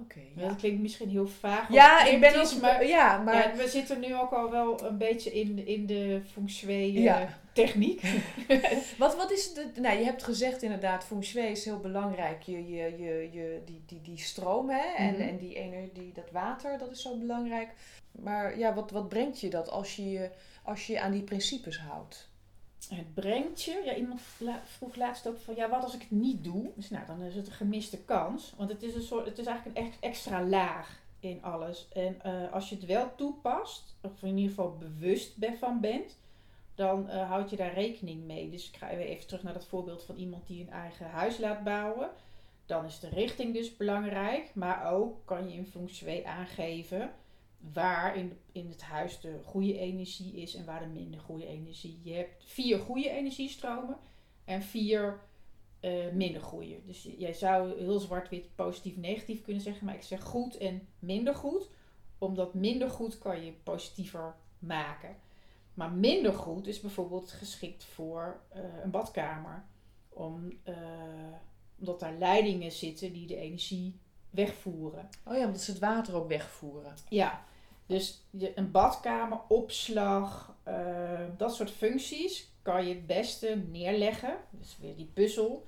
Oké. 0.00 0.18
Ja. 0.34 0.42
ja. 0.42 0.48
Dat 0.48 0.56
klinkt 0.56 0.80
misschien 0.80 1.08
heel 1.08 1.26
vaag. 1.26 1.72
Ja, 1.72 2.04
ik 2.04 2.20
ben 2.20 2.40
ook... 2.40 2.60
maar, 2.60 2.86
ja, 2.86 3.18
maar... 3.18 3.34
ja, 3.34 3.56
we 3.56 3.68
zitten 3.68 4.00
nu 4.00 4.14
ook 4.14 4.30
al 4.32 4.50
wel 4.50 4.84
een 4.84 4.98
beetje 4.98 5.32
in, 5.32 5.66
in 5.66 5.86
de 5.86 6.20
feng 6.32 6.50
shui 6.50 6.96
eh, 6.96 7.02
Ja. 7.02 7.38
techniek. 7.52 8.02
Wat, 8.98 9.16
wat 9.16 9.30
is 9.32 9.52
het? 9.54 9.76
Nou, 9.80 9.98
je 9.98 10.04
hebt 10.04 10.22
gezegd 10.22 10.62
inderdaad, 10.62 11.04
feng 11.04 11.24
shui 11.24 11.46
is 11.50 11.64
heel 11.64 11.80
belangrijk. 11.80 12.42
Je, 12.42 12.68
je, 12.68 12.82
je, 12.98 13.28
je, 13.32 13.60
die, 13.64 13.82
die, 13.86 14.00
die 14.02 14.18
stroom 14.18 14.70
hè? 14.70 14.94
en, 14.96 15.12
Mhm. 15.12 15.20
en 15.22 15.36
die 15.38 15.54
energie, 15.54 16.12
dat 16.14 16.30
water, 16.30 16.78
dat 16.78 16.90
is 16.90 17.02
zo 17.02 17.16
belangrijk. 17.18 17.68
Maar 18.12 18.58
ja, 18.58 18.74
wat, 18.74 18.90
wat 18.90 19.08
brengt 19.08 19.40
je 19.40 19.50
dat 19.50 19.70
als 19.70 19.96
je 19.96 20.30
als 20.64 20.86
je 20.86 20.92
je 20.92 21.00
aan 21.00 21.12
die 21.12 21.22
principes 21.22 21.78
houdt? 21.78 22.28
Het 22.88 23.14
brengt 23.14 23.62
je, 23.62 23.82
ja, 23.84 23.94
iemand 23.94 24.20
vroeg 24.64 24.96
laatst 24.96 25.26
ook 25.26 25.38
van, 25.38 25.54
ja, 25.54 25.68
wat 25.68 25.82
als 25.82 25.94
ik 25.94 26.00
het 26.00 26.10
niet 26.10 26.44
doe? 26.44 26.70
Dus 26.74 26.90
nou, 26.90 27.06
dan 27.06 27.22
is 27.22 27.34
het 27.34 27.46
een 27.46 27.52
gemiste 27.52 27.98
kans. 28.04 28.52
Want 28.56 28.70
het 28.70 28.82
is, 28.82 28.94
een 28.94 29.02
soort, 29.02 29.26
het 29.26 29.38
is 29.38 29.46
eigenlijk 29.46 29.78
een 29.78 29.84
ex- 29.84 29.96
extra 30.00 30.44
laag 30.44 31.00
in 31.20 31.42
alles. 31.42 31.88
En 31.92 32.22
eh, 32.22 32.52
als 32.52 32.68
je 32.68 32.74
het 32.74 32.84
wel 32.84 33.14
toepast, 33.16 33.96
of 34.02 34.22
in 34.22 34.36
ieder 34.36 34.48
geval 34.48 34.76
bewust 34.76 35.36
be- 35.36 35.56
van 35.58 35.80
bent, 35.80 36.18
dan 36.74 37.08
eh, 37.08 37.28
houd 37.28 37.50
je 37.50 37.56
daar 37.56 37.74
rekening 37.74 38.24
mee. 38.24 38.50
Dus 38.50 38.68
ik 38.68 38.76
ga 38.76 38.88
even 38.90 39.26
terug 39.26 39.42
naar 39.42 39.52
dat 39.52 39.66
voorbeeld 39.66 40.02
van 40.02 40.16
iemand 40.16 40.46
die 40.46 40.60
een 40.62 40.70
eigen 40.70 41.06
huis 41.06 41.38
laat 41.38 41.64
bouwen. 41.64 42.10
Dan 42.66 42.84
is 42.84 43.00
de 43.00 43.08
richting 43.08 43.54
dus 43.54 43.76
belangrijk, 43.76 44.50
maar 44.54 44.92
ook 44.92 45.16
kan 45.24 45.48
je 45.48 45.56
in 45.56 45.66
feng 45.66 45.88
shui 45.90 46.22
aangeven 46.24 47.12
waar 47.72 48.16
in, 48.16 48.38
in 48.52 48.68
het 48.68 48.82
huis 48.82 49.20
de 49.20 49.40
goede 49.44 49.78
energie 49.78 50.34
is 50.34 50.54
en 50.54 50.64
waar 50.64 50.80
de 50.80 50.86
minder 50.86 51.20
goede 51.20 51.46
energie. 51.46 52.00
Je 52.02 52.12
hebt 52.12 52.44
vier 52.44 52.78
goede 52.78 53.10
energiestromen 53.10 53.96
en 54.44 54.62
vier 54.62 55.20
eh, 55.80 56.10
minder 56.12 56.42
goede. 56.42 56.84
Dus 56.86 57.08
jij 57.18 57.32
zou 57.32 57.78
heel 57.78 58.00
zwart-wit 58.00 58.54
positief 58.54 58.96
negatief 58.96 59.42
kunnen 59.42 59.62
zeggen, 59.62 59.86
maar 59.86 59.94
ik 59.94 60.02
zeg 60.02 60.22
goed 60.22 60.56
en 60.56 60.88
minder 60.98 61.34
goed, 61.34 61.70
omdat 62.18 62.54
minder 62.54 62.90
goed 62.90 63.18
kan 63.18 63.44
je 63.44 63.52
positiever 63.52 64.34
maken. 64.58 65.16
Maar 65.74 65.90
minder 65.90 66.32
goed 66.32 66.66
is 66.66 66.80
bijvoorbeeld 66.80 67.30
geschikt 67.30 67.84
voor 67.84 68.40
eh, 68.48 68.62
een 68.82 68.90
badkamer. 68.90 69.64
Om, 70.08 70.52
eh, 70.62 70.74
omdat 71.78 72.00
daar 72.00 72.14
leidingen 72.18 72.72
zitten 72.72 73.12
die 73.12 73.26
de 73.26 73.36
energie 73.36 74.00
wegvoeren. 74.30 75.08
Oh 75.24 75.36
ja, 75.36 75.46
omdat 75.46 75.60
ze 75.60 75.70
het 75.70 75.80
water 75.80 76.14
ook 76.14 76.28
wegvoeren. 76.28 76.94
Ja, 77.08 77.44
dus 77.86 78.24
je, 78.30 78.58
een 78.58 78.70
badkamer, 78.70 79.40
opslag, 79.48 80.56
eh, 80.62 81.20
dat 81.36 81.54
soort 81.54 81.70
functies 81.70 82.50
kan 82.62 82.86
je 82.86 82.94
het 82.94 83.06
beste 83.06 83.64
neerleggen. 83.70 84.36
Dus 84.50 84.76
weer 84.80 84.96
die 84.96 85.10
puzzel 85.14 85.62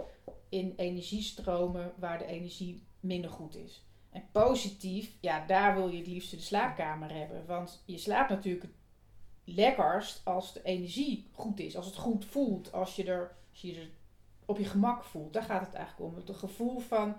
in 0.48 0.72
energiestromen 0.76 1.92
waar 1.96 2.18
de 2.18 2.26
energie 2.26 2.82
minder 3.00 3.30
goed 3.30 3.56
is. 3.56 3.84
En 4.10 4.24
positief, 4.32 5.16
ja, 5.20 5.46
daar 5.46 5.74
wil 5.74 5.88
je 5.88 5.98
het 5.98 6.06
liefst 6.06 6.30
de 6.30 6.40
slaapkamer 6.40 7.14
hebben. 7.14 7.46
Want 7.46 7.82
je 7.84 7.98
slaapt 7.98 8.30
natuurlijk 8.30 8.62
het 8.62 8.74
lekkerst 9.44 10.20
als 10.24 10.52
de 10.52 10.62
energie 10.62 11.28
goed 11.32 11.60
is. 11.60 11.76
Als 11.76 11.86
het 11.86 11.96
goed 11.96 12.24
voelt. 12.24 12.72
Als 12.72 12.96
je 12.96 13.04
er, 13.04 13.36
je 13.50 13.74
er 13.74 13.90
op 14.44 14.58
je 14.58 14.64
gemak 14.64 15.04
voelt. 15.04 15.32
Daar 15.32 15.42
gaat 15.42 15.66
het 15.66 15.74
eigenlijk 15.74 16.10
om. 16.10 16.16
Het 16.16 16.36
gevoel 16.36 16.78
van 16.78 17.16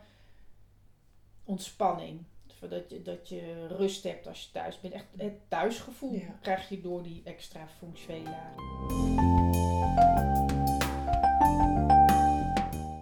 ontspanning. 1.43 2.23
Dat 2.69 2.89
je, 2.89 3.01
dat 3.01 3.29
je 3.29 3.67
rust 3.67 4.03
hebt 4.03 4.27
als 4.27 4.43
je 4.43 4.51
thuis 4.51 4.79
bent. 4.79 4.93
Echt 4.93 5.05
het 5.17 5.49
thuisgevoel 5.49 6.13
Ja. 6.13 6.37
krijg 6.41 6.69
je 6.69 6.81
door 6.81 7.03
die 7.03 7.21
extra 7.23 7.67
feng 7.67 7.97
shui 7.97 8.23
laag. 8.23 8.55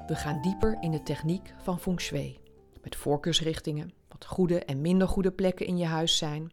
We 0.08 0.16
gaan 0.16 0.42
dieper 0.42 0.78
in 0.82 0.92
de 0.92 1.04
techniek 1.04 1.54
van 1.62 1.80
feng 1.80 2.00
shui. 2.00 2.40
Met 2.82 2.96
voorkeursrichtingen, 2.96 3.94
wat 4.08 4.26
goede 4.26 4.60
en 4.66 4.82
minder 4.82 5.08
goede 5.08 5.32
plekken 5.32 5.66
in 5.66 5.78
je 5.78 5.86
huis 5.86 6.18
zijn. 6.18 6.52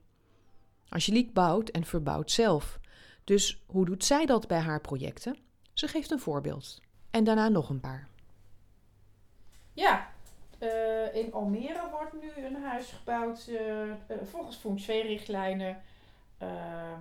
Angelique 0.89 1.33
bouwt 1.33 1.69
en 1.69 1.85
verbouwt 1.85 2.31
zelf. 2.31 2.79
Dus 3.25 3.63
hoe 3.67 3.85
doet 3.85 4.05
zij 4.05 4.27
dat 4.27 4.47
bij 4.47 4.59
haar 4.59 4.81
projecten? 4.81 5.37
Ze 5.73 5.89
geeft 5.89 6.11
een 6.11 6.21
voorbeeld. 6.21 6.81
En 7.11 7.25
daarna 7.25 7.49
nog 7.49 7.69
een 7.69 7.81
paar. 7.81 8.09
Ja, 9.73 10.11
eh, 10.61 11.15
in 11.15 11.33
Almere 11.33 11.89
wordt 11.91 12.13
nu 12.13 12.45
een 12.45 12.63
huis 12.63 12.91
gebouwd 12.91 13.47
eh, 13.47 14.17
volgens 14.25 14.57
feng 14.57 14.81
shui 14.81 15.03
richtlijnen. 15.03 15.83
Ehm, 16.39 17.01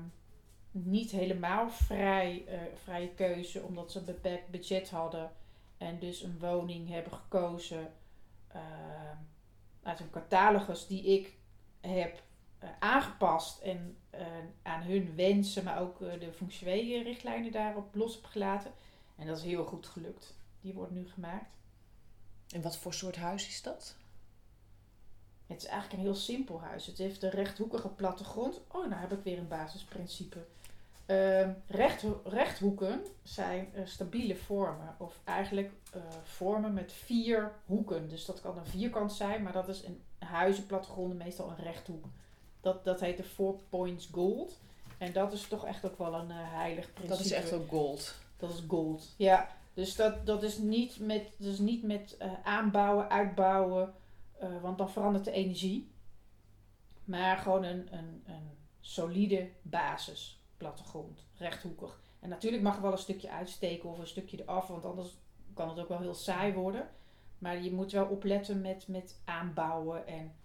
niet 0.72 1.12
helemaal 1.12 1.70
vrij, 1.70 2.46
vrije 2.84 3.10
keuze, 3.10 3.62
omdat 3.62 3.92
ze 3.92 4.00
een 4.00 4.06
beperkt 4.06 4.50
budget 4.50 4.90
hadden. 4.90 5.32
En 5.78 6.00
dus 6.00 6.24
een 6.24 6.40
woning 6.40 6.90
hebben 6.90 7.14
gekozen 7.14 7.94
ehm, 8.48 9.18
uit 9.84 10.00
een 10.00 10.10
catalogus 10.10 10.88
die 10.88 11.04
ik 11.04 11.34
heb 11.82 12.22
aangepast. 12.80 13.62
En 13.62 13.98
aan 14.62 14.82
hun 14.82 15.16
wensen, 15.16 15.64
maar 15.64 15.82
ook 15.82 16.00
de 16.00 16.32
feng 16.34 16.52
shui 16.52 17.04
richtlijnen 17.04 17.52
daarop 17.52 17.96
los 17.96 18.20
gelaten. 18.24 18.72
En 19.16 19.28
dat 19.28 19.38
is 19.38 19.44
heel 19.44 19.66
goed 19.66 19.88
gelukt. 19.88 20.38
Die 20.62 20.74
wordt 20.74 20.92
nu 20.92 21.08
gemaakt. 21.08 21.59
En 22.54 22.62
wat 22.62 22.78
voor 22.78 22.94
soort 22.94 23.16
huis 23.16 23.48
is 23.48 23.62
dat? 23.62 23.96
Het 25.48 25.62
is 25.62 25.66
eigenlijk 25.66 25.94
een 25.94 26.08
heel 26.10 26.20
simpel 26.20 26.62
huis. 26.62 26.86
Het 26.86 26.98
heeft 26.98 27.24
een 27.24 27.30
rechthoekige 27.30 27.88
plattegrond. 27.88 28.62
Oh, 28.68 28.90
nou 28.90 29.02
heb 29.02 29.12
ik 29.12 29.24
weer 29.24 29.38
een 29.38 29.48
basisprincipe. 29.48 30.46
Ehm, 31.06 31.52
recht, 31.68 32.06
rechthoeken 32.24 33.02
zijn 33.24 33.70
eh, 33.74 33.86
stabiele 33.86 34.36
vormen. 34.36 34.96
Of 34.98 35.20
eigenlijk 35.24 35.72
eh, 35.92 36.02
vormen 36.24 36.74
met 36.74 36.94
vier 36.94 37.52
hoeken. 37.66 38.10
Dus 38.10 38.26
dat 38.26 38.42
kan 38.42 38.58
een 38.58 38.66
vierkant 38.66 39.14
zijn, 39.14 39.44
maar 39.44 39.54
dat 39.54 39.68
is 39.68 39.82
in 39.82 40.02
huizenplattegronden 40.20 41.18
meestal 41.18 41.50
een 41.50 41.64
rechthoek. 41.64 42.06
Dat, 42.62 42.86
dat 42.86 43.00
heet 43.00 43.18
de 43.18 43.24
Four 43.24 43.60
Points 43.70 44.10
Gold. 44.12 44.60
En 44.98 45.14
dat 45.14 45.34
is 45.34 45.48
toch 45.48 45.66
echt 45.66 45.86
ook 45.86 45.98
wel 45.98 46.14
een 46.14 46.32
eh, 46.32 46.38
heilig 46.40 46.94
principe. 46.94 47.18
Dat 47.18 47.26
is 47.26 47.32
echt 47.32 47.54
ook 47.54 47.70
gold. 47.70 48.16
Dat 48.38 48.50
is 48.50 48.64
gold. 48.68 49.14
Ja, 49.18 49.50
dus 49.74 49.96
dat, 49.96 50.26
dat 50.26 50.44
is 50.44 50.58
niet 50.58 51.00
met, 51.00 51.32
is 51.40 51.60
niet 51.60 51.84
met 51.84 52.18
eh, 52.18 52.34
aanbouwen, 52.44 53.10
uitbouwen, 53.10 53.94
eh, 54.40 54.62
want 54.62 54.78
dan 54.78 54.90
verandert 54.90 55.26
de 55.26 55.32
energie. 55.32 55.92
Maar 57.04 57.38
gewoon 57.38 57.64
een, 57.64 57.88
een, 57.94 58.24
een 58.26 58.58
solide 58.80 59.50
basis, 59.62 60.44
plattegrond, 60.58 61.26
rechthoekig. 61.36 62.02
En 62.20 62.30
natuurlijk 62.30 62.64
mag 62.64 62.76
er 62.76 62.82
wel 62.82 62.92
een 62.92 62.98
stukje 62.98 63.32
uitsteken 63.32 63.90
of 63.90 63.98
een 64.00 64.08
stukje 64.08 64.42
eraf, 64.42 64.68
want 64.68 64.86
anders 64.86 65.18
kan 65.54 65.70
het 65.70 65.80
ook 65.80 65.88
wel 65.88 66.00
heel 66.00 66.14
saai 66.14 66.54
worden. 66.54 66.90
Maar 67.38 67.64
je 67.64 67.72
moet 67.72 67.92
wel 67.92 68.06
opletten 68.06 68.62
met, 68.62 68.88
met 68.88 69.22
aanbouwen 69.26 70.08
en 70.08 70.36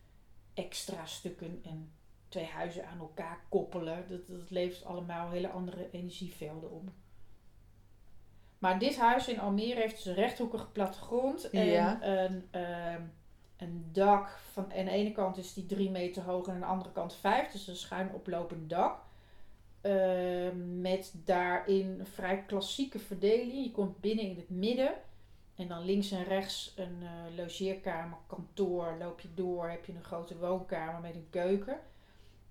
extra 0.55 1.07
stukken 1.07 1.61
en 1.65 1.93
twee 2.29 2.45
huizen 2.45 2.87
aan 2.87 2.99
elkaar 2.99 3.45
koppelen. 3.49 4.09
Dat, 4.09 4.27
dat 4.27 4.51
levert 4.51 4.85
allemaal 4.85 5.31
hele 5.31 5.51
andere 5.51 5.91
energievelden 5.91 6.71
op. 6.71 6.89
Maar 8.65 8.79
dit 8.79 8.97
huis 8.97 9.29
in 9.29 9.41
Almere 9.41 9.81
heeft 9.81 9.97
dus 9.97 10.05
een 10.07 10.15
rechthoekige 10.15 10.67
plattegrond 10.67 11.51
en 11.51 11.65
Ja. 11.65 11.99
een, 12.03 12.45
ehm, 12.51 13.03
een 13.57 13.85
dak. 13.93 14.39
Van, 14.53 14.65
aan 14.65 14.85
de 14.85 14.91
ene 14.91 15.13
kant 15.13 15.37
is 15.37 15.55
die 15.55 15.67
drie 15.67 15.91
meter 15.91 16.23
hoog 16.23 16.47
en 16.47 16.55
aan 16.55 16.61
de 16.61 16.67
andere 16.67 16.93
kant 16.93 17.15
vijf, 17.15 17.53
dus 17.53 17.67
een 17.67 17.77
schuin 17.77 18.13
oplopend 18.13 18.71
dak. 18.71 19.03
eh, 19.81 20.49
met 20.81 21.13
daarin 21.25 21.97
een 22.01 22.07
vrij 22.07 22.45
klassieke 22.47 22.99
verdeling. 22.99 23.65
Je 23.65 23.71
komt 23.71 24.01
binnen 24.01 24.25
in 24.25 24.37
het 24.37 24.51
midden. 24.51 24.95
En 25.57 25.69
dan 25.69 25.85
links 25.85 26.11
en 26.11 26.25
rechts 26.25 26.73
een 26.77 26.97
eh, 27.03 27.37
logeerkamer, 27.37 28.19
kantoor. 28.27 28.97
Loop 28.99 29.21
je 29.21 29.29
door, 29.35 29.69
heb 29.71 29.85
je 29.85 29.93
een 29.93 30.05
grote 30.05 30.39
woonkamer 30.39 31.01
met 31.01 31.15
een 31.15 31.27
keuken. 31.31 31.79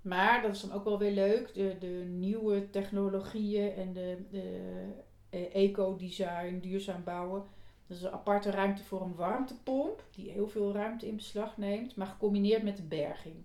Maar 0.01 0.41
dat 0.41 0.51
is 0.55 0.61
dan 0.61 0.71
ook 0.71 0.83
wel 0.83 0.97
weer 0.99 1.11
leuk. 1.11 1.53
De, 1.53 1.75
de 1.79 2.05
nieuwe 2.09 2.69
technologieën 2.69 3.73
en 3.75 3.93
de, 3.93 4.17
de 4.31 4.85
eco-design, 5.33 6.59
duurzaam 6.59 7.03
bouwen. 7.03 7.43
Dat 7.87 7.97
is 7.97 8.03
een 8.03 8.11
aparte 8.11 8.51
ruimte 8.51 8.83
voor 8.83 9.01
een 9.01 9.15
warmtepomp. 9.15 10.03
Die 10.11 10.31
heel 10.31 10.47
veel 10.47 10.73
ruimte 10.73 11.07
in 11.07 11.15
beslag 11.15 11.57
neemt. 11.57 11.95
Maar 11.95 12.07
gecombineerd 12.07 12.63
met 12.63 12.77
de 12.77 12.83
berging. 12.83 13.35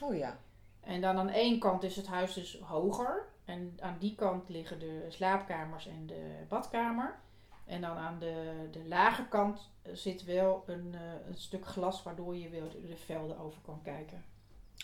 Oh 0.00 0.16
ja. 0.16 0.38
En 0.80 1.00
dan 1.00 1.16
aan 1.16 1.28
één 1.28 1.58
kant 1.58 1.82
is 1.82 1.96
het 1.96 2.06
huis 2.06 2.34
dus 2.34 2.58
hoger. 2.60 3.28
En 3.44 3.76
aan 3.80 3.96
die 3.98 4.14
kant 4.14 4.48
liggen 4.48 4.78
de 4.78 5.06
slaapkamers 5.08 5.86
en 5.86 6.06
de 6.06 6.44
badkamer. 6.48 7.18
En 7.64 7.80
dan 7.80 7.96
aan 7.96 8.18
de, 8.18 8.68
de 8.70 8.84
lage 8.88 9.28
kant 9.28 9.70
zit 9.92 10.24
wel 10.24 10.62
een, 10.66 10.94
eh, 10.94 11.26
een 11.26 11.38
stuk 11.38 11.66
glas 11.66 12.02
waardoor 12.02 12.36
je 12.36 12.48
wel 12.48 12.68
de, 12.68 12.86
de 12.86 12.96
velden 12.96 13.38
over 13.38 13.60
kan 13.62 13.82
kijken. 13.82 14.24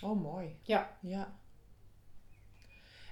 Oh, 0.03 0.21
mooi. 0.21 0.59
Ja. 0.63 0.97
Ja. 1.01 1.35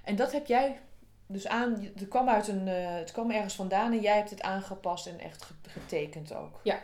En 0.03 0.15
dat 0.15 0.31
heb 0.31 0.47
jij 0.47 0.81
dus 1.27 1.47
aan... 1.47 1.81
Het 1.95 2.07
kwam, 2.07 2.29
uit 2.29 2.47
een, 2.47 2.67
eh, 2.67 2.95
het 2.95 3.11
kwam 3.11 3.31
ergens 3.31 3.55
vandaan 3.55 3.91
en 3.91 4.01
jij 4.01 4.15
hebt 4.15 4.29
het 4.29 4.41
aangepast 4.41 5.07
en 5.07 5.19
echt 5.19 5.41
ge- 5.41 5.53
getekend 5.61 6.33
ook. 6.33 6.59
Ja. 6.63 6.79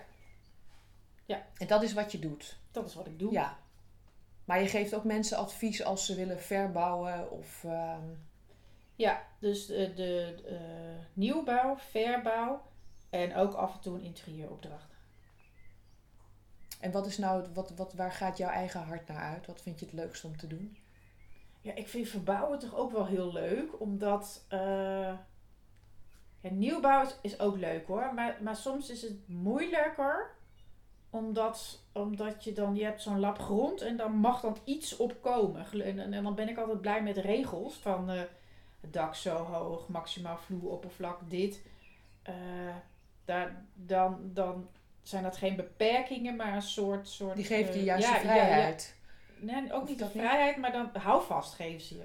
Ja. 1.26 1.46
En 1.58 1.68
dat 1.68 1.84
is 1.84 1.94
wat 1.94 2.12
je 2.12 2.20
doet. 2.20 2.58
Dat 2.72 2.86
is 2.88 2.96
wat 2.96 3.08
ik 3.08 3.20
doe. 3.20 3.32
Ja. 3.32 3.58
Maar 4.46 4.62
je 4.62 4.68
geeft 4.68 4.96
ook 4.96 5.04
mensen 5.04 5.38
advies 5.38 5.84
als 5.84 6.06
ze 6.06 6.16
willen 6.16 6.40
verbouwen 6.42 7.32
of... 7.32 7.64
ehm, 7.64 8.04
Ja, 8.96 9.22
dus 9.40 9.66
de, 9.66 9.94
de 9.94 10.42
eh, 10.48 11.06
nieuwbouw, 11.14 11.78
verbouw 11.78 12.62
en 13.10 13.36
ook 13.36 13.54
af 13.54 13.74
en 13.74 13.80
toe 13.80 13.96
een 13.96 14.04
interieuropdracht. 14.04 14.90
En 16.80 16.92
wat 16.92 17.06
is 17.06 17.18
nou, 17.18 17.46
wat, 17.54 17.72
wat, 17.76 17.94
waar 17.94 18.12
gaat 18.12 18.38
jouw 18.38 18.50
eigen 18.50 18.82
hart 18.82 19.08
naar 19.08 19.34
uit? 19.34 19.46
Wat 19.46 19.62
vind 19.62 19.80
je 19.80 19.86
het 19.86 19.94
leukst 19.94 20.24
om 20.24 20.38
te 20.38 20.48
doen? 20.48 20.78
Ja, 21.62 21.76
ik 21.76 21.88
vind 21.88 22.08
verbouwen 22.08 22.60
toch 22.60 22.76
ook 22.76 22.92
wel 22.92 23.06
heel 23.06 23.34
leuk, 23.34 23.80
omdat 23.80 24.46
eh, 24.48 25.14
ja, 26.40 26.50
nieuwbouw 26.50 27.02
is, 27.02 27.18
is 27.22 27.40
ook 27.40 27.58
leuk 27.58 27.88
hoor, 27.88 28.14
maar, 28.14 28.38
maar 28.42 28.56
soms 28.56 28.90
is 28.90 29.02
het 29.02 29.28
moeilijker, 29.28 30.32
omdat, 31.10 31.84
omdat 31.92 32.44
je 32.44 32.54
dan, 32.54 32.76
je 32.76 32.84
hebt 32.84 33.02
zo'n 33.02 33.20
lap 33.20 33.40
grond 33.40 33.82
en 33.82 33.98
dan 33.98 34.12
mag 34.12 34.42
dan 34.42 34.58
iets 34.64 34.98
opkomen. 34.98 35.66
En, 35.72 36.00
en, 36.00 36.14
en 36.14 36.24
dan 36.24 36.36
ben 36.36 36.50
ik 36.50 36.58
altijd 36.58 36.82
blij 36.82 37.04
met 37.04 37.18
regels 37.18 37.76
van 37.76 38.10
eh, 38.10 38.22
het 38.82 38.94
dak 38.94 39.16
zo 39.16 39.36
hoog, 39.36 39.88
maximaal 39.88 40.38
vloeroppervlak, 40.38 41.30
dit. 41.30 41.62
Eh, 42.22 42.34
daar, 43.26 43.66
dan, 43.74 44.20
dan 44.34 44.70
zijn 45.02 45.24
dat 45.24 45.38
geen 45.38 45.56
beperkingen, 45.56 46.36
maar 46.36 46.54
een 46.54 46.62
soort... 46.62 47.08
soort 47.08 47.36
Die 47.36 47.46
geeft 47.46 47.74
je 47.74 47.80
eh, 47.80 47.86
juist 47.86 48.08
ja, 48.08 48.20
vrijheid. 48.20 48.96
Nee, 49.42 49.74
ook 49.74 49.88
niet 49.88 50.00
de 50.00 50.10
vrijheid, 50.10 50.58
maar 50.58 50.72
dan 50.72 50.90
houvast 50.94 51.54
geven 51.54 51.82
ze 51.82 51.96
je. 51.96 52.04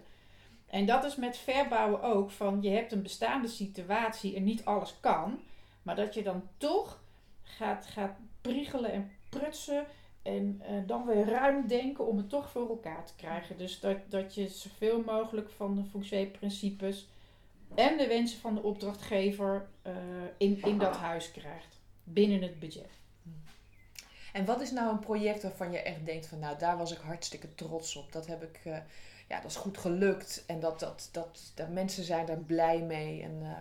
En 0.66 0.87
dat 0.87 1.05
is 1.05 1.16
met 1.16 1.37
verbouwen 1.37 2.03
ook, 2.03 2.30
van 2.30 2.62
je 2.62 2.70
hebt 2.70 2.93
een 2.93 3.03
bestaande 3.03 3.49
situatie 3.49 4.37
en 4.37 4.45
niet 4.45 4.64
alles 4.64 4.95
kan. 5.01 5.41
Maar 5.82 5.97
dat 5.97 6.14
je 6.14 6.22
dan 6.22 6.49
toch 6.57 7.01
gaat, 7.43 7.87
gaat 7.87 8.16
priegelen 8.41 8.93
en 8.93 9.11
prutsen 9.28 9.87
en 10.22 10.62
eh, 10.66 10.74
dan 10.87 11.07
weer 11.07 11.24
ruim 11.24 11.66
denken 11.66 12.07
om 12.07 12.16
het 12.16 12.28
toch 12.28 12.51
voor 12.51 12.68
elkaar 12.68 13.05
te 13.05 13.12
krijgen. 13.16 13.59
Dus 13.59 13.80
dat, 13.80 13.97
dat 14.09 14.34
je 14.34 14.49
zoveel 14.49 15.03
mogelijk 15.07 15.51
van 15.51 15.89
de 15.93 16.05
shui 16.05 16.26
principes 16.26 17.09
en 17.74 17.97
de 17.97 18.07
wensen 18.07 18.39
van 18.39 18.55
de 18.55 18.62
opdrachtgever 18.62 19.68
eh, 19.82 19.95
in, 20.39 20.62
in 20.62 20.78
dat 20.78 20.97
huis 20.97 21.30
krijgt. 21.30 21.80
Binnen 22.05 22.43
het 22.43 22.59
budget. 22.59 22.91
En 24.37 24.45
wat 24.45 24.61
is 24.61 24.70
nou 24.70 24.91
een 24.91 24.99
project 24.99 25.43
waarvan 25.43 25.72
je 25.72 25.78
echt 25.82 26.05
denkt 26.05 26.26
van, 26.26 26.39
nou, 26.39 26.59
daar 26.59 26.76
was 26.76 26.93
ik 26.93 26.99
hartstikke 26.99 27.55
trots 27.55 27.97
op. 27.97 28.12
Dat 28.12 28.26
heb 28.26 28.43
ik, 28.43 28.61
eh, 28.64 28.78
ja, 29.28 29.41
dat 29.41 29.51
is 29.51 29.57
goed 29.57 29.78
gelukt. 29.78 30.45
En 30.47 30.61
dat, 30.61 30.80
dat, 30.80 31.09
dat, 31.12 31.53
dat 31.55 31.68
mensen 31.68 32.05
zijn 32.05 32.26
daar 32.26 32.39
blij 32.39 32.82
mee. 32.82 33.22
En, 33.22 33.39
eh, 33.43 33.57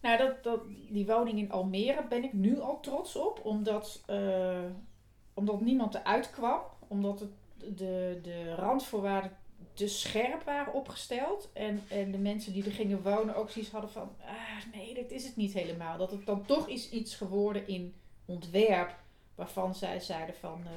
Nou, 0.00 0.18
dat, 0.18 0.42
dat, 0.42 0.60
die 0.88 1.06
woning 1.06 1.38
in 1.38 1.50
Almere 1.50 2.06
ben 2.08 2.24
ik 2.24 2.32
nu 2.32 2.60
al 2.60 2.80
trots 2.80 3.16
op, 3.16 3.40
omdat, 3.44 4.02
eh, 4.06 4.64
omdat 5.34 5.60
niemand 5.60 5.94
eruit 5.94 6.30
kwam. 6.30 6.60
Omdat 6.88 7.20
het, 7.20 7.30
de, 7.78 8.18
de 8.22 8.54
randvoorwaarden 8.54 9.36
te 9.72 9.88
scherp 9.88 10.42
waren 10.42 10.72
opgesteld. 10.72 11.50
En, 11.52 11.82
en 11.88 12.10
de 12.10 12.18
mensen 12.18 12.52
die 12.52 12.64
er 12.64 12.72
gingen 12.72 13.02
wonen 13.02 13.36
ook 13.36 13.50
zoiets 13.50 13.70
hadden 13.70 13.90
van, 13.90 14.10
ah, 14.20 14.74
nee, 14.74 14.94
dit 14.94 15.10
is 15.10 15.24
het 15.24 15.36
niet 15.36 15.52
helemaal. 15.52 15.98
Dat 15.98 16.10
het 16.10 16.26
dan 16.26 16.46
toch 16.46 16.68
is 16.68 16.90
iets 16.90 17.14
geworden 17.14 17.68
in 17.68 17.94
ontwerp, 18.24 19.02
waarvan 19.34 19.74
zij 19.74 20.00
zeiden 20.00 20.34
van, 20.34 20.62
eh, 20.64 20.72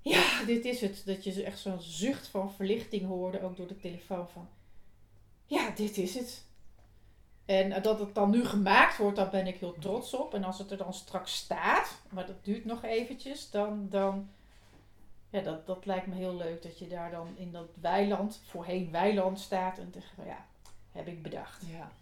ja, 0.00 0.44
dit 0.44 0.64
is 0.64 0.80
het. 0.80 1.02
Dat 1.06 1.24
je 1.24 1.42
echt 1.42 1.58
zo'n 1.58 1.80
zucht 1.80 2.28
van 2.28 2.52
verlichting 2.52 3.06
hoorde, 3.06 3.42
ook 3.42 3.56
door 3.56 3.66
de 3.66 3.76
telefoon 3.76 4.28
van, 4.28 4.48
ja, 5.46 5.70
dit 5.70 5.96
is 5.96 6.14
het. 6.14 6.44
En 7.44 7.72
eh, 7.72 7.82
dat 7.82 7.98
het 7.98 8.14
dan 8.14 8.30
nu 8.30 8.44
gemaakt 8.44 8.96
wordt, 8.96 9.16
daar 9.16 9.30
ben 9.30 9.46
ik 9.46 9.56
heel 9.56 9.76
trots 9.78 10.14
op. 10.14 10.34
En 10.34 10.44
als 10.44 10.58
het 10.58 10.70
er 10.70 10.76
dan 10.76 10.94
straks 10.94 11.36
staat, 11.36 12.00
maar 12.08 12.26
dat 12.26 12.44
duurt 12.44 12.64
nog 12.64 12.82
eventjes, 12.82 13.50
dan, 13.50 13.86
dan 13.90 14.28
ja, 15.30 15.40
dat, 15.40 15.66
dat 15.66 15.86
lijkt 15.86 16.06
me 16.06 16.14
heel 16.14 16.36
leuk 16.36 16.62
dat 16.62 16.78
je 16.78 16.88
daar 16.88 17.10
dan 17.10 17.28
in 17.36 17.52
dat 17.52 17.68
weiland, 17.80 18.40
voorheen 18.44 18.90
weiland 18.90 19.40
staat 19.40 19.78
en 19.78 19.90
tegen, 19.90 20.14
van, 20.14 20.26
ja, 20.26 20.46
heb 20.92 21.06
ik 21.06 21.22
bedacht. 21.22 21.62
ja. 21.66 21.92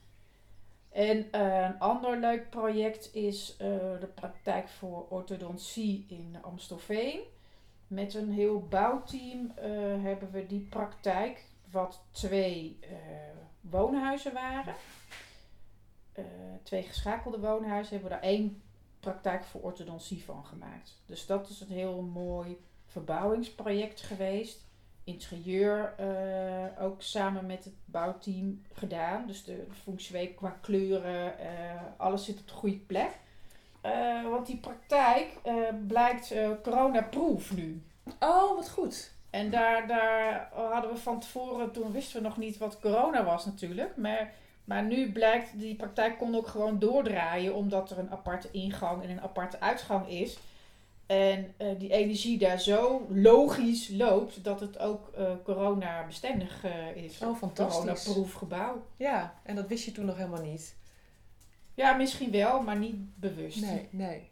En 0.93 1.33
eh, 1.33 1.63
een 1.63 1.79
ander 1.79 2.19
leuk 2.19 2.51
project 2.51 3.15
is 3.15 3.57
eh, 3.57 3.69
de 4.01 4.11
praktijk 4.15 4.69
voor 4.69 5.07
orthodontie 5.09 6.07
in 6.09 6.37
Amstelveen. 6.43 7.21
Met 7.87 8.15
een 8.15 8.33
heel 8.33 8.67
bouwteam 8.69 9.53
eh, 9.57 9.71
hebben 10.03 10.31
we 10.31 10.47
die 10.47 10.67
praktijk, 10.71 11.45
wat 11.71 12.03
twee 12.11 12.79
woonhuizen 13.61 14.33
waren. 14.33 14.75
Twee 16.63 16.83
geschakelde 16.83 17.39
woonhuizen 17.41 17.93
hebben 17.93 18.11
we 18.11 18.17
daar 18.17 18.31
één 18.31 18.63
praktijk 19.01 19.45
voor 19.45 19.61
orthodontie 19.61 20.25
van 20.25 20.45
gemaakt. 20.45 21.03
Dus 21.07 21.27
dat 21.27 21.49
is 21.49 21.61
een 21.61 21.71
heel 21.71 22.03
mooi 22.03 22.61
verbouwingsproject 22.87 24.01
geweest. 24.01 24.67
Interieur 25.05 25.95
eh, 25.97 26.85
ook 26.85 27.03
samen 27.03 27.47
met 27.47 27.65
het 27.65 27.75
bouwteam 27.85 28.63
gedaan. 28.73 29.27
Dus 29.27 29.45
de 29.45 29.67
feng 29.83 30.01
shui 30.01 30.35
qua 30.35 30.57
kleuren, 30.61 31.39
eh, 31.39 31.49
alles 31.97 32.25
zit 32.25 32.41
op 32.41 32.49
de 32.49 32.55
goede 32.55 32.77
plek. 32.77 33.11
Eh, 33.81 34.23
want 34.31 34.47
die 34.47 34.57
praktijk 34.57 35.29
blijkt 35.87 36.35
corona-proof 36.63 37.55
nu. 37.55 37.83
Oh, 38.21 38.57
wat 38.57 38.71
goed. 38.71 39.13
En 39.31 39.51
daar, 39.51 39.87
daar 39.87 40.49
hadden 40.53 40.91
we 40.91 40.97
van 40.97 41.21
tevoren, 41.21 41.73
toen 41.73 41.93
wisten 41.93 42.23
we 42.23 42.29
nog 42.29 42.37
niet 42.37 42.59
wat 42.59 42.81
corona 42.81 43.25
was 43.25 43.45
natuurlijk. 43.45 43.97
Maar, 43.97 44.33
maar 44.65 44.83
nu 44.83 45.13
blijkt, 45.13 45.59
die 45.59 45.77
praktijk 45.77 46.19
kon 46.19 46.37
ook 46.37 46.47
gewoon 46.47 46.79
doordraaien, 46.79 47.55
omdat 47.55 47.91
er 47.91 47.99
een 47.99 48.11
aparte 48.11 48.49
ingang 48.51 49.03
en 49.03 49.11
een 49.11 49.21
aparte 49.21 49.61
uitgang 49.61 50.09
is. 50.09 50.39
En 51.13 51.55
eh, 51.57 51.79
die 51.79 51.91
energie 51.91 52.39
daar 52.39 52.61
zo 52.61 53.07
logisch 53.11 53.89
loopt, 53.89 54.45
dat 54.45 54.61
het 54.61 54.79
ook 54.79 55.09
eh 55.09 55.33
corona-bestendig 55.45 56.65
eh, 56.65 56.97
is. 56.97 57.23
Oh, 57.23 57.37
fantastisch. 57.37 57.81
Corona-proof 57.81 58.33
gebouw. 58.33 58.87
Ja, 58.97 59.41
en 59.43 59.55
dat 59.55 59.69
wist 59.69 59.85
je 59.85 59.93
toen 59.93 60.05
nog 60.05 60.17
helemaal 60.17 60.43
niet. 60.43 60.75
Ja, 61.75 61.93
misschien 61.93 62.31
wel, 62.31 62.63
maar 62.63 62.77
niet 62.77 63.21
bewust. 63.21 63.61
Nee, 63.61 63.89
nee. 63.91 64.31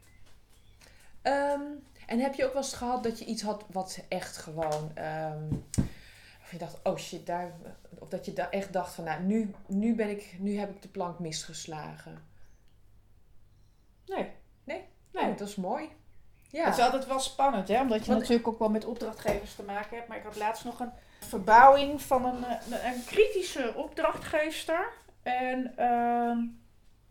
Ehm, 1.23 1.61
en 2.07 2.19
heb 2.21 2.35
je 2.35 2.45
ook 2.45 2.53
wel 2.53 2.63
eens 2.63 2.75
gehad 2.75 3.03
dat 3.03 3.19
je 3.19 3.25
iets 3.25 3.43
had 3.43 3.65
wat 3.71 4.05
echt 4.09 4.37
gewoon... 4.37 4.91
ehm, 4.95 5.45
of 6.43 6.51
je 6.51 6.59
dacht, 6.59 6.79
oh 6.83 6.97
shit, 6.97 7.27
daar... 7.27 7.53
Of 7.99 8.09
dat 8.09 8.25
je 8.25 8.33
daar 8.33 8.51
echt 8.51 8.73
dacht 8.73 8.95
van, 8.95 9.05
nou, 9.05 9.23
nu, 9.23 9.55
nu, 9.67 9.95
ben 9.95 10.11
ik, 10.11 10.37
nu 10.39 10.59
heb 10.59 10.71
ik 10.71 10.83
de 10.83 10.89
plank 10.89 11.19
misgeslagen. 11.19 12.23
Nee. 14.07 14.31
Nee? 14.65 14.85
Nee. 15.13 15.31
Oh, 15.31 15.39
dat 15.39 15.49
is 15.49 15.57
mooi. 15.57 15.89
Ja. 16.51 16.65
Het 16.65 16.79
is 16.79 16.85
altijd 16.85 17.07
wel 17.07 17.19
spannend, 17.19 17.69
hè? 17.69 17.81
omdat 17.81 18.01
je 18.01 18.07
Want- 18.07 18.21
natuurlijk 18.21 18.49
ook 18.49 18.59
wel 18.59 18.71
met 18.71 18.85
opdrachtgevers 18.85 19.55
te 19.55 19.63
maken 19.63 19.97
hebt. 19.97 20.09
Maar 20.09 20.17
ik 20.17 20.25
had 20.25 20.37
laatst 20.37 20.65
nog 20.65 20.81
een 20.81 20.93
verbouwing 21.21 22.03
van 22.03 22.25
een, 22.25 22.45
eh, 22.45 22.93
een 22.93 23.05
kritische 23.05 23.73
opdrachtgever. 23.77 24.93
En 25.23 25.77
ehm, 25.77 26.39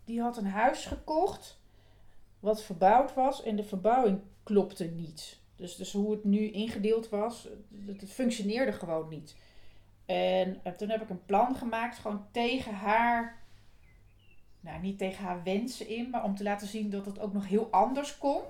die 0.06 0.22
had 0.22 0.38
een 0.38 0.48
huis 0.48 0.86
gekocht 0.86 1.60
wat 2.40 2.64
verbouwd 2.64 3.14
was 3.14 3.44
en 3.44 3.56
de 3.56 3.64
verbouwing 3.64 4.22
klopte 4.44 4.86
niet. 4.86 5.38
Dus, 5.56 5.76
dus 5.76 5.92
hoe 5.92 6.12
het 6.12 6.24
nu 6.24 6.52
ingedeeld 6.52 7.10
was, 7.10 7.48
het, 7.86 8.02
het 8.02 8.12
functioneerde 8.12 8.72
gewoon 8.72 9.10
niet. 9.10 9.36
En 10.06 10.60
eh, 10.64 10.74
toen 10.74 10.90
heb 10.90 11.02
ik 11.02 11.10
een 11.10 11.26
plan 11.26 11.56
gemaakt, 11.56 11.98
gewoon 11.98 12.26
tegen 12.32 12.74
haar, 12.74 13.38
nou 14.60 14.82
niet 14.82 14.98
tegen 14.98 15.24
haar 15.24 15.44
wensen 15.44 15.88
in, 15.88 16.10
maar 16.10 16.24
om 16.24 16.36
te 16.36 16.44
laten 16.44 16.68
zien 16.68 16.90
dat 16.90 17.06
het 17.06 17.20
ook 17.20 17.34
nog 17.34 17.48
heel 17.48 17.68
anders 17.72 18.18
kon. 18.18 18.42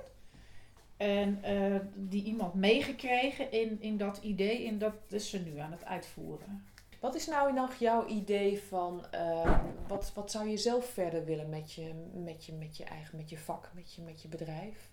En 1.00 1.44
eh, 1.44 1.80
die 1.96 2.24
iemand 2.24 2.54
meegekregen 2.54 3.52
in, 3.52 3.82
in 3.82 3.98
dat 3.98 4.18
idee 4.18 4.68
en 4.68 4.78
dat 4.78 4.94
is 5.10 5.30
ze 5.30 5.40
nu 5.40 5.58
aan 5.58 5.72
het 5.72 5.86
uitvoeren. 5.86 6.66
Wat 7.00 7.16
is 7.16 7.28
nou 7.28 7.54
nog 7.54 7.76
jouw 7.76 8.08
idee 8.08 8.62
van 8.62 9.06
eh, 9.12 9.60
wat, 9.88 10.12
wat 10.14 10.32
zou 10.32 10.48
je 10.48 10.58
zelf 10.58 10.86
verder 10.86 11.26
willen 11.26 11.50
met 11.50 11.74
je, 11.74 12.10
met 12.14 12.46
je, 12.46 12.54
met 12.54 12.78
je 12.78 12.84
eigen, 12.84 13.18
met 13.18 13.30
je 13.30 13.38
vak, 13.38 13.72
met 13.74 13.94
je, 13.94 14.02
met 14.02 14.22
je 14.22 14.28
bedrijf? 14.28 14.90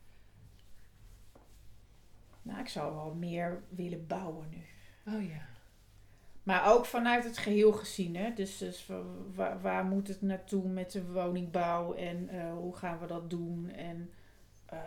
Nou, 2.43 2.61
ik 2.61 2.69
zou 2.69 2.95
wel 2.95 3.15
meer 3.15 3.63
willen 3.69 4.07
bouwen 4.07 4.49
nu. 4.51 4.65
Oh 5.15 5.29
ja. 5.29 5.47
Maar 6.43 6.73
ook 6.73 6.85
vanuit 6.85 7.25
het 7.25 7.39
geheel 7.39 7.73
gezien. 7.73 8.17
Hè? 8.17 8.33
Dus, 8.33 8.59
dus 8.59 8.91
waar, 9.35 9.61
waar 9.61 9.85
moet 9.85 10.09
het 10.09 10.23
naartoe 10.23 10.69
met 10.69 10.93
de 10.93 11.13
woningbouw 11.13 11.95
en 11.95 12.29
eh, 12.29 12.53
hoe 12.53 12.77
gaan 12.77 12.99
we 12.99 13.07
dat 13.07 13.31
doen? 13.31 13.71
En 13.71 14.11
eh, 14.67 14.79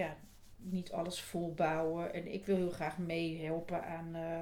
ja, 0.00 0.16
niet 0.56 0.92
alles 0.92 1.20
volbouwen. 1.20 2.14
En 2.14 2.32
ik 2.32 2.46
wil 2.46 2.56
heel 2.56 2.70
graag 2.70 2.98
meehelpen 2.98 3.84
aan 3.84 4.16
uh, 4.16 4.40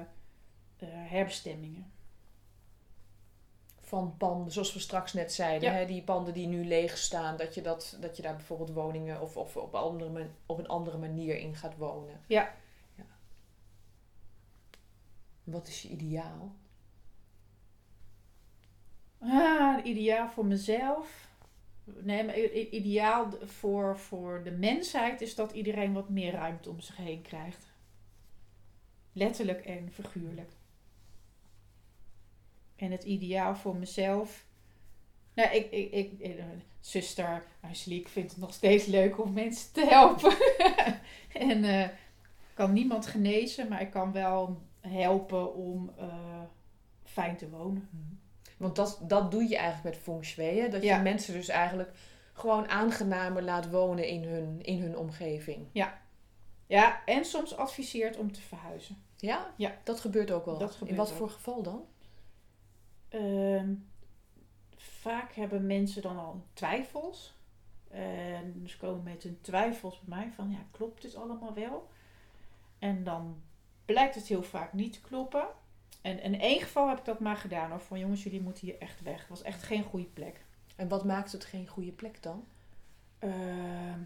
herbestemmingen. 0.87 1.91
Van 3.81 4.17
panden, 4.17 4.51
zoals 4.51 4.73
we 4.73 4.79
straks 4.79 5.13
net 5.13 5.33
zeiden, 5.33 5.73
hè? 5.73 5.85
die 5.85 6.03
panden 6.03 6.33
die 6.33 6.47
nu 6.47 6.65
leeg 6.65 6.97
staan, 6.97 7.37
dat 7.37 7.55
je, 7.55 7.61
dat, 7.61 7.97
dat 8.01 8.15
je 8.15 8.21
daar 8.21 8.35
bijvoorbeeld 8.35 8.71
woningen 8.71 9.21
of, 9.21 9.37
of 9.37 9.57
op, 9.57 9.75
andere, 9.75 10.29
op 10.45 10.57
een 10.59 10.67
andere 10.67 10.97
manier 10.97 11.37
in 11.37 11.55
gaat 11.55 11.77
wonen. 11.77 12.21
Ja, 12.27 12.55
wat 15.43 15.67
is 15.67 15.81
je 15.81 15.87
ideaal? 15.87 16.55
Ah, 19.19 19.85
ideaal 19.85 20.29
voor 20.29 20.45
mezelf. 20.45 21.28
Nee, 21.97 22.23
maar 22.23 22.39
ideaal 22.39 23.29
voor, 23.43 23.97
voor 23.97 24.43
de 24.43 24.51
mensheid 24.51 25.21
is 25.21 25.35
dat 25.35 25.51
iedereen 25.51 25.93
wat 25.93 26.09
meer 26.09 26.31
ruimte 26.31 26.69
om 26.69 26.79
zich 26.79 26.97
heen 26.97 27.21
krijgt. 27.21 27.71
Letterlijk 29.13 29.65
en 29.65 29.91
figuurlijk. 29.91 30.51
En 32.75 32.91
het 32.91 33.03
ideaal 33.03 33.55
voor 33.55 33.75
mezelf. 33.75 34.45
Nou, 35.33 35.55
ik, 35.55 35.71
ik, 35.71 35.91
ik, 35.91 36.19
ik 36.19 36.39
zuster 36.79 37.45
Angelique 37.59 38.09
vindt 38.09 38.31
het 38.31 38.39
nog 38.39 38.53
steeds 38.53 38.85
leuk 38.85 39.19
om 39.19 39.33
mensen 39.33 39.73
te 39.73 39.85
helpen. 39.85 40.35
en 41.49 41.63
uh, 41.63 41.87
kan 42.53 42.73
niemand 42.73 43.05
genezen, 43.05 43.67
maar 43.67 43.81
ik 43.81 43.91
kan 43.91 44.11
wel 44.11 44.61
helpen 44.79 45.55
om 45.55 45.91
uh, 45.99 46.41
fijn 47.03 47.37
te 47.37 47.49
wonen. 47.49 47.89
Want 48.59 48.75
dat, 48.75 48.99
dat 49.01 49.31
doe 49.31 49.47
je 49.47 49.57
eigenlijk 49.57 49.95
met 49.95 50.03
feng 50.03 50.25
shui. 50.25 50.59
Hè? 50.59 50.69
Dat 50.69 50.83
je 50.83 50.95
mensen 50.95 51.33
dus 51.33 51.47
eigenlijk 51.47 51.91
gewoon 52.33 52.69
aangenamer 52.69 53.43
laat 53.43 53.69
wonen 53.69 54.07
in 54.07 54.23
hun, 54.23 54.61
in 54.61 54.81
hun 54.81 54.97
omgeving. 54.97 55.67
Ja. 55.71 56.01
ja, 56.67 57.05
en 57.05 57.25
soms 57.25 57.55
adviseert 57.55 58.17
om 58.17 58.31
te 58.31 58.41
verhuizen. 58.41 59.03
Ja? 59.17 59.53
Ja. 59.55 59.77
Dat 59.83 59.99
gebeurt 59.99 60.31
ook 60.31 60.45
wel. 60.45 60.57
Dat 60.57 60.71
gebeurt 60.71 60.89
in 60.89 60.97
wat 60.97 61.11
voor 61.11 61.29
geval 61.29 61.63
dan? 61.63 61.85
Uh, 63.09 63.63
vaak 64.75 65.33
hebben 65.33 65.65
mensen 65.65 66.01
dan 66.01 66.17
al 66.17 66.43
twijfels. 66.53 67.37
En 67.89 68.63
ze 68.65 68.77
komen 68.77 69.03
met 69.03 69.23
hun 69.23 69.37
twijfels 69.41 69.99
bij 69.99 70.17
mij 70.17 70.31
van, 70.35 70.51
ja, 70.51 70.59
klopt 70.71 71.01
dit 71.01 71.15
allemaal 71.15 71.53
wel? 71.53 71.89
En 72.79 73.03
dan 73.03 73.41
blijkt 73.85 74.15
het 74.15 74.27
heel 74.27 74.43
vaak 74.43 74.73
niet 74.73 74.93
te 74.93 75.01
kloppen. 75.01 75.47
En 76.01 76.21
in 76.21 76.39
één 76.39 76.61
geval 76.61 76.89
heb 76.89 76.97
ik 76.97 77.05
dat 77.05 77.19
maar 77.19 77.35
gedaan. 77.35 77.73
Of 77.73 77.85
van 77.85 77.99
jongens, 77.99 78.23
jullie 78.23 78.41
moeten 78.41 78.67
hier 78.67 78.79
echt 78.79 79.01
weg. 79.01 79.19
Het 79.19 79.29
was 79.29 79.41
echt 79.41 79.63
geen 79.63 79.83
goede 79.83 80.05
plek. 80.05 80.45
En 80.75 80.87
wat 80.87 81.05
maakt 81.05 81.31
het 81.31 81.45
geen 81.45 81.67
goede 81.67 81.91
plek 81.91 82.23
dan? 82.23 82.47
Ehm, 83.19 83.99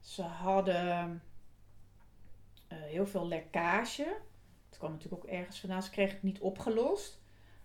ze 0.00 0.22
hadden 0.22 1.22
uh, 2.72 2.78
heel 2.80 3.06
veel 3.06 3.28
lekkage. 3.28 4.16
Het 4.68 4.78
kwam 4.78 4.90
natuurlijk 4.92 5.24
ook 5.24 5.30
ergens 5.30 5.60
vandaan. 5.60 5.82
Ze 5.82 5.90
kregen 5.90 6.14
het 6.14 6.22
niet 6.22 6.40
opgelost. 6.40 7.20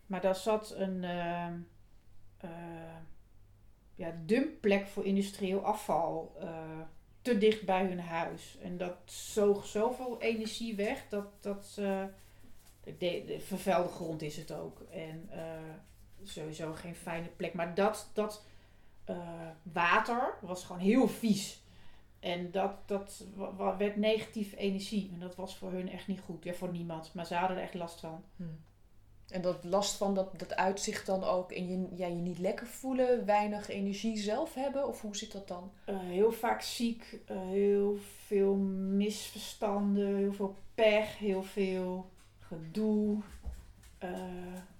Maar 0.05 0.22
daar 0.22 0.36
zat 0.36 0.72
een 0.72 1.03
uh, 1.03 1.53
ja, 3.95 4.13
dumpplek 4.26 4.88
voor 4.88 5.05
industrieel 5.05 5.65
afval 5.65 6.36
eh, 6.39 6.80
te 7.22 7.38
dicht 7.38 7.65
bij 7.65 7.86
hun 7.86 7.99
huis. 7.99 8.57
En 8.61 8.78
dat 8.78 8.97
zoog 9.05 9.65
zoveel 9.65 10.22
energie 10.22 10.76
weg 10.76 11.07
dat 11.09 11.26
dat. 11.39 11.76
Uh, 11.80 12.03
de, 12.98 13.24
de, 13.26 13.40
vervuilde 13.40 13.90
grond 13.90 14.22
is 14.22 14.38
het 14.38 14.52
ook. 14.52 14.82
En 14.92 15.30
uh, 15.34 15.40
sowieso 16.24 16.74
geen 16.74 16.96
fijne 16.96 17.28
plek. 17.28 17.54
Maar 17.54 17.76
dat, 17.76 18.10
dat 18.14 18.44
uh, 19.10 19.18
water 19.64 20.34
was 20.42 20.64
gewoon 20.64 20.82
heel 20.82 21.08
vies. 21.08 21.62
En 22.20 22.52
dat, 22.52 22.72
dat 22.86 23.24
werd 23.78 23.96
negatieve 23.96 24.58
energie. 24.58 25.10
En 25.14 25.20
dat 25.20 25.36
was 25.36 25.58
voor 25.58 25.72
hun 25.72 25.92
echt 25.92 26.08
niet 26.08 26.20
goed. 26.20 26.44
Ja, 26.44 26.54
voor 26.54 26.72
niemand. 26.72 27.14
Maar 27.14 27.26
ze 27.26 27.36
hadden 27.36 27.58
er 27.58 27.64
echt 27.64 27.74
last 27.74 28.00
van. 28.00 28.24
Hmm. 28.36 28.60
En 29.28 29.42
dat 29.42 29.64
last 29.64 29.96
van 29.96 30.14
dat, 30.16 30.40
dat 30.40 30.56
uitzicht 30.56 31.06
dan 31.06 31.24
ook 31.24 31.52
in 31.52 31.68
je, 31.68 31.88
ja, 31.96 32.08
je 32.08 32.14
niet 32.14 32.40
lekker 32.40 32.68
voelen, 32.68 33.26
weinig 33.26 33.70
energie 33.70 34.18
zelf 34.18 34.54
hebben? 34.54 34.88
Of 34.88 35.02
hoe 35.02 35.16
zit 35.16 35.32
dat 35.32 35.48
dan? 35.48 35.72
Uh, 35.90 36.00
heel 36.00 36.32
vaak 36.32 36.62
ziek, 36.62 37.20
uh, 37.32 37.38
heel 37.38 37.98
veel 38.26 38.56
misverstanden, 38.56 40.16
heel 40.16 40.34
veel 40.34 40.56
pech, 40.76 41.18
heel 41.18 41.44
veel 41.44 42.10
gedoe. 42.48 43.22
Uh, 44.04 44.12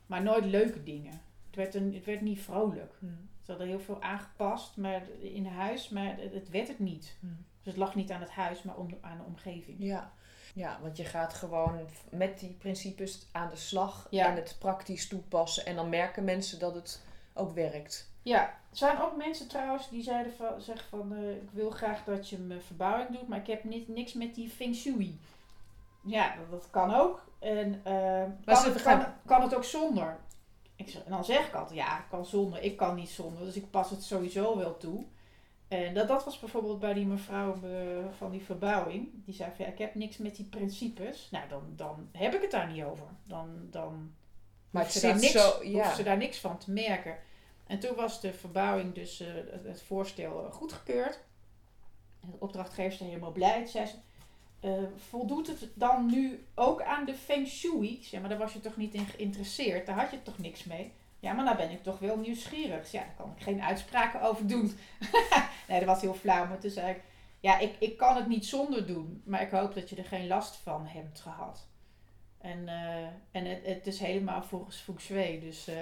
maar 0.06 0.24
nooit 0.24 0.46
leuke 0.46 0.84
dingen. 0.84 1.22
Het 1.46 1.56
werd, 1.56 1.76
een, 1.76 1.94
het 1.94 2.06
werd 2.06 2.22
niet 2.22 2.42
vrolijk. 2.42 2.94
Hmm. 3.00 3.30
Ze 3.44 3.52
hadden 3.52 3.68
heel 3.68 3.80
veel 3.80 4.02
aangepast 4.02 4.78
maar 4.78 5.02
in 5.20 5.46
huis, 5.46 5.90
maar 5.90 6.18
het, 6.18 6.34
het 6.34 6.50
werd 6.50 6.68
het 6.68 6.80
niet. 6.80 7.16
Hmm. 7.20 7.46
Dus 7.64 7.74
het 7.74 7.78
lag 7.78 7.96
niet 7.96 8.12
aan 8.12 8.22
het 8.22 8.30
huis, 8.30 8.64
maar 8.64 8.76
om, 8.76 8.98
aan 9.02 9.18
de 9.18 9.24
omgeving. 9.24 9.78
Ja. 9.80 10.12
Ja, 10.54 10.80
want 10.82 10.98
je 10.98 11.06
gaat 11.06 11.34
gewoon 11.34 11.80
met 12.10 12.40
die 12.40 12.56
principes 12.60 13.28
aan 13.32 13.50
de 13.50 13.56
slag 13.56 14.08
en 14.12 14.36
het 14.36 14.56
praktisch 14.60 15.08
toepassen. 15.08 15.66
En 15.66 15.76
dan 15.76 15.90
merken 15.90 16.24
mensen 16.24 16.60
dat 16.60 16.76
het 16.76 17.04
ook 17.34 17.54
werkt. 17.54 18.12
Ja, 18.22 18.44
er 18.44 18.78
zijn 18.78 19.02
ook 19.02 19.16
mensen 19.18 19.48
trouwens 19.48 19.90
die 19.90 20.04
zeiden 20.04 20.34
van, 20.34 20.62
zeggen 20.62 20.90
van 20.90 21.14
uh, 21.14 21.32
ik 21.32 21.50
wil 21.52 21.70
graag 21.70 22.04
dat 22.04 22.30
je 22.30 22.38
me 22.38 22.60
verbouwing 22.60 23.10
doet, 23.10 23.28
maar 23.28 23.40
ik 23.40 23.48
heb 23.48 23.64
niet, 23.64 23.88
niks 23.88 24.14
met 24.14 24.36
die 24.36 24.50
feng 24.50 24.76
shui. 24.76 25.20
Ja, 26.02 26.36
dat 26.50 26.68
kan 26.70 26.94
ook. 26.94 27.26
En 27.40 27.82
uh, 27.88 28.24
kan, 28.46 28.64
het, 28.64 28.82
kan, 28.82 29.06
kan, 29.26 29.42
het 29.42 29.56
ook 29.56 29.64
zonder? 29.64 30.20
Ik 30.76 30.94
en 30.94 31.12
dan 31.12 31.26
zeg 31.26 31.48
ik 31.48 31.54
altijd, 31.54 31.80
ja, 31.80 31.98
ik 31.98 32.06
kan 32.10 32.26
zonder, 32.26 32.62
ik 32.62 32.78
kan 32.78 32.96
niet 32.96 33.10
zonder. 33.10 33.46
Dus 33.46 33.56
ik 33.56 33.72
pas 33.72 33.90
het 33.90 34.04
sowieso 34.04 34.58
wel 34.58 34.78
toe. 34.78 35.06
En 35.68 35.94
dat, 35.94 36.08
dat 36.08 36.26
was 36.26 36.40
bijvoorbeeld 36.40 36.80
bij 36.80 36.94
die 36.94 37.06
mevrouw 37.06 37.54
eh, 37.64 38.06
van 38.18 38.32
die 38.32 38.44
verbouwing. 38.44 39.10
Die 39.26 39.34
zei 39.34 39.52
van 39.56 39.66
ja, 39.66 39.72
ik 39.72 39.78
heb 39.78 39.96
niks 39.96 40.18
met 40.18 40.36
die 40.36 40.46
principes. 40.46 41.28
Nou, 41.32 41.50
dan, 41.50 41.64
dan 41.76 42.10
heb 42.12 42.34
ik 42.34 42.42
het 42.42 42.52
daar 42.52 42.72
niet 42.72 42.84
over. 42.84 43.08
Dan, 43.24 43.68
dan 43.72 44.16
maar 44.70 44.92
ze, 44.92 45.02
daar 45.02 45.20
niks, 45.20 45.32
zo, 45.32 45.64
ja. 45.64 45.94
ze 45.94 46.04
daar 46.04 46.18
niks 46.18 46.40
van 46.40 46.58
te 46.58 46.72
merken. 46.72 47.18
En 47.68 47.80
toen 47.80 47.96
was 47.96 48.22
de 48.22 48.34
verbouwing 48.34 48.94
dus 48.94 49.22
uh, 49.22 49.28
het 49.64 49.82
voorstel 49.82 50.50
goedgekeurd. 50.52 51.20
En 52.22 52.30
de 52.32 52.38
opdrachtgever 52.40 52.92
is 53.02 53.08
helemaal 53.08 53.32
blij. 53.32 53.66
Zei 53.66 53.86
ze, 53.86 53.96
voldoet 54.96 55.48
het 55.48 55.70
dan 55.74 56.06
nu 56.06 56.46
ook 56.56 56.82
aan 56.82 57.06
de 57.06 57.14
feng 57.14 57.48
shui? 57.48 58.00
Zeg 58.04 58.20
maar, 58.20 58.30
daar 58.30 58.38
was 58.38 58.54
je 58.54 58.60
toch 58.60 58.78
niet 58.78 58.94
in 58.94 59.06
geïnteresseerd? 59.06 59.86
Daar 59.86 60.00
had 60.00 60.12
je 60.12 60.24
toch 60.24 60.38
niks 60.38 60.64
mee? 60.64 60.92
Ja, 61.20 61.34
maar 61.34 61.46
nou 61.46 61.58
ben 61.58 61.72
ik 61.72 61.84
toch 61.84 62.00
wel 62.00 62.18
nieuwsgierig. 62.18 62.92
Ja, 62.92 63.00
daar 63.00 63.14
kan 63.18 63.34
ik 63.36 63.44
geen 63.44 63.62
uitspraken 63.62 64.22
over 64.22 64.48
doen. 64.48 64.78
nee, 65.68 65.80
dat 65.80 65.88
was 65.88 66.02
heel 66.02 66.14
flauw. 66.14 66.48
Maar 66.48 66.60
toen 66.60 66.70
zei 66.70 66.90
ik, 66.90 67.02
ja, 67.40 67.60
ik, 67.60 67.76
ik 67.80 67.98
kan 67.98 68.16
het 68.16 68.28
niet 68.28 68.46
zonder 68.46 68.88
doen. 68.88 69.22
Maar 69.26 69.42
ik 69.42 69.52
hoop 69.52 69.74
dat 69.74 69.90
je 69.90 69.96
er 69.96 70.06
geen 70.06 70.28
last 70.28 70.56
van 70.56 70.86
hebt 70.86 71.20
gehad. 71.20 71.68
En, 72.38 72.60
uh, 72.60 73.06
en 73.32 73.46
het, 73.46 73.66
het 73.66 73.88
is 73.88 74.00
helemaal 74.00 74.44
volgens 74.44 74.78
Feng 74.78 75.02
Shui. 75.02 75.40
Dus 75.40 75.70
uh, 75.70 75.76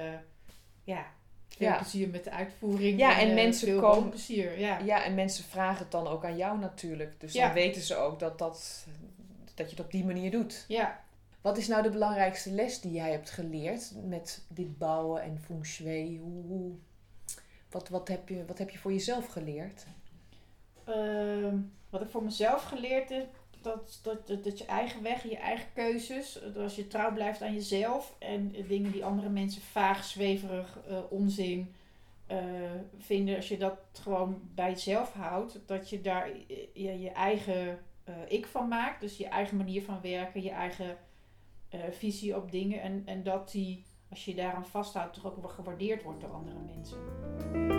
ja, 0.84 1.06
veel 1.48 1.68
ja. 1.68 1.78
plezier 1.78 2.10
met 2.10 2.24
de 2.24 2.32
uitvoering. 2.32 3.00
Ja, 3.00 3.20
en, 3.20 3.30
en 3.30 3.34
mensen 3.34 3.80
komen. 3.80 4.10
Plezier, 4.10 4.60
ja. 4.60 4.80
ja, 4.80 5.04
en 5.04 5.16
mensen 5.16 5.44
vragen 5.44 5.84
het 5.84 5.92
dan 5.92 6.08
ook 6.08 6.26
aan 6.26 6.38
jou 6.38 6.60
natuurlijk. 6.60 7.20
Dus 7.20 7.34
dan 7.34 7.54
weten 7.54 7.82
ze 7.82 7.96
ook 7.96 8.20
dat, 8.20 8.40
dat, 8.40 8.86
dat 9.56 9.70
je 9.70 9.76
het 9.76 9.86
op 9.86 9.92
die 9.92 10.06
manier 10.06 10.32
doet. 10.32 10.66
Ja, 10.68 11.04
wat 11.42 11.58
is 11.58 11.68
nou 11.68 11.84
de 11.84 11.90
belangrijkste 11.90 12.52
les 12.52 12.82
die 12.82 12.92
jij 12.92 13.12
hebt 13.12 13.30
geleerd 13.30 13.92
met 14.04 14.46
dit 14.48 14.78
bouwen 14.78 15.22
en 15.22 15.40
feng 15.46 15.66
shui? 15.66 16.20
Hoe, 16.20 16.46
hoe 16.46 16.72
wat, 17.70 17.90
wat, 17.90 18.08
heb 18.08 18.30
je, 18.30 18.46
wat 18.46 18.58
heb 18.58 18.70
je 18.70 18.78
voor 18.78 18.92
jezelf 18.92 19.28
geleerd? 19.28 19.86
Uh, 20.90 21.54
wat 21.90 22.02
ik 22.02 22.10
voor 22.10 22.24
mezelf 22.24 22.64
geleerd 22.64 23.10
heb, 23.10 23.28
dat, 23.66 24.00
dat, 24.28 24.44
dat, 24.44 24.58
je 24.58 24.66
eigen 24.66 25.04
weg, 25.04 25.24
je 25.24 25.38
eigen 25.38 25.68
keuzes, 25.74 26.56
als 26.58 26.76
je 26.76 26.88
trouw 26.88 27.14
blijft 27.14 27.42
aan 27.42 27.54
jezelf 27.54 28.16
en 28.20 28.56
dingen 28.68 28.92
die 28.92 29.06
andere 29.06 29.30
mensen 29.30 29.62
vaag, 29.62 30.04
zweverig, 30.04 30.80
uh, 30.90 30.98
onzin 31.10 31.74
uh, 32.32 32.38
vinden, 32.98 33.36
als 33.36 33.48
je 33.48 33.58
dat 33.58 33.78
gewoon 34.02 34.42
bij 34.56 34.70
jezelf 34.70 35.14
houdt, 35.14 35.60
dat 35.66 35.90
je 35.90 36.02
daar 36.02 36.30
je, 36.74 37.00
je 37.00 37.12
eigen 37.12 37.80
ik 38.28 38.46
van 38.46 38.68
maakt. 38.68 39.02
Dus 39.02 39.18
je 39.18 39.28
eigen 39.28 39.58
manier 39.58 39.82
van 39.84 40.02
werken, 40.02 40.44
je 40.44 40.50
eigen 40.50 40.98
visie 41.92 42.36
op 42.36 42.52
dingen. 42.52 42.82
En, 42.82 43.02
en 43.06 43.24
dat 43.24 43.52
die, 43.52 43.84
als 44.10 44.26
je 44.26 44.36
daaraan 44.36 44.66
vasthoudt, 44.66 45.14
toch 45.14 45.26
ook 45.26 45.50
gewaardeerd 45.50 46.04
wordt 46.04 46.22
door 46.22 46.32
andere 46.32 46.60
mensen. 46.76 47.75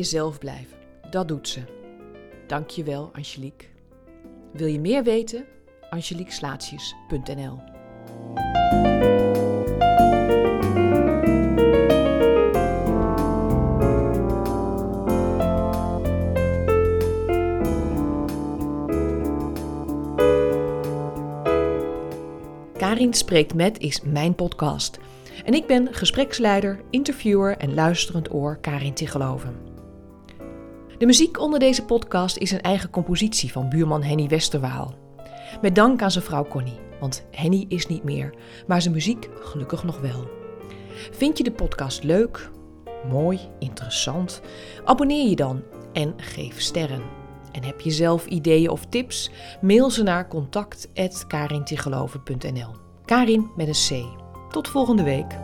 Jezelf 0.00 0.38
blijven. 0.38 0.76
Dat 1.10 1.28
doet 1.28 1.48
ze. 1.48 1.60
Dankjewel, 2.46 3.10
Angelique. 3.12 3.66
Wil 4.52 4.66
je 4.66 4.80
meer 4.80 5.02
weten? 5.02 5.44
angeliekslaatjes.nl 5.90 7.58
Karin 22.76 23.14
Spreekt 23.14 23.54
Met 23.54 23.78
is 23.78 24.00
mijn 24.00 24.34
podcast. 24.34 24.98
En 25.44 25.54
ik 25.54 25.66
ben 25.66 25.94
gespreksleider, 25.94 26.80
interviewer 26.90 27.56
en 27.56 27.74
luisterend 27.74 28.32
oor 28.32 28.58
Karin 28.60 28.94
Tigeloven. 28.94 29.69
De 31.00 31.06
muziek 31.06 31.38
onder 31.38 31.58
deze 31.58 31.84
podcast 31.84 32.36
is 32.36 32.50
een 32.50 32.60
eigen 32.60 32.90
compositie 32.90 33.52
van 33.52 33.68
buurman 33.68 34.02
Henny 34.02 34.28
Westerwaal. 34.28 34.94
Met 35.60 35.74
dank 35.74 36.02
aan 36.02 36.10
zijn 36.10 36.24
vrouw 36.24 36.44
Connie, 36.44 36.78
want 37.00 37.24
Henny 37.30 37.64
is 37.68 37.86
niet 37.86 38.04
meer, 38.04 38.34
maar 38.66 38.82
zijn 38.82 38.94
muziek 38.94 39.28
gelukkig 39.40 39.84
nog 39.84 40.00
wel. 40.00 40.30
Vind 41.10 41.38
je 41.38 41.44
de 41.44 41.52
podcast 41.52 42.02
leuk, 42.02 42.50
mooi, 43.08 43.40
interessant? 43.58 44.40
Abonneer 44.84 45.28
je 45.28 45.36
dan 45.36 45.62
en 45.92 46.14
geef 46.16 46.60
sterren. 46.60 47.02
En 47.52 47.64
heb 47.64 47.80
je 47.80 47.90
zelf 47.90 48.26
ideeën 48.26 48.70
of 48.70 48.86
tips? 48.86 49.30
Mail 49.60 49.90
ze 49.90 50.02
naar 50.02 50.28
contact.karintigeloven.nl 50.28 52.74
Karin 53.04 53.50
met 53.56 53.68
een 53.68 53.74
C. 53.88 53.92
Tot 54.52 54.68
volgende 54.68 55.02
week. 55.02 55.38